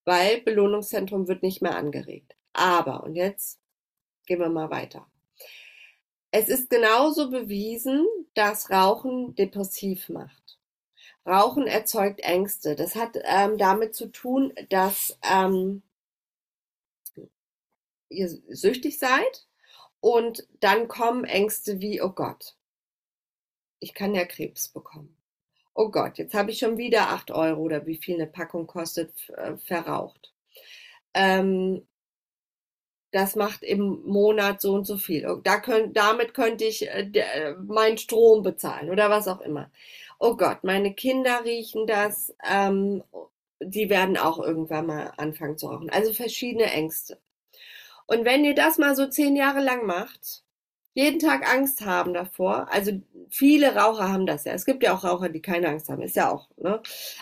weil 0.05 0.41
Belohnungszentrum 0.41 1.27
wird 1.27 1.43
nicht 1.43 1.61
mehr 1.61 1.75
angeregt. 1.75 2.35
Aber, 2.53 3.03
und 3.03 3.15
jetzt 3.15 3.59
gehen 4.25 4.39
wir 4.39 4.49
mal 4.49 4.69
weiter. 4.69 5.07
Es 6.31 6.49
ist 6.49 6.69
genauso 6.69 7.29
bewiesen, 7.29 8.05
dass 8.33 8.71
Rauchen 8.71 9.35
depressiv 9.35 10.09
macht. 10.09 10.57
Rauchen 11.25 11.67
erzeugt 11.67 12.21
Ängste. 12.21 12.75
Das 12.75 12.95
hat 12.95 13.17
ähm, 13.23 13.57
damit 13.57 13.95
zu 13.95 14.07
tun, 14.07 14.53
dass 14.69 15.17
ähm, 15.21 15.83
ihr 18.09 18.29
süchtig 18.29 18.99
seid 18.99 19.47
und 19.99 20.47
dann 20.59 20.87
kommen 20.87 21.23
Ängste 21.23 21.79
wie, 21.79 22.01
oh 22.01 22.09
Gott, 22.09 22.55
ich 23.79 23.93
kann 23.93 24.15
ja 24.15 24.25
Krebs 24.25 24.69
bekommen. 24.69 25.15
Oh 25.75 25.89
Gott, 25.89 26.17
jetzt 26.17 26.33
habe 26.33 26.51
ich 26.51 26.59
schon 26.59 26.77
wieder 26.77 27.09
acht 27.09 27.31
Euro 27.31 27.61
oder 27.61 27.85
wie 27.87 27.97
viel 27.97 28.15
eine 28.15 28.27
Packung 28.27 28.67
kostet, 28.67 29.11
äh, 29.29 29.57
verraucht. 29.57 30.33
Ähm, 31.13 31.87
das 33.11 33.35
macht 33.35 33.63
im 33.63 34.01
Monat 34.05 34.59
so 34.61 34.73
und 34.73 34.85
so 34.85 34.97
viel. 34.97 35.27
Oh, 35.27 35.35
da 35.35 35.59
könnt, 35.59 35.95
damit 35.95 36.33
könnte 36.33 36.65
ich 36.65 36.89
äh, 36.89 37.09
äh, 37.13 37.53
meinen 37.55 37.97
Strom 37.97 38.43
bezahlen 38.43 38.89
oder 38.89 39.09
was 39.09 39.27
auch 39.27 39.41
immer. 39.41 39.71
Oh 40.19 40.35
Gott, 40.35 40.63
meine 40.63 40.93
Kinder 40.93 41.43
riechen 41.45 41.87
das. 41.87 42.35
Ähm, 42.49 43.03
die 43.61 43.89
werden 43.89 44.17
auch 44.17 44.39
irgendwann 44.39 44.87
mal 44.87 45.13
anfangen 45.17 45.57
zu 45.57 45.67
rauchen. 45.67 45.89
Also 45.89 46.13
verschiedene 46.13 46.65
Ängste. 46.71 47.19
Und 48.07 48.25
wenn 48.25 48.43
ihr 48.45 48.55
das 48.55 48.77
mal 48.77 48.95
so 48.95 49.07
zehn 49.07 49.35
Jahre 49.35 49.61
lang 49.61 49.85
macht, 49.85 50.43
jeden 50.93 51.19
Tag 51.19 51.47
Angst 51.51 51.85
haben 51.85 52.13
davor, 52.13 52.67
also 52.71 52.91
viele 53.29 53.75
Raucher 53.75 54.09
haben 54.11 54.25
das 54.25 54.45
ja. 54.45 54.53
Es 54.53 54.65
gibt 54.65 54.83
ja 54.83 54.95
auch 54.95 55.03
Raucher, 55.03 55.29
die 55.29 55.41
keine 55.41 55.69
Angst 55.69 55.89
haben, 55.89 56.01
ist 56.01 56.15
ja 56.15 56.31
auch, 56.31 56.49
ne? 56.57 56.81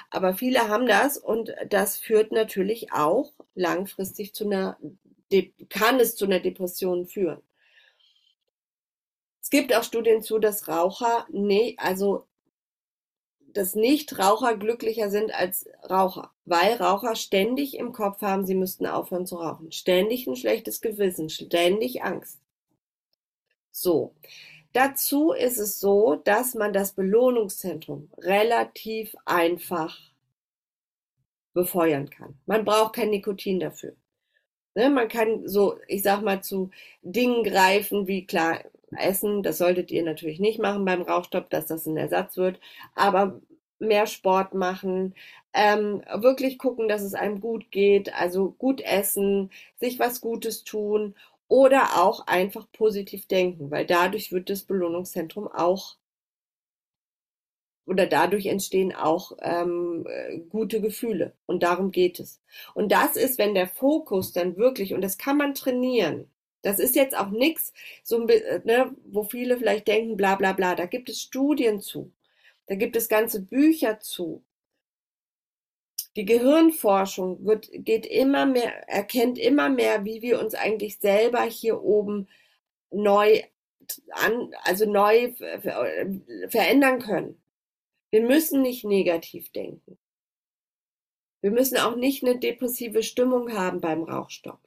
Aber 0.09 0.33
viele 0.35 0.67
haben 0.67 0.87
das 0.87 1.17
und 1.17 1.53
das 1.69 1.97
führt 1.97 2.31
natürlich 2.31 2.91
auch 2.93 3.31
langfristig 3.55 4.33
zu 4.33 4.45
einer 4.45 4.77
kann 5.69 5.99
es 5.99 6.15
zu 6.15 6.25
einer 6.25 6.39
Depression 6.41 7.07
führen. 7.07 7.41
Es 9.41 9.49
gibt 9.49 9.73
auch 9.75 9.83
Studien 9.83 10.21
zu, 10.21 10.39
dass 10.39 10.67
Raucher, 10.67 11.25
nee, 11.29 11.75
also 11.77 12.25
dass 13.53 13.75
Nichtraucher 13.75 14.57
glücklicher 14.57 15.09
sind 15.09 15.33
als 15.33 15.67
Raucher, 15.89 16.31
weil 16.45 16.73
Raucher 16.75 17.15
ständig 17.15 17.77
im 17.77 17.91
Kopf 17.91 18.21
haben, 18.21 18.45
sie 18.45 18.55
müssten 18.55 18.85
aufhören 18.85 19.25
zu 19.25 19.35
rauchen, 19.35 19.71
ständig 19.71 20.27
ein 20.27 20.35
schlechtes 20.35 20.81
Gewissen, 20.81 21.29
ständig 21.29 22.03
Angst. 22.03 22.40
So, 23.71 24.15
dazu 24.73 25.31
ist 25.31 25.57
es 25.57 25.79
so, 25.79 26.15
dass 26.15 26.55
man 26.55 26.73
das 26.73 26.93
Belohnungszentrum 26.93 28.09
relativ 28.19 29.15
einfach 29.25 29.99
befeuern 31.53 32.09
kann. 32.09 32.39
Man 32.45 32.65
braucht 32.65 32.95
kein 32.95 33.09
Nikotin 33.09 33.59
dafür. 33.59 33.95
Ne, 34.75 34.89
man 34.89 35.09
kann 35.09 35.47
so, 35.47 35.77
ich 35.87 36.03
sag 36.03 36.21
mal, 36.21 36.41
zu 36.43 36.71
Dingen 37.01 37.43
greifen, 37.43 38.07
wie 38.07 38.25
klar, 38.25 38.61
Essen, 38.97 39.43
das 39.43 39.57
solltet 39.57 39.91
ihr 39.91 40.03
natürlich 40.03 40.39
nicht 40.39 40.59
machen 40.59 40.85
beim 40.85 41.01
Rauchstopp, 41.01 41.49
dass 41.49 41.65
das 41.67 41.85
ein 41.87 41.97
Ersatz 41.97 42.37
wird, 42.37 42.59
aber 42.95 43.41
mehr 43.79 44.07
Sport 44.07 44.53
machen, 44.53 45.15
ähm, 45.53 46.03
wirklich 46.15 46.57
gucken, 46.57 46.87
dass 46.87 47.01
es 47.01 47.13
einem 47.15 47.41
gut 47.41 47.71
geht, 47.71 48.13
also 48.13 48.51
gut 48.51 48.81
essen, 48.81 49.51
sich 49.79 49.99
was 49.99 50.21
Gutes 50.21 50.63
tun 50.63 51.15
oder 51.51 52.01
auch 52.01 52.27
einfach 52.27 52.71
positiv 52.71 53.27
denken, 53.27 53.71
weil 53.71 53.85
dadurch 53.85 54.31
wird 54.31 54.49
das 54.49 54.63
Belohnungszentrum 54.63 55.49
auch 55.49 55.97
oder 57.85 58.07
dadurch 58.07 58.45
entstehen 58.45 58.95
auch 58.95 59.33
ähm, 59.41 60.07
äh, 60.07 60.37
gute 60.49 60.79
Gefühle. 60.79 61.33
Und 61.47 61.63
darum 61.63 61.91
geht 61.91 62.21
es. 62.21 62.41
Und 62.73 62.93
das 62.93 63.17
ist, 63.17 63.37
wenn 63.37 63.53
der 63.53 63.67
Fokus 63.67 64.31
dann 64.31 64.55
wirklich, 64.55 64.93
und 64.93 65.01
das 65.01 65.17
kann 65.17 65.35
man 65.35 65.53
trainieren, 65.53 66.31
das 66.61 66.79
ist 66.79 66.95
jetzt 66.95 67.17
auch 67.17 67.31
nichts, 67.31 67.73
so, 68.01 68.25
äh, 68.29 68.61
ne, 68.63 68.95
wo 69.03 69.23
viele 69.23 69.57
vielleicht 69.57 69.89
denken, 69.89 70.15
bla 70.15 70.35
bla 70.35 70.53
bla, 70.53 70.75
da 70.75 70.85
gibt 70.85 71.09
es 71.09 71.19
Studien 71.21 71.81
zu, 71.81 72.13
da 72.67 72.75
gibt 72.75 72.95
es 72.95 73.09
ganze 73.09 73.41
Bücher 73.41 73.99
zu. 73.99 74.41
Die 76.15 76.25
Gehirnforschung 76.25 77.45
wird, 77.45 77.69
geht 77.71 78.05
immer 78.05 78.45
mehr, 78.45 78.87
erkennt 78.89 79.37
immer 79.37 79.69
mehr, 79.69 80.03
wie 80.03 80.21
wir 80.21 80.39
uns 80.39 80.55
eigentlich 80.55 80.99
selber 80.99 81.43
hier 81.43 81.81
oben 81.81 82.27
neu 82.91 83.43
an, 84.11 84.53
also 84.63 84.89
neu 84.89 85.33
verändern 86.49 86.99
können. 86.99 87.41
Wir 88.09 88.21
müssen 88.21 88.61
nicht 88.61 88.83
negativ 88.83 89.51
denken. 89.51 89.97
Wir 91.41 91.51
müssen 91.51 91.77
auch 91.77 91.95
nicht 91.95 92.23
eine 92.23 92.37
depressive 92.37 93.03
Stimmung 93.03 93.53
haben 93.53 93.81
beim 93.81 94.03
Rauchstopp. 94.03 94.59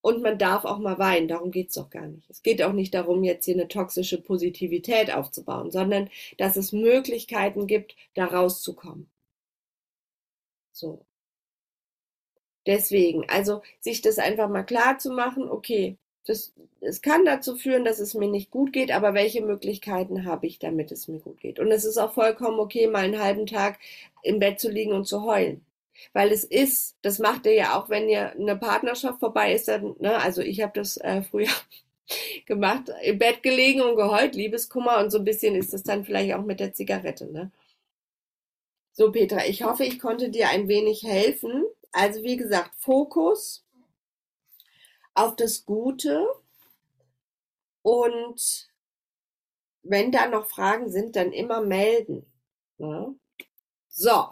Und 0.00 0.22
man 0.22 0.38
darf 0.38 0.64
auch 0.64 0.78
mal 0.78 0.98
weinen, 0.98 1.26
darum 1.26 1.50
geht's 1.50 1.74
doch 1.74 1.90
gar 1.90 2.06
nicht. 2.06 2.30
Es 2.30 2.42
geht 2.42 2.62
auch 2.62 2.72
nicht 2.72 2.94
darum, 2.94 3.24
jetzt 3.24 3.46
hier 3.46 3.54
eine 3.54 3.66
toxische 3.66 4.20
Positivität 4.20 5.12
aufzubauen, 5.12 5.70
sondern 5.70 6.08
dass 6.36 6.56
es 6.56 6.72
Möglichkeiten 6.72 7.66
gibt, 7.66 7.96
da 8.14 8.26
rauszukommen. 8.26 9.10
So. 10.78 11.04
Deswegen, 12.66 13.28
also 13.28 13.62
sich 13.80 14.02
das 14.02 14.18
einfach 14.18 14.48
mal 14.48 14.62
klar 14.62 14.98
zu 14.98 15.10
machen, 15.10 15.48
okay, 15.50 15.96
das, 16.26 16.52
es 16.80 17.00
kann 17.00 17.24
dazu 17.24 17.56
führen, 17.56 17.84
dass 17.84 17.98
es 17.98 18.14
mir 18.14 18.28
nicht 18.28 18.50
gut 18.50 18.72
geht, 18.72 18.92
aber 18.92 19.14
welche 19.14 19.42
Möglichkeiten 19.42 20.26
habe 20.26 20.46
ich, 20.46 20.58
damit 20.58 20.92
es 20.92 21.08
mir 21.08 21.20
gut 21.20 21.40
geht? 21.40 21.58
Und 21.58 21.72
es 21.72 21.84
ist 21.84 21.96
auch 21.98 22.12
vollkommen 22.12 22.60
okay, 22.60 22.86
mal 22.86 23.04
einen 23.04 23.22
halben 23.22 23.46
Tag 23.46 23.78
im 24.22 24.38
Bett 24.38 24.60
zu 24.60 24.70
liegen 24.70 24.92
und 24.92 25.06
zu 25.06 25.22
heulen. 25.22 25.64
Weil 26.12 26.30
es 26.30 26.44
ist, 26.44 26.96
das 27.02 27.18
macht 27.18 27.46
ihr 27.46 27.54
ja 27.54 27.78
auch, 27.78 27.88
wenn 27.88 28.08
ihr 28.08 28.32
eine 28.32 28.56
Partnerschaft 28.56 29.18
vorbei 29.20 29.54
ist, 29.54 29.68
dann, 29.68 29.96
ne, 29.98 30.16
also 30.18 30.42
ich 30.42 30.60
habe 30.62 30.72
das 30.74 30.98
äh, 30.98 31.22
früher 31.22 31.48
gemacht, 32.46 32.90
im 33.02 33.18
Bett 33.18 33.42
gelegen 33.42 33.80
und 33.80 33.96
geheult, 33.96 34.34
Liebeskummer 34.34 34.98
und 34.98 35.10
so 35.10 35.18
ein 35.18 35.24
bisschen 35.24 35.54
ist 35.56 35.72
das 35.72 35.82
dann 35.82 36.04
vielleicht 36.04 36.34
auch 36.34 36.44
mit 36.44 36.60
der 36.60 36.74
Zigarette, 36.74 37.32
ne? 37.32 37.50
So, 38.98 39.12
Petra, 39.12 39.46
ich 39.46 39.62
hoffe, 39.62 39.84
ich 39.84 40.00
konnte 40.00 40.28
dir 40.28 40.48
ein 40.48 40.66
wenig 40.66 41.04
helfen. 41.04 41.64
Also, 41.92 42.24
wie 42.24 42.36
gesagt, 42.36 42.74
Fokus 42.80 43.64
auf 45.14 45.36
das 45.36 45.64
Gute 45.64 46.26
und 47.82 48.68
wenn 49.84 50.10
da 50.10 50.26
noch 50.26 50.48
Fragen 50.48 50.90
sind, 50.90 51.14
dann 51.14 51.30
immer 51.30 51.60
melden. 51.60 52.26
Ne? 52.78 53.14
So. 53.86 54.30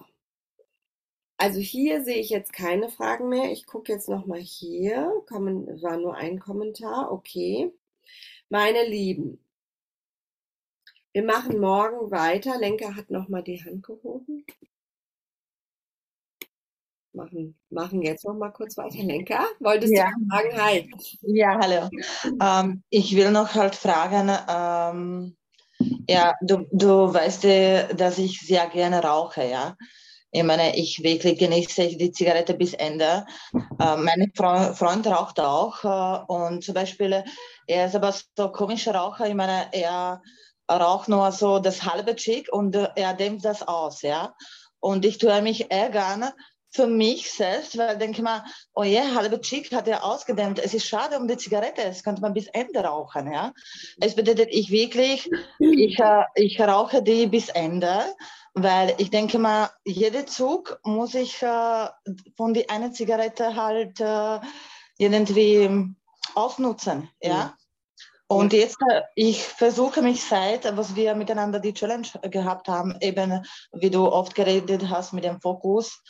Also 1.37 1.61
hier 1.61 2.03
sehe 2.03 2.19
ich 2.19 2.31
jetzt 2.31 2.53
keine 2.53 2.89
Fragen 2.89 3.29
mehr. 3.29 3.53
Ich 3.53 3.67
gucke 3.67 3.93
jetzt 3.93 4.09
noch 4.09 4.27
mal 4.27 4.41
hier. 4.41 5.13
Kommen, 5.29 5.81
war 5.81 5.97
nur 5.97 6.17
ein 6.17 6.41
Kommentar. 6.41 7.13
Okay. 7.13 7.73
Meine 8.49 8.85
Lieben, 8.85 9.39
wir 11.17 11.25
machen 11.25 11.59
morgen 11.61 12.11
weiter. 12.11 12.59
Lenker 12.59 12.95
hat 12.95 13.11
noch 13.11 13.31
mal 13.31 13.43
die 13.43 13.65
Hand 13.65 13.83
gehoben 13.83 14.45
machen, 17.15 17.59
machen 17.71 18.03
jetzt 18.03 18.27
noch 18.27 18.35
mal 18.35 18.51
kurz 18.51 18.77
weiter. 18.77 19.03
Lenker, 19.03 19.47
wolltest 19.61 19.95
ja. 19.95 20.11
du 20.15 20.27
sagen, 20.29 20.63
hi? 20.63 20.91
Ja, 21.23 21.59
hallo. 21.59 21.89
Ähm, 22.43 22.83
ich 22.91 23.17
will 23.17 23.31
noch 23.31 23.55
halt 23.55 23.75
fragen, 23.75 24.31
ähm, 24.47 25.37
ja, 26.07 26.35
du, 26.43 26.67
du 26.71 27.15
weißt, 27.15 27.99
dass 27.99 28.19
ich 28.19 28.41
sehr 28.41 28.67
gerne 28.67 29.03
rauche, 29.03 29.49
ja. 29.49 29.75
Ich 30.33 30.43
meine, 30.43 30.77
ich 30.77 31.03
wirklich 31.03 31.39
genieße 31.39 31.97
die 31.97 32.13
Zigarette 32.13 32.53
bis 32.53 32.75
Ende. 32.75 33.25
Äh, 33.81 33.97
mein 33.97 34.31
Freund 34.35 35.07
raucht 35.07 35.41
auch 35.41 35.83
äh, 35.83 36.31
und 36.31 36.63
zum 36.63 36.75
Beispiel, 36.75 37.25
er 37.67 37.87
ist 37.87 37.95
aber 37.95 38.15
so 38.37 38.53
komischer 38.53 38.95
Raucher. 38.95 39.27
Ich 39.27 39.35
meine, 39.35 39.69
er 39.73 40.21
raucht 40.71 41.09
nur 41.09 41.33
so 41.33 41.59
das 41.59 41.85
halbe 41.85 42.17
Chick 42.17 42.53
und 42.53 42.75
er 42.75 43.15
dämmt 43.15 43.45
das 43.45 43.67
aus, 43.67 44.03
ja. 44.03 44.35
Und 44.81 45.05
ich 45.05 45.19
tue 45.19 45.43
mich 45.43 45.71
ärgern, 45.71 46.31
für 46.77 46.87
mich 46.87 47.31
selbst, 47.31 47.79
weil 47.79 47.95
ich 47.95 47.99
denke 47.99 48.23
mal, 48.23 48.45
oh 48.75 48.85
je, 48.85 49.01
halbe 49.01 49.41
Chick 49.41 49.73
hat 49.73 49.89
er 49.89 50.05
ausgedämmt. 50.05 50.59
Es 50.59 50.75
ist 50.75 50.87
schade 50.87 51.17
um 51.19 51.27
die 51.27 51.39
Zigarette, 51.39 51.83
das 51.83 52.05
könnte 52.05 52.21
man 52.21 52.35
bis 52.35 52.49
Ende 52.49 52.81
rauchen. 52.81 53.33
Ja? 53.33 53.53
Es 53.99 54.15
bedeutet, 54.15 54.49
ich 54.51 54.71
wirklich, 54.71 55.29
ich, 55.59 55.99
äh, 55.99 56.25
ich 56.35 56.61
rauche 56.61 57.03
die 57.03 57.27
bis 57.27 57.49
Ende, 57.49 58.05
weil 58.53 58.95
ich 58.99 59.11
denke 59.11 59.39
mal, 59.39 59.71
jeder 59.85 60.27
Zug 60.27 60.79
muss 60.85 61.15
ich 61.15 61.43
äh, 61.43 61.89
von 62.37 62.53
die 62.53 62.69
eine 62.69 62.93
Zigarette 62.93 63.57
halt 63.57 63.99
äh, 64.01 64.39
irgendwie 64.99 65.95
ausnutzen. 66.35 67.09
Ja? 67.23 67.31
ja. 67.31 67.55
Und 68.29 68.53
jetzt, 68.53 68.79
äh, 68.91 69.03
ich 69.15 69.43
versuche 69.43 70.03
mich 70.03 70.25
seit, 70.25 70.77
was 70.77 70.97
wir 70.97 71.15
miteinander 71.15 71.61
die 71.61 71.75
Challenge 71.75 72.09
gehabt 72.23 72.69
haben, 72.69 72.97
eben 73.01 73.45
wie 73.73 73.91
du 73.91 74.11
oft 74.11 74.35
geredet 74.35 74.89
hast 74.89 75.13
mit 75.13 75.25
dem 75.25 75.41
Fokus 75.41 76.03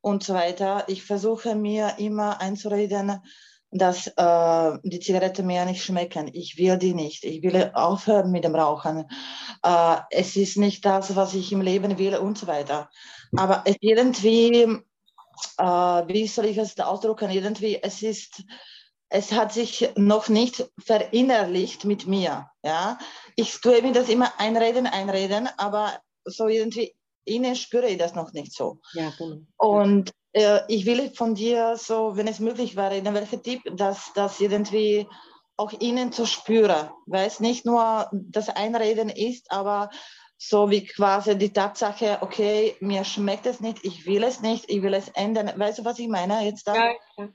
und 0.00 0.22
so 0.22 0.34
weiter. 0.34 0.84
Ich 0.86 1.02
versuche 1.02 1.54
mir 1.54 1.94
immer 1.98 2.40
einzureden, 2.40 3.20
dass 3.74 4.06
äh, 4.06 4.78
die 4.84 5.00
Zigaretten 5.00 5.46
mir 5.46 5.64
nicht 5.64 5.82
schmecken. 5.82 6.30
Ich 6.32 6.56
will 6.58 6.78
die 6.78 6.94
nicht. 6.94 7.24
Ich 7.24 7.42
will 7.42 7.72
aufhören 7.74 8.30
mit 8.30 8.44
dem 8.44 8.54
Rauchen. 8.54 9.06
Äh, 9.64 9.96
es 10.10 10.36
ist 10.36 10.56
nicht 10.56 10.84
das, 10.84 11.16
was 11.16 11.34
ich 11.34 11.50
im 11.50 11.60
Leben 11.60 11.98
will 11.98 12.16
und 12.16 12.38
so 12.38 12.46
weiter. 12.46 12.88
Aber 13.36 13.64
irgendwie, 13.80 14.62
äh, 15.58 15.64
wie 15.64 16.26
soll 16.28 16.44
ich 16.44 16.58
es 16.58 16.78
ausdrücken? 16.78 17.30
Irgendwie, 17.30 17.82
es 17.82 18.02
ist, 18.02 18.44
es 19.14 19.30
hat 19.30 19.52
sich 19.52 19.88
noch 19.94 20.28
nicht 20.28 20.68
verinnerlicht 20.76 21.84
mit 21.84 22.08
mir. 22.08 22.50
Ja, 22.64 22.98
ich 23.36 23.60
tue 23.60 23.80
mir 23.80 23.92
das 23.92 24.08
immer 24.08 24.32
einreden, 24.38 24.88
einreden, 24.88 25.48
aber 25.56 26.00
so 26.24 26.48
irgendwie 26.48 26.96
innen 27.24 27.54
spüre 27.54 27.86
ich 27.86 27.96
das 27.96 28.16
noch 28.16 28.32
nicht 28.32 28.52
so. 28.52 28.80
Ja, 28.92 29.12
genau. 29.16 29.42
Und 29.56 30.10
äh, 30.32 30.62
ich 30.66 30.84
will 30.84 31.12
von 31.14 31.36
dir 31.36 31.76
so, 31.76 32.16
wenn 32.16 32.26
es 32.26 32.40
möglich 32.40 32.74
wäre, 32.74 32.96
in 32.96 33.14
welcher 33.14 33.40
Tipp, 33.40 33.62
dass 33.76 34.12
das 34.14 34.40
irgendwie 34.40 35.06
auch 35.56 35.72
innen 35.74 36.10
zu 36.10 36.26
spüren, 36.26 36.90
weil 37.06 37.28
es 37.28 37.38
nicht 37.38 37.64
nur 37.64 38.10
das 38.12 38.48
Einreden 38.48 39.10
ist, 39.10 39.52
aber 39.52 39.90
so 40.38 40.70
wie 40.70 40.86
quasi 40.86 41.38
die 41.38 41.52
Tatsache, 41.52 42.18
okay, 42.20 42.74
mir 42.80 43.04
schmeckt 43.04 43.46
es 43.46 43.60
nicht, 43.60 43.84
ich 43.84 44.06
will 44.06 44.24
es 44.24 44.40
nicht, 44.40 44.68
ich 44.68 44.82
will 44.82 44.94
es 44.94 45.06
ändern. 45.10 45.52
Weißt 45.56 45.78
du, 45.78 45.84
was 45.84 46.00
ich 46.00 46.08
meine 46.08 46.44
jetzt 46.44 46.66
da? 46.66 46.74
Ja, 46.74 46.94
ja. 47.16 47.28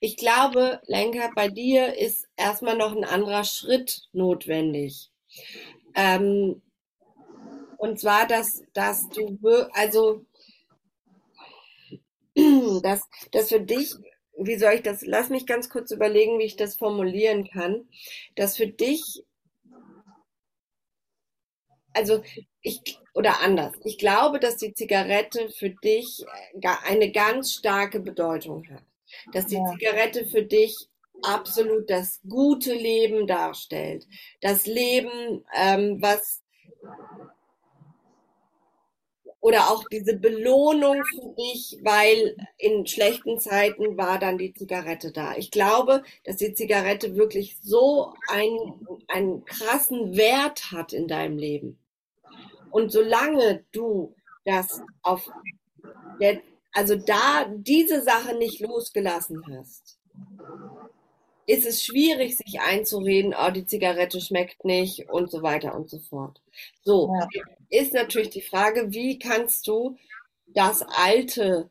Ich 0.00 0.16
glaube, 0.16 0.80
Lenker, 0.86 1.30
bei 1.34 1.48
dir 1.48 1.96
ist 1.96 2.26
erstmal 2.36 2.76
noch 2.76 2.96
ein 2.96 3.04
anderer 3.04 3.44
Schritt 3.44 4.08
notwendig. 4.12 5.10
Ähm, 5.94 6.62
und 7.78 7.98
zwar, 7.98 8.26
dass, 8.26 8.62
dass 8.72 9.08
du, 9.08 9.38
also, 9.72 10.24
dass, 12.82 13.02
dass 13.32 13.48
für 13.48 13.60
dich, 13.60 13.94
wie 14.38 14.58
soll 14.58 14.72
ich 14.74 14.82
das, 14.82 15.02
lass 15.02 15.28
mich 15.28 15.46
ganz 15.46 15.68
kurz 15.68 15.90
überlegen, 15.90 16.38
wie 16.38 16.44
ich 16.44 16.56
das 16.56 16.76
formulieren 16.76 17.48
kann, 17.48 17.88
dass 18.36 18.56
für 18.56 18.66
dich, 18.66 19.22
also 21.92 22.22
ich, 22.62 22.98
oder 23.14 23.40
anders, 23.40 23.74
ich 23.84 23.98
glaube, 23.98 24.38
dass 24.40 24.56
die 24.56 24.74
Zigarette 24.74 25.50
für 25.50 25.70
dich 25.70 26.24
eine 26.84 27.10
ganz 27.12 27.52
starke 27.54 28.00
Bedeutung 28.00 28.68
hat. 28.70 28.82
Dass 29.32 29.46
die 29.46 29.56
ja. 29.56 29.64
Zigarette 29.72 30.26
für 30.26 30.42
dich 30.42 30.76
absolut 31.22 31.90
das 31.90 32.20
gute 32.28 32.72
Leben 32.72 33.26
darstellt. 33.26 34.06
Das 34.40 34.66
Leben, 34.66 35.44
ähm, 35.54 36.00
was 36.00 36.42
oder 39.40 39.70
auch 39.70 39.84
diese 39.90 40.16
Belohnung 40.16 41.02
für 41.04 41.34
dich, 41.38 41.78
weil 41.82 42.36
in 42.58 42.86
schlechten 42.86 43.40
Zeiten 43.40 43.96
war 43.96 44.18
dann 44.18 44.36
die 44.36 44.52
Zigarette 44.52 45.12
da. 45.12 45.34
Ich 45.36 45.50
glaube, 45.50 46.02
dass 46.24 46.36
die 46.36 46.52
Zigarette 46.52 47.16
wirklich 47.16 47.56
so 47.62 48.12
einen, 48.28 48.86
einen 49.08 49.44
krassen 49.46 50.16
Wert 50.16 50.72
hat 50.72 50.92
in 50.92 51.08
deinem 51.08 51.38
Leben. 51.38 51.78
Und 52.70 52.92
solange 52.92 53.64
du 53.72 54.14
das 54.44 54.82
auf 55.02 55.28
der, 56.20 56.42
also 56.72 56.96
da 56.96 57.46
diese 57.48 58.02
Sache 58.02 58.36
nicht 58.36 58.60
losgelassen 58.60 59.42
hast, 59.50 59.98
ist 61.46 61.66
es 61.66 61.84
schwierig, 61.84 62.36
sich 62.36 62.60
einzureden, 62.60 63.34
oh, 63.36 63.50
die 63.50 63.66
Zigarette 63.66 64.20
schmeckt 64.20 64.64
nicht 64.64 65.08
und 65.08 65.30
so 65.30 65.42
weiter 65.42 65.74
und 65.74 65.90
so 65.90 65.98
fort. 65.98 66.40
So, 66.82 67.12
ja. 67.12 67.42
ist 67.70 67.92
natürlich 67.92 68.30
die 68.30 68.42
Frage, 68.42 68.92
wie 68.92 69.18
kannst 69.18 69.66
du 69.66 69.96
das 70.46 70.82
Alte 70.82 71.68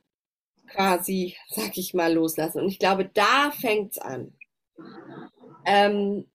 quasi, 0.67 1.37
sag 1.49 1.77
ich 1.77 1.93
mal, 1.93 2.13
loslassen? 2.13 2.61
Und 2.61 2.67
ich 2.67 2.79
glaube, 2.79 3.09
da 3.13 3.51
fängt's 3.51 3.97
an. 3.97 4.33
Ähm, 5.65 6.25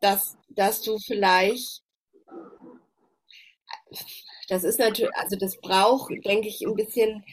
dass, 0.00 0.36
dass 0.48 0.80
du 0.80 0.98
vielleicht 0.98 1.82
das 4.48 4.64
ist 4.64 4.78
natürlich, 4.78 5.14
also 5.14 5.36
das 5.36 5.58
braucht, 5.58 6.10
denke 6.24 6.48
ich, 6.48 6.62
ein 6.66 6.74
bisschen 6.74 7.24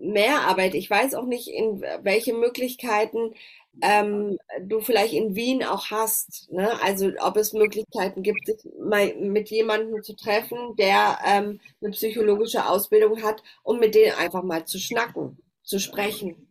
mehr 0.00 0.42
Arbeit. 0.42 0.74
Ich 0.74 0.90
weiß 0.90 1.14
auch 1.14 1.26
nicht, 1.26 1.48
in 1.48 1.82
welche 2.02 2.34
Möglichkeiten 2.34 3.34
ähm, 3.82 4.38
du 4.62 4.80
vielleicht 4.80 5.12
in 5.12 5.34
Wien 5.34 5.64
auch 5.64 5.90
hast. 5.90 6.50
Ne? 6.50 6.70
Also 6.82 7.10
ob 7.20 7.36
es 7.36 7.52
Möglichkeiten 7.52 8.22
gibt, 8.22 8.46
sich 8.46 8.56
mal 8.80 9.14
mit 9.16 9.50
jemandem 9.50 10.02
zu 10.02 10.14
treffen, 10.14 10.76
der 10.78 11.18
ähm, 11.24 11.60
eine 11.80 11.90
psychologische 11.90 12.66
Ausbildung 12.66 13.22
hat, 13.22 13.42
um 13.62 13.78
mit 13.78 13.94
denen 13.94 14.14
einfach 14.16 14.42
mal 14.42 14.64
zu 14.64 14.78
schnacken, 14.78 15.38
zu 15.62 15.78
sprechen. 15.78 16.48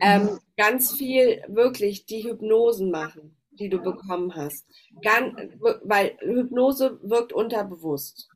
Ähm, 0.00 0.38
ganz 0.56 0.92
viel 0.92 1.42
wirklich 1.48 2.06
die 2.06 2.22
Hypnosen 2.24 2.90
machen, 2.90 3.36
die 3.50 3.68
du 3.68 3.78
bekommen 3.78 4.34
hast. 4.34 4.66
Ganz, 5.02 5.34
weil 5.82 6.16
Hypnose 6.20 6.98
wirkt 7.02 7.32
unterbewusst. 7.32 8.28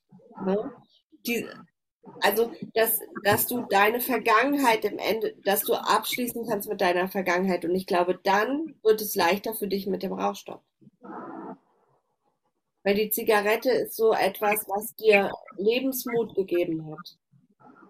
Ne? 0.45 0.73
Die, 1.27 1.47
also, 2.21 2.53
dass, 2.75 3.01
dass 3.23 3.47
du 3.47 3.65
deine 3.69 4.01
Vergangenheit 4.01 4.85
im 4.85 4.99
Ende, 4.99 5.35
dass 5.45 5.63
du 5.63 5.75
abschließen 5.75 6.47
kannst 6.49 6.69
mit 6.69 6.81
deiner 6.81 7.09
Vergangenheit. 7.09 7.65
Und 7.65 7.75
ich 7.75 7.87
glaube, 7.87 8.19
dann 8.23 8.75
wird 8.83 9.01
es 9.01 9.15
leichter 9.15 9.55
für 9.55 9.69
dich 9.69 9.87
mit 9.87 10.03
dem 10.03 10.13
Rauchstopp. 10.13 10.63
Weil 12.85 12.95
die 12.97 13.11
Zigarette 13.11 13.71
ist 13.71 13.97
so 13.97 14.13
etwas, 14.13 14.67
was 14.69 14.95
dir 14.97 15.31
Lebensmut 15.57 16.35
gegeben 16.35 16.91
hat. 16.91 17.17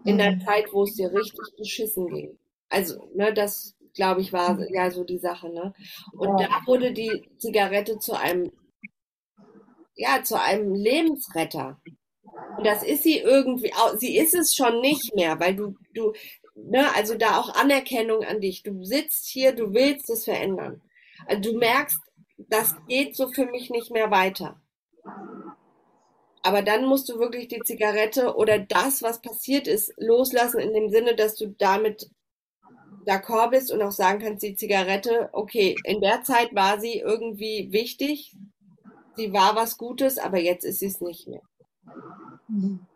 In 0.05 0.19
der 0.19 0.33
mhm. 0.33 0.41
Zeit, 0.41 0.67
wo 0.73 0.83
es 0.83 0.95
dir 0.95 1.13
richtig 1.13 1.57
beschissen 1.57 2.09
ging. 2.09 2.39
Also, 2.69 3.09
ne, 3.15 3.33
das, 3.33 3.77
glaube 3.95 4.21
ich, 4.21 4.33
war 4.33 4.59
ja 4.73 4.91
so 4.91 5.05
die 5.05 5.19
Sache, 5.19 5.49
ne? 5.49 5.75
Und 6.13 6.39
ja. 6.39 6.49
da 6.49 6.67
wurde 6.67 6.93
die 6.93 7.31
Zigarette 7.39 7.99
zu 7.99 8.15
einem, 8.15 8.51
ja, 9.95 10.23
zu 10.23 10.41
einem 10.41 10.75
Lebensretter. 10.75 11.81
Und 12.57 12.67
das 12.67 12.83
ist 12.83 13.03
sie 13.03 13.19
irgendwie, 13.19 13.73
sie 13.99 14.17
ist 14.17 14.35
es 14.35 14.55
schon 14.55 14.81
nicht 14.81 15.15
mehr, 15.15 15.39
weil 15.41 15.55
du, 15.55 15.77
du, 15.95 16.13
ne, 16.55 16.95
also 16.95 17.15
da 17.15 17.39
auch 17.39 17.55
Anerkennung 17.55 18.25
an 18.25 18.41
dich. 18.41 18.63
Du 18.63 18.85
sitzt 18.85 19.27
hier, 19.27 19.53
du 19.53 19.73
willst 19.75 20.11
es 20.11 20.25
verändern. 20.25 20.81
Also 21.27 21.53
du 21.53 21.59
merkst, 21.59 21.99
das 22.39 22.75
geht 22.89 23.17
so 23.17 23.29
für 23.29 23.47
mich 23.47 23.71
nicht 23.71 23.91
mehr 23.91 24.11
weiter. 24.11 24.61
Aber 26.43 26.63
dann 26.63 26.87
musst 26.87 27.09
du 27.09 27.19
wirklich 27.19 27.49
die 27.49 27.61
Zigarette 27.65 28.35
oder 28.35 28.59
das, 28.59 29.03
was 29.03 29.23
passiert 29.23 29.69
ist, 29.69 29.93
loslassen 29.97 30.59
in 30.59 30.73
dem 30.73 30.91
Sinne, 30.91 31.15
dass 31.15 31.37
du 31.37 31.47
damit 31.47 32.11
d'accord 33.07 33.51
bist 33.51 33.73
und 33.73 33.81
auch 33.83 33.93
sagen 33.93 34.21
kannst, 34.21 34.43
die 34.43 34.57
Zigarette, 34.57 35.29
okay, 35.33 35.77
in 35.85 36.01
der 36.01 36.23
Zeit 36.25 36.55
war 36.55 36.81
sie 36.81 36.99
irgendwie 36.99 37.69
wichtig, 37.71 38.35
sie 39.17 39.33
war 39.33 39.55
was 39.55 39.77
Gutes, 39.77 40.19
aber 40.19 40.39
jetzt 40.39 40.65
ist 40.65 40.81
sie 40.81 40.87
es 40.87 41.01
nicht 41.01 41.29
mehr. 41.29 41.43
Mhm. 42.53 42.87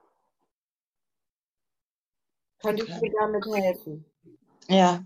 Könnte 2.60 2.84
ich 2.84 2.94
dir 3.00 3.12
damit 3.18 3.44
helfen? 3.46 4.04
Ja, 4.68 5.02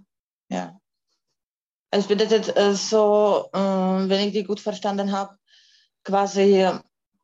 ja. 0.49 0.81
Es 1.93 2.07
bedeutet 2.07 2.57
äh, 2.57 2.75
so, 2.75 3.49
äh, 3.53 3.59
wenn 3.59 4.29
ich 4.29 4.33
die 4.33 4.45
gut 4.45 4.61
verstanden 4.61 5.13
habe, 5.13 5.37
quasi 6.05 6.69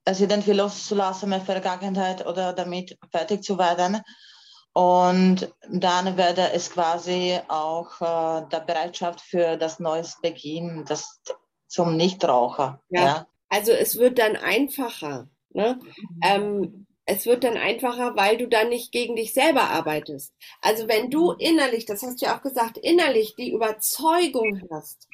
es 0.04 0.20
irgendwie 0.20 0.52
loszulassen 0.52 1.30
mit 1.30 1.42
Vergangenheit 1.42 2.24
oder 2.26 2.52
damit 2.52 2.96
fertig 3.10 3.42
zu 3.42 3.58
werden. 3.58 4.00
Und 4.72 5.52
dann 5.68 6.16
werde 6.16 6.52
es 6.52 6.70
quasi 6.70 7.40
auch 7.48 8.00
äh, 8.00 8.46
der 8.48 8.60
Bereitschaft 8.60 9.20
für 9.20 9.56
das 9.56 9.80
neues 9.80 10.20
Beginn, 10.20 10.84
das 10.86 11.22
zum 11.66 11.96
Nichtraucher. 11.96 12.82
Ja. 12.90 13.04
ja. 13.04 13.26
Also 13.48 13.72
es 13.72 13.96
wird 13.96 14.18
dann 14.18 14.36
einfacher. 14.36 15.28
Ne? 15.50 15.80
Mhm. 15.80 16.20
Ähm, 16.22 16.85
es 17.06 17.24
wird 17.24 17.44
dann 17.44 17.56
einfacher, 17.56 18.16
weil 18.16 18.36
du 18.36 18.48
dann 18.48 18.68
nicht 18.68 18.90
gegen 18.90 19.14
dich 19.14 19.32
selber 19.32 19.62
arbeitest. 19.62 20.34
Also 20.60 20.88
wenn 20.88 21.08
du 21.08 21.32
mhm. 21.32 21.38
innerlich, 21.38 21.86
das 21.86 22.02
hast 22.02 22.20
du 22.20 22.26
ja 22.26 22.36
auch 22.36 22.42
gesagt, 22.42 22.78
innerlich 22.78 23.36
die 23.36 23.52
Überzeugung 23.52 24.60
hast, 24.70 25.08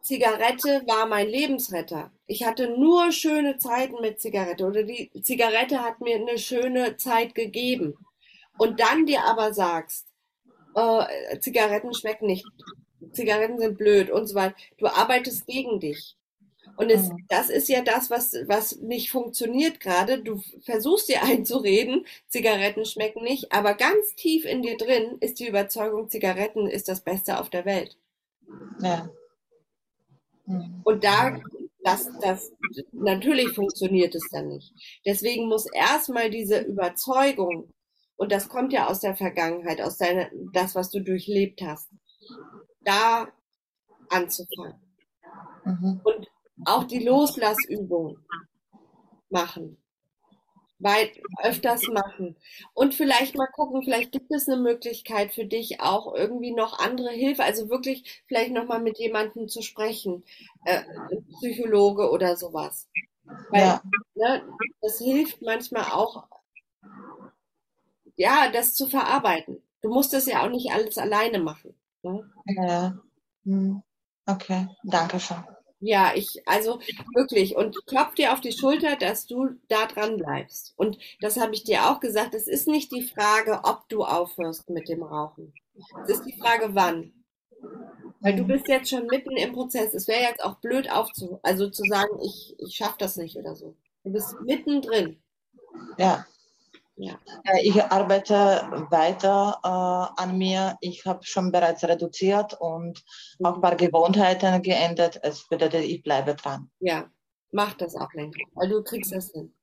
Zigarette 0.00 0.82
war 0.86 1.06
mein 1.06 1.26
Lebensretter. 1.28 2.12
Ich 2.28 2.44
hatte 2.44 2.70
nur 2.78 3.10
schöne 3.10 3.58
Zeiten 3.58 4.00
mit 4.00 4.20
Zigarette 4.20 4.64
oder 4.64 4.84
die 4.84 5.10
Zigarette 5.20 5.82
hat 5.82 6.00
mir 6.00 6.14
eine 6.14 6.38
schöne 6.38 6.96
Zeit 6.96 7.34
gegeben. 7.34 7.94
Und 8.56 8.78
dann 8.78 9.06
dir 9.06 9.24
aber 9.24 9.52
sagst, 9.52 10.06
äh, 10.76 11.40
Zigaretten 11.40 11.92
schmecken 11.92 12.26
nicht, 12.26 12.46
Zigaretten 13.12 13.58
sind 13.58 13.76
blöd 13.76 14.10
und 14.10 14.28
so 14.28 14.36
weiter. 14.36 14.54
Du 14.78 14.86
arbeitest 14.86 15.46
gegen 15.46 15.80
dich. 15.80 16.16
Und 16.76 16.90
es, 16.90 17.08
mhm. 17.08 17.24
das 17.28 17.50
ist 17.50 17.68
ja 17.68 17.82
das, 17.82 18.10
was, 18.10 18.34
was 18.46 18.76
nicht 18.76 19.10
funktioniert 19.10 19.80
gerade. 19.80 20.22
Du 20.22 20.42
versuchst 20.60 21.08
dir 21.08 21.22
einzureden, 21.22 22.06
Zigaretten 22.28 22.84
schmecken 22.84 23.22
nicht, 23.22 23.52
aber 23.52 23.74
ganz 23.74 24.14
tief 24.16 24.44
in 24.44 24.62
dir 24.62 24.76
drin 24.76 25.16
ist 25.20 25.40
die 25.40 25.48
Überzeugung, 25.48 26.08
Zigaretten 26.10 26.66
ist 26.68 26.88
das 26.88 27.00
Beste 27.00 27.40
auf 27.40 27.50
der 27.50 27.64
Welt. 27.64 27.96
Ja. 28.80 29.10
Mhm. 30.46 30.80
Und 30.84 31.04
da, 31.04 31.40
das, 31.82 32.10
das, 32.20 32.52
natürlich 32.92 33.50
funktioniert 33.50 34.14
es 34.14 34.28
dann 34.30 34.48
nicht. 34.48 34.72
Deswegen 35.04 35.48
muss 35.48 35.66
erstmal 35.72 36.30
diese 36.30 36.60
Überzeugung, 36.60 37.72
und 38.16 38.32
das 38.32 38.48
kommt 38.48 38.72
ja 38.72 38.88
aus 38.88 39.00
der 39.00 39.16
Vergangenheit, 39.16 39.80
aus 39.80 39.98
deiner, 39.98 40.30
das, 40.52 40.74
was 40.74 40.90
du 40.90 41.00
durchlebt 41.00 41.62
hast, 41.62 41.90
da 42.82 43.28
anzufangen. 44.08 44.80
Mhm. 45.64 46.00
Und 46.04 46.28
auch 46.64 46.84
die 46.84 47.04
Loslassübung 47.04 48.18
machen. 49.28 49.76
Weit 50.78 51.18
öfters 51.42 51.88
machen. 51.88 52.36
Und 52.74 52.94
vielleicht 52.94 53.34
mal 53.34 53.46
gucken, 53.46 53.82
vielleicht 53.82 54.12
gibt 54.12 54.30
es 54.30 54.46
eine 54.46 54.60
Möglichkeit 54.60 55.32
für 55.32 55.46
dich 55.46 55.80
auch 55.80 56.14
irgendwie 56.14 56.52
noch 56.52 56.78
andere 56.78 57.10
Hilfe. 57.10 57.44
Also 57.44 57.70
wirklich 57.70 58.22
vielleicht 58.26 58.52
nochmal 58.52 58.80
mit 58.82 58.98
jemandem 58.98 59.48
zu 59.48 59.62
sprechen. 59.62 60.22
Äh, 60.64 60.82
Psychologe 61.38 62.10
oder 62.10 62.36
sowas. 62.36 62.88
Weil 63.50 63.60
ja. 63.60 63.82
ne, 64.14 64.42
das 64.82 64.98
hilft 64.98 65.40
manchmal 65.40 65.84
auch, 65.92 66.28
ja, 68.16 68.50
das 68.50 68.74
zu 68.74 68.86
verarbeiten. 68.86 69.62
Du 69.80 69.88
musst 69.88 70.12
das 70.12 70.26
ja 70.26 70.44
auch 70.44 70.50
nicht 70.50 70.72
alles 70.72 70.98
alleine 70.98 71.38
machen. 71.38 71.74
Ne? 72.02 72.30
Ja. 72.46 72.98
Hm. 73.44 73.82
Okay, 74.26 74.68
danke 74.84 75.20
schön. 75.20 75.44
Ja, 75.80 76.12
ich, 76.14 76.42
also 76.48 76.80
wirklich, 77.14 77.54
und 77.54 77.76
klopf 77.86 78.14
dir 78.14 78.32
auf 78.32 78.40
die 78.40 78.52
Schulter, 78.52 78.96
dass 78.96 79.26
du 79.26 79.50
da 79.68 79.86
dran 79.86 80.16
bleibst. 80.16 80.72
Und 80.76 80.98
das 81.20 81.38
habe 81.38 81.54
ich 81.54 81.64
dir 81.64 81.90
auch 81.90 82.00
gesagt, 82.00 82.34
es 82.34 82.48
ist 82.48 82.66
nicht 82.66 82.92
die 82.92 83.02
Frage, 83.02 83.60
ob 83.64 83.88
du 83.88 84.04
aufhörst 84.04 84.70
mit 84.70 84.88
dem 84.88 85.02
Rauchen. 85.02 85.52
Es 86.04 86.10
ist 86.10 86.24
die 86.24 86.38
Frage, 86.38 86.74
wann. 86.74 87.12
Weil 88.20 88.36
du 88.36 88.44
bist 88.44 88.68
jetzt 88.68 88.88
schon 88.88 89.06
mitten 89.06 89.36
im 89.36 89.52
Prozess. 89.52 89.92
Es 89.92 90.08
wäre 90.08 90.22
jetzt 90.22 90.42
auch 90.42 90.56
blöd 90.56 90.90
aufzu, 90.90 91.38
also 91.42 91.68
zu 91.68 91.82
sagen, 91.84 92.18
ich, 92.22 92.54
ich 92.58 92.74
schaffe 92.74 92.96
das 92.98 93.16
nicht 93.16 93.36
oder 93.36 93.54
so. 93.54 93.76
Du 94.04 94.12
bist 94.12 94.34
mittendrin. 94.40 95.20
Ja. 95.98 96.26
Ja. 96.98 97.18
Ich 97.62 97.82
arbeite 97.82 98.34
weiter 98.90 99.60
äh, 99.62 100.22
an 100.22 100.38
mir. 100.38 100.78
Ich 100.80 101.04
habe 101.04 101.24
schon 101.24 101.52
bereits 101.52 101.84
reduziert 101.84 102.54
und 102.58 103.04
auch 103.42 103.56
ein 103.56 103.60
paar 103.60 103.76
Gewohnheiten 103.76 104.62
geändert. 104.62 105.20
Es 105.22 105.46
bedeutet, 105.46 105.84
ich 105.84 106.02
bleibe 106.02 106.34
dran. 106.34 106.70
Ja, 106.80 107.10
mach 107.52 107.74
das 107.74 107.94
auch, 107.96 108.12
Lenke. 108.14 108.40
Weil 108.54 108.70
du 108.70 108.82
kriegst 108.82 109.12
das 109.12 109.30
hin. 109.30 109.54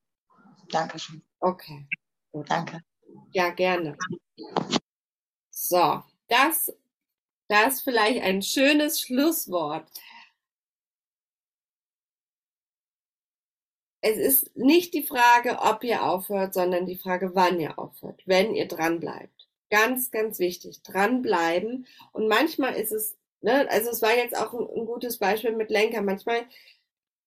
Dankeschön. 0.69 1.23
Okay. 1.39 1.87
Gut. 2.31 2.49
Danke. 2.49 2.81
Ja, 3.31 3.49
gerne. 3.49 3.97
So, 5.49 6.03
das, 6.27 6.71
das 7.47 7.75
ist 7.75 7.81
vielleicht 7.81 8.21
ein 8.21 8.43
schönes 8.43 9.01
Schlusswort. 9.01 9.87
Es 14.03 14.17
ist 14.17 14.57
nicht 14.57 14.93
die 14.93 15.03
Frage, 15.03 15.59
ob 15.59 15.83
ihr 15.85 16.03
aufhört, 16.03 16.53
sondern 16.53 16.85
die 16.85 16.97
Frage, 16.97 17.31
wann 17.35 17.59
ihr 17.59 17.79
aufhört, 17.79 18.21
wenn 18.25 18.53
ihr 18.53 18.67
dran 18.67 18.99
bleibt. 18.99 19.47
Ganz, 19.69 20.11
ganz 20.11 20.39
wichtig, 20.39 20.83
dranbleiben. 20.83 21.87
Und 22.11 22.27
manchmal 22.27 22.75
ist 22.75 22.91
es, 22.91 23.15
ne, 23.41 23.65
also 23.71 23.89
es 23.91 24.01
war 24.01 24.13
jetzt 24.13 24.37
auch 24.37 24.53
ein, 24.53 24.67
ein 24.77 24.85
gutes 24.85 25.19
Beispiel 25.19 25.53
mit 25.55 25.69
Lenker. 25.69 26.01
Manchmal, 26.01 26.41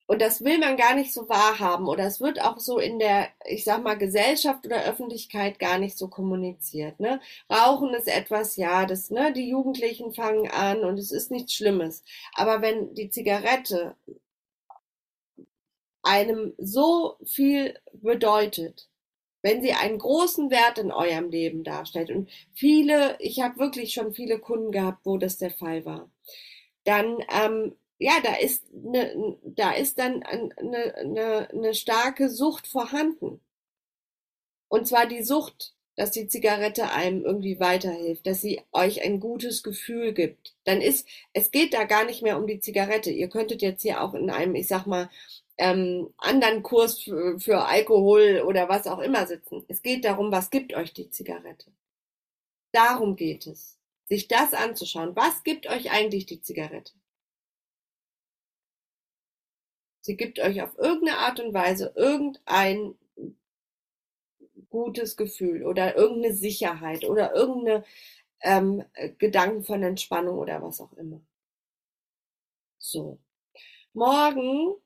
und 0.06 0.20
das 0.20 0.44
will 0.44 0.58
man 0.58 0.76
gar 0.76 0.94
nicht 0.94 1.14
so 1.14 1.30
wahrhaben, 1.30 1.88
oder 1.88 2.04
es 2.04 2.20
wird 2.20 2.42
auch 2.42 2.58
so 2.58 2.78
in 2.78 2.98
der, 2.98 3.28
ich 3.46 3.64
sag 3.64 3.82
mal, 3.82 3.96
Gesellschaft 3.96 4.66
oder 4.66 4.84
Öffentlichkeit 4.84 5.58
gar 5.58 5.78
nicht 5.78 5.96
so 5.96 6.08
kommuniziert. 6.08 7.00
Ne? 7.00 7.22
Rauchen 7.50 7.94
ist 7.94 8.06
etwas, 8.06 8.56
ja, 8.56 8.84
das, 8.84 9.10
ne, 9.10 9.32
die 9.32 9.48
Jugendlichen 9.48 10.12
fangen 10.12 10.50
an 10.50 10.84
und 10.84 10.98
es 10.98 11.10
ist 11.10 11.30
nichts 11.30 11.54
Schlimmes. 11.54 12.04
Aber 12.34 12.60
wenn 12.60 12.94
die 12.94 13.08
Zigarette 13.08 13.96
einem 16.06 16.54
so 16.58 17.16
viel 17.24 17.78
bedeutet, 17.92 18.88
wenn 19.42 19.62
sie 19.62 19.72
einen 19.72 19.98
großen 19.98 20.50
Wert 20.50 20.78
in 20.78 20.90
eurem 20.90 21.30
Leben 21.30 21.64
darstellt 21.64 22.10
und 22.10 22.30
viele, 22.54 23.16
ich 23.20 23.40
habe 23.40 23.58
wirklich 23.58 23.92
schon 23.92 24.14
viele 24.14 24.38
Kunden 24.38 24.72
gehabt, 24.72 25.00
wo 25.04 25.18
das 25.18 25.38
der 25.38 25.50
Fall 25.50 25.84
war, 25.84 26.10
dann 26.84 27.18
ähm, 27.30 27.76
ja, 27.98 28.20
da 28.22 28.34
ist 28.34 28.64
eine, 28.74 29.38
da 29.42 29.72
ist 29.72 29.98
dann 29.98 30.22
eine, 30.22 30.94
eine, 30.96 31.48
eine 31.50 31.74
starke 31.74 32.28
Sucht 32.28 32.66
vorhanden. 32.66 33.40
Und 34.68 34.86
zwar 34.86 35.06
die 35.06 35.22
Sucht, 35.22 35.74
dass 35.94 36.10
die 36.10 36.28
Zigarette 36.28 36.90
einem 36.90 37.24
irgendwie 37.24 37.58
weiterhilft, 37.58 38.26
dass 38.26 38.42
sie 38.42 38.60
euch 38.72 39.02
ein 39.02 39.18
gutes 39.18 39.62
Gefühl 39.62 40.12
gibt. 40.12 40.54
Dann 40.64 40.82
ist, 40.82 41.08
es 41.32 41.50
geht 41.50 41.72
da 41.72 41.84
gar 41.84 42.04
nicht 42.04 42.22
mehr 42.22 42.36
um 42.36 42.46
die 42.46 42.60
Zigarette. 42.60 43.10
Ihr 43.10 43.28
könntet 43.28 43.62
jetzt 43.62 43.82
hier 43.82 44.02
auch 44.02 44.12
in 44.12 44.28
einem, 44.28 44.54
ich 44.54 44.66
sag 44.66 44.86
mal, 44.86 45.08
ähm, 45.58 46.12
anderen 46.18 46.62
Kurs 46.62 47.00
für, 47.02 47.38
für 47.40 47.64
Alkohol 47.64 48.42
oder 48.46 48.68
was 48.68 48.86
auch 48.86 48.98
immer 48.98 49.26
sitzen. 49.26 49.64
Es 49.68 49.82
geht 49.82 50.04
darum, 50.04 50.30
was 50.30 50.50
gibt 50.50 50.74
euch 50.74 50.92
die 50.92 51.10
Zigarette? 51.10 51.72
Darum 52.72 53.16
geht 53.16 53.46
es, 53.46 53.78
sich 54.04 54.28
das 54.28 54.52
anzuschauen. 54.52 55.16
Was 55.16 55.44
gibt 55.44 55.66
euch 55.66 55.90
eigentlich 55.90 56.26
die 56.26 56.42
Zigarette? 56.42 56.92
Sie 60.02 60.16
gibt 60.16 60.38
euch 60.38 60.62
auf 60.62 60.78
irgendeine 60.78 61.18
Art 61.18 61.40
und 61.40 61.52
Weise 61.52 61.92
irgendein 61.96 62.94
gutes 64.68 65.16
Gefühl 65.16 65.64
oder 65.64 65.96
irgendeine 65.96 66.34
Sicherheit 66.34 67.04
oder 67.04 67.34
irgendeine 67.34 67.84
ähm, 68.40 68.84
Gedanken 69.18 69.64
von 69.64 69.82
Entspannung 69.82 70.38
oder 70.38 70.62
was 70.62 70.80
auch 70.80 70.92
immer. 70.92 71.20
So. 72.78 73.18
Morgen 73.94 74.76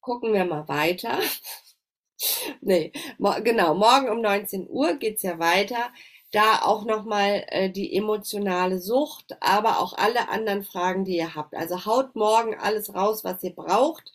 gucken 0.00 0.32
wir 0.32 0.44
mal 0.44 0.68
weiter. 0.68 1.18
nee, 2.60 2.92
mo 3.18 3.32
genau, 3.42 3.74
morgen 3.74 4.08
um 4.08 4.20
19 4.20 4.68
Uhr 4.68 4.94
geht's 4.94 5.22
ja 5.22 5.38
weiter. 5.38 5.90
Da 6.32 6.60
auch 6.62 6.84
nochmal 6.84 7.44
äh, 7.48 7.70
die 7.70 7.96
emotionale 7.96 8.78
Sucht, 8.78 9.36
aber 9.40 9.80
auch 9.80 9.94
alle 9.96 10.28
anderen 10.28 10.62
Fragen, 10.62 11.04
die 11.04 11.16
ihr 11.16 11.34
habt. 11.34 11.54
Also 11.54 11.86
haut 11.86 12.16
morgen 12.16 12.54
alles 12.54 12.94
raus, 12.94 13.24
was 13.24 13.42
ihr 13.42 13.54
braucht. 13.54 14.12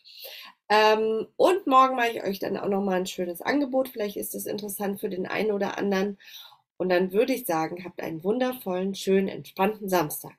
Ähm, 0.68 1.26
und 1.36 1.66
morgen 1.66 1.96
mache 1.96 2.10
ich 2.10 2.22
euch 2.22 2.38
dann 2.38 2.56
auch 2.56 2.68
nochmal 2.68 3.00
ein 3.00 3.06
schönes 3.06 3.42
Angebot. 3.42 3.88
Vielleicht 3.88 4.16
ist 4.16 4.34
es 4.34 4.46
interessant 4.46 5.00
für 5.00 5.08
den 5.08 5.26
einen 5.26 5.52
oder 5.52 5.76
anderen. 5.76 6.18
Und 6.76 6.88
dann 6.88 7.12
würde 7.12 7.34
ich 7.34 7.46
sagen, 7.46 7.84
habt 7.84 8.00
einen 8.00 8.24
wundervollen, 8.24 8.94
schönen, 8.94 9.28
entspannten 9.28 9.88
Samstag. 9.88 10.34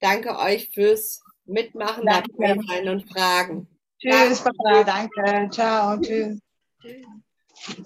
Danke 0.00 0.38
euch 0.38 0.70
fürs 0.70 1.22
Mitmachen, 1.44 2.04
dabei 2.06 2.58
sein 2.68 2.88
und 2.88 3.08
Fragen. 3.10 3.68
Tschüss, 3.98 4.40
Papa, 4.40 4.84
danke. 4.84 5.48
Ciao, 5.50 5.98
tschüss. 5.98 6.38
tschüss. 6.80 7.84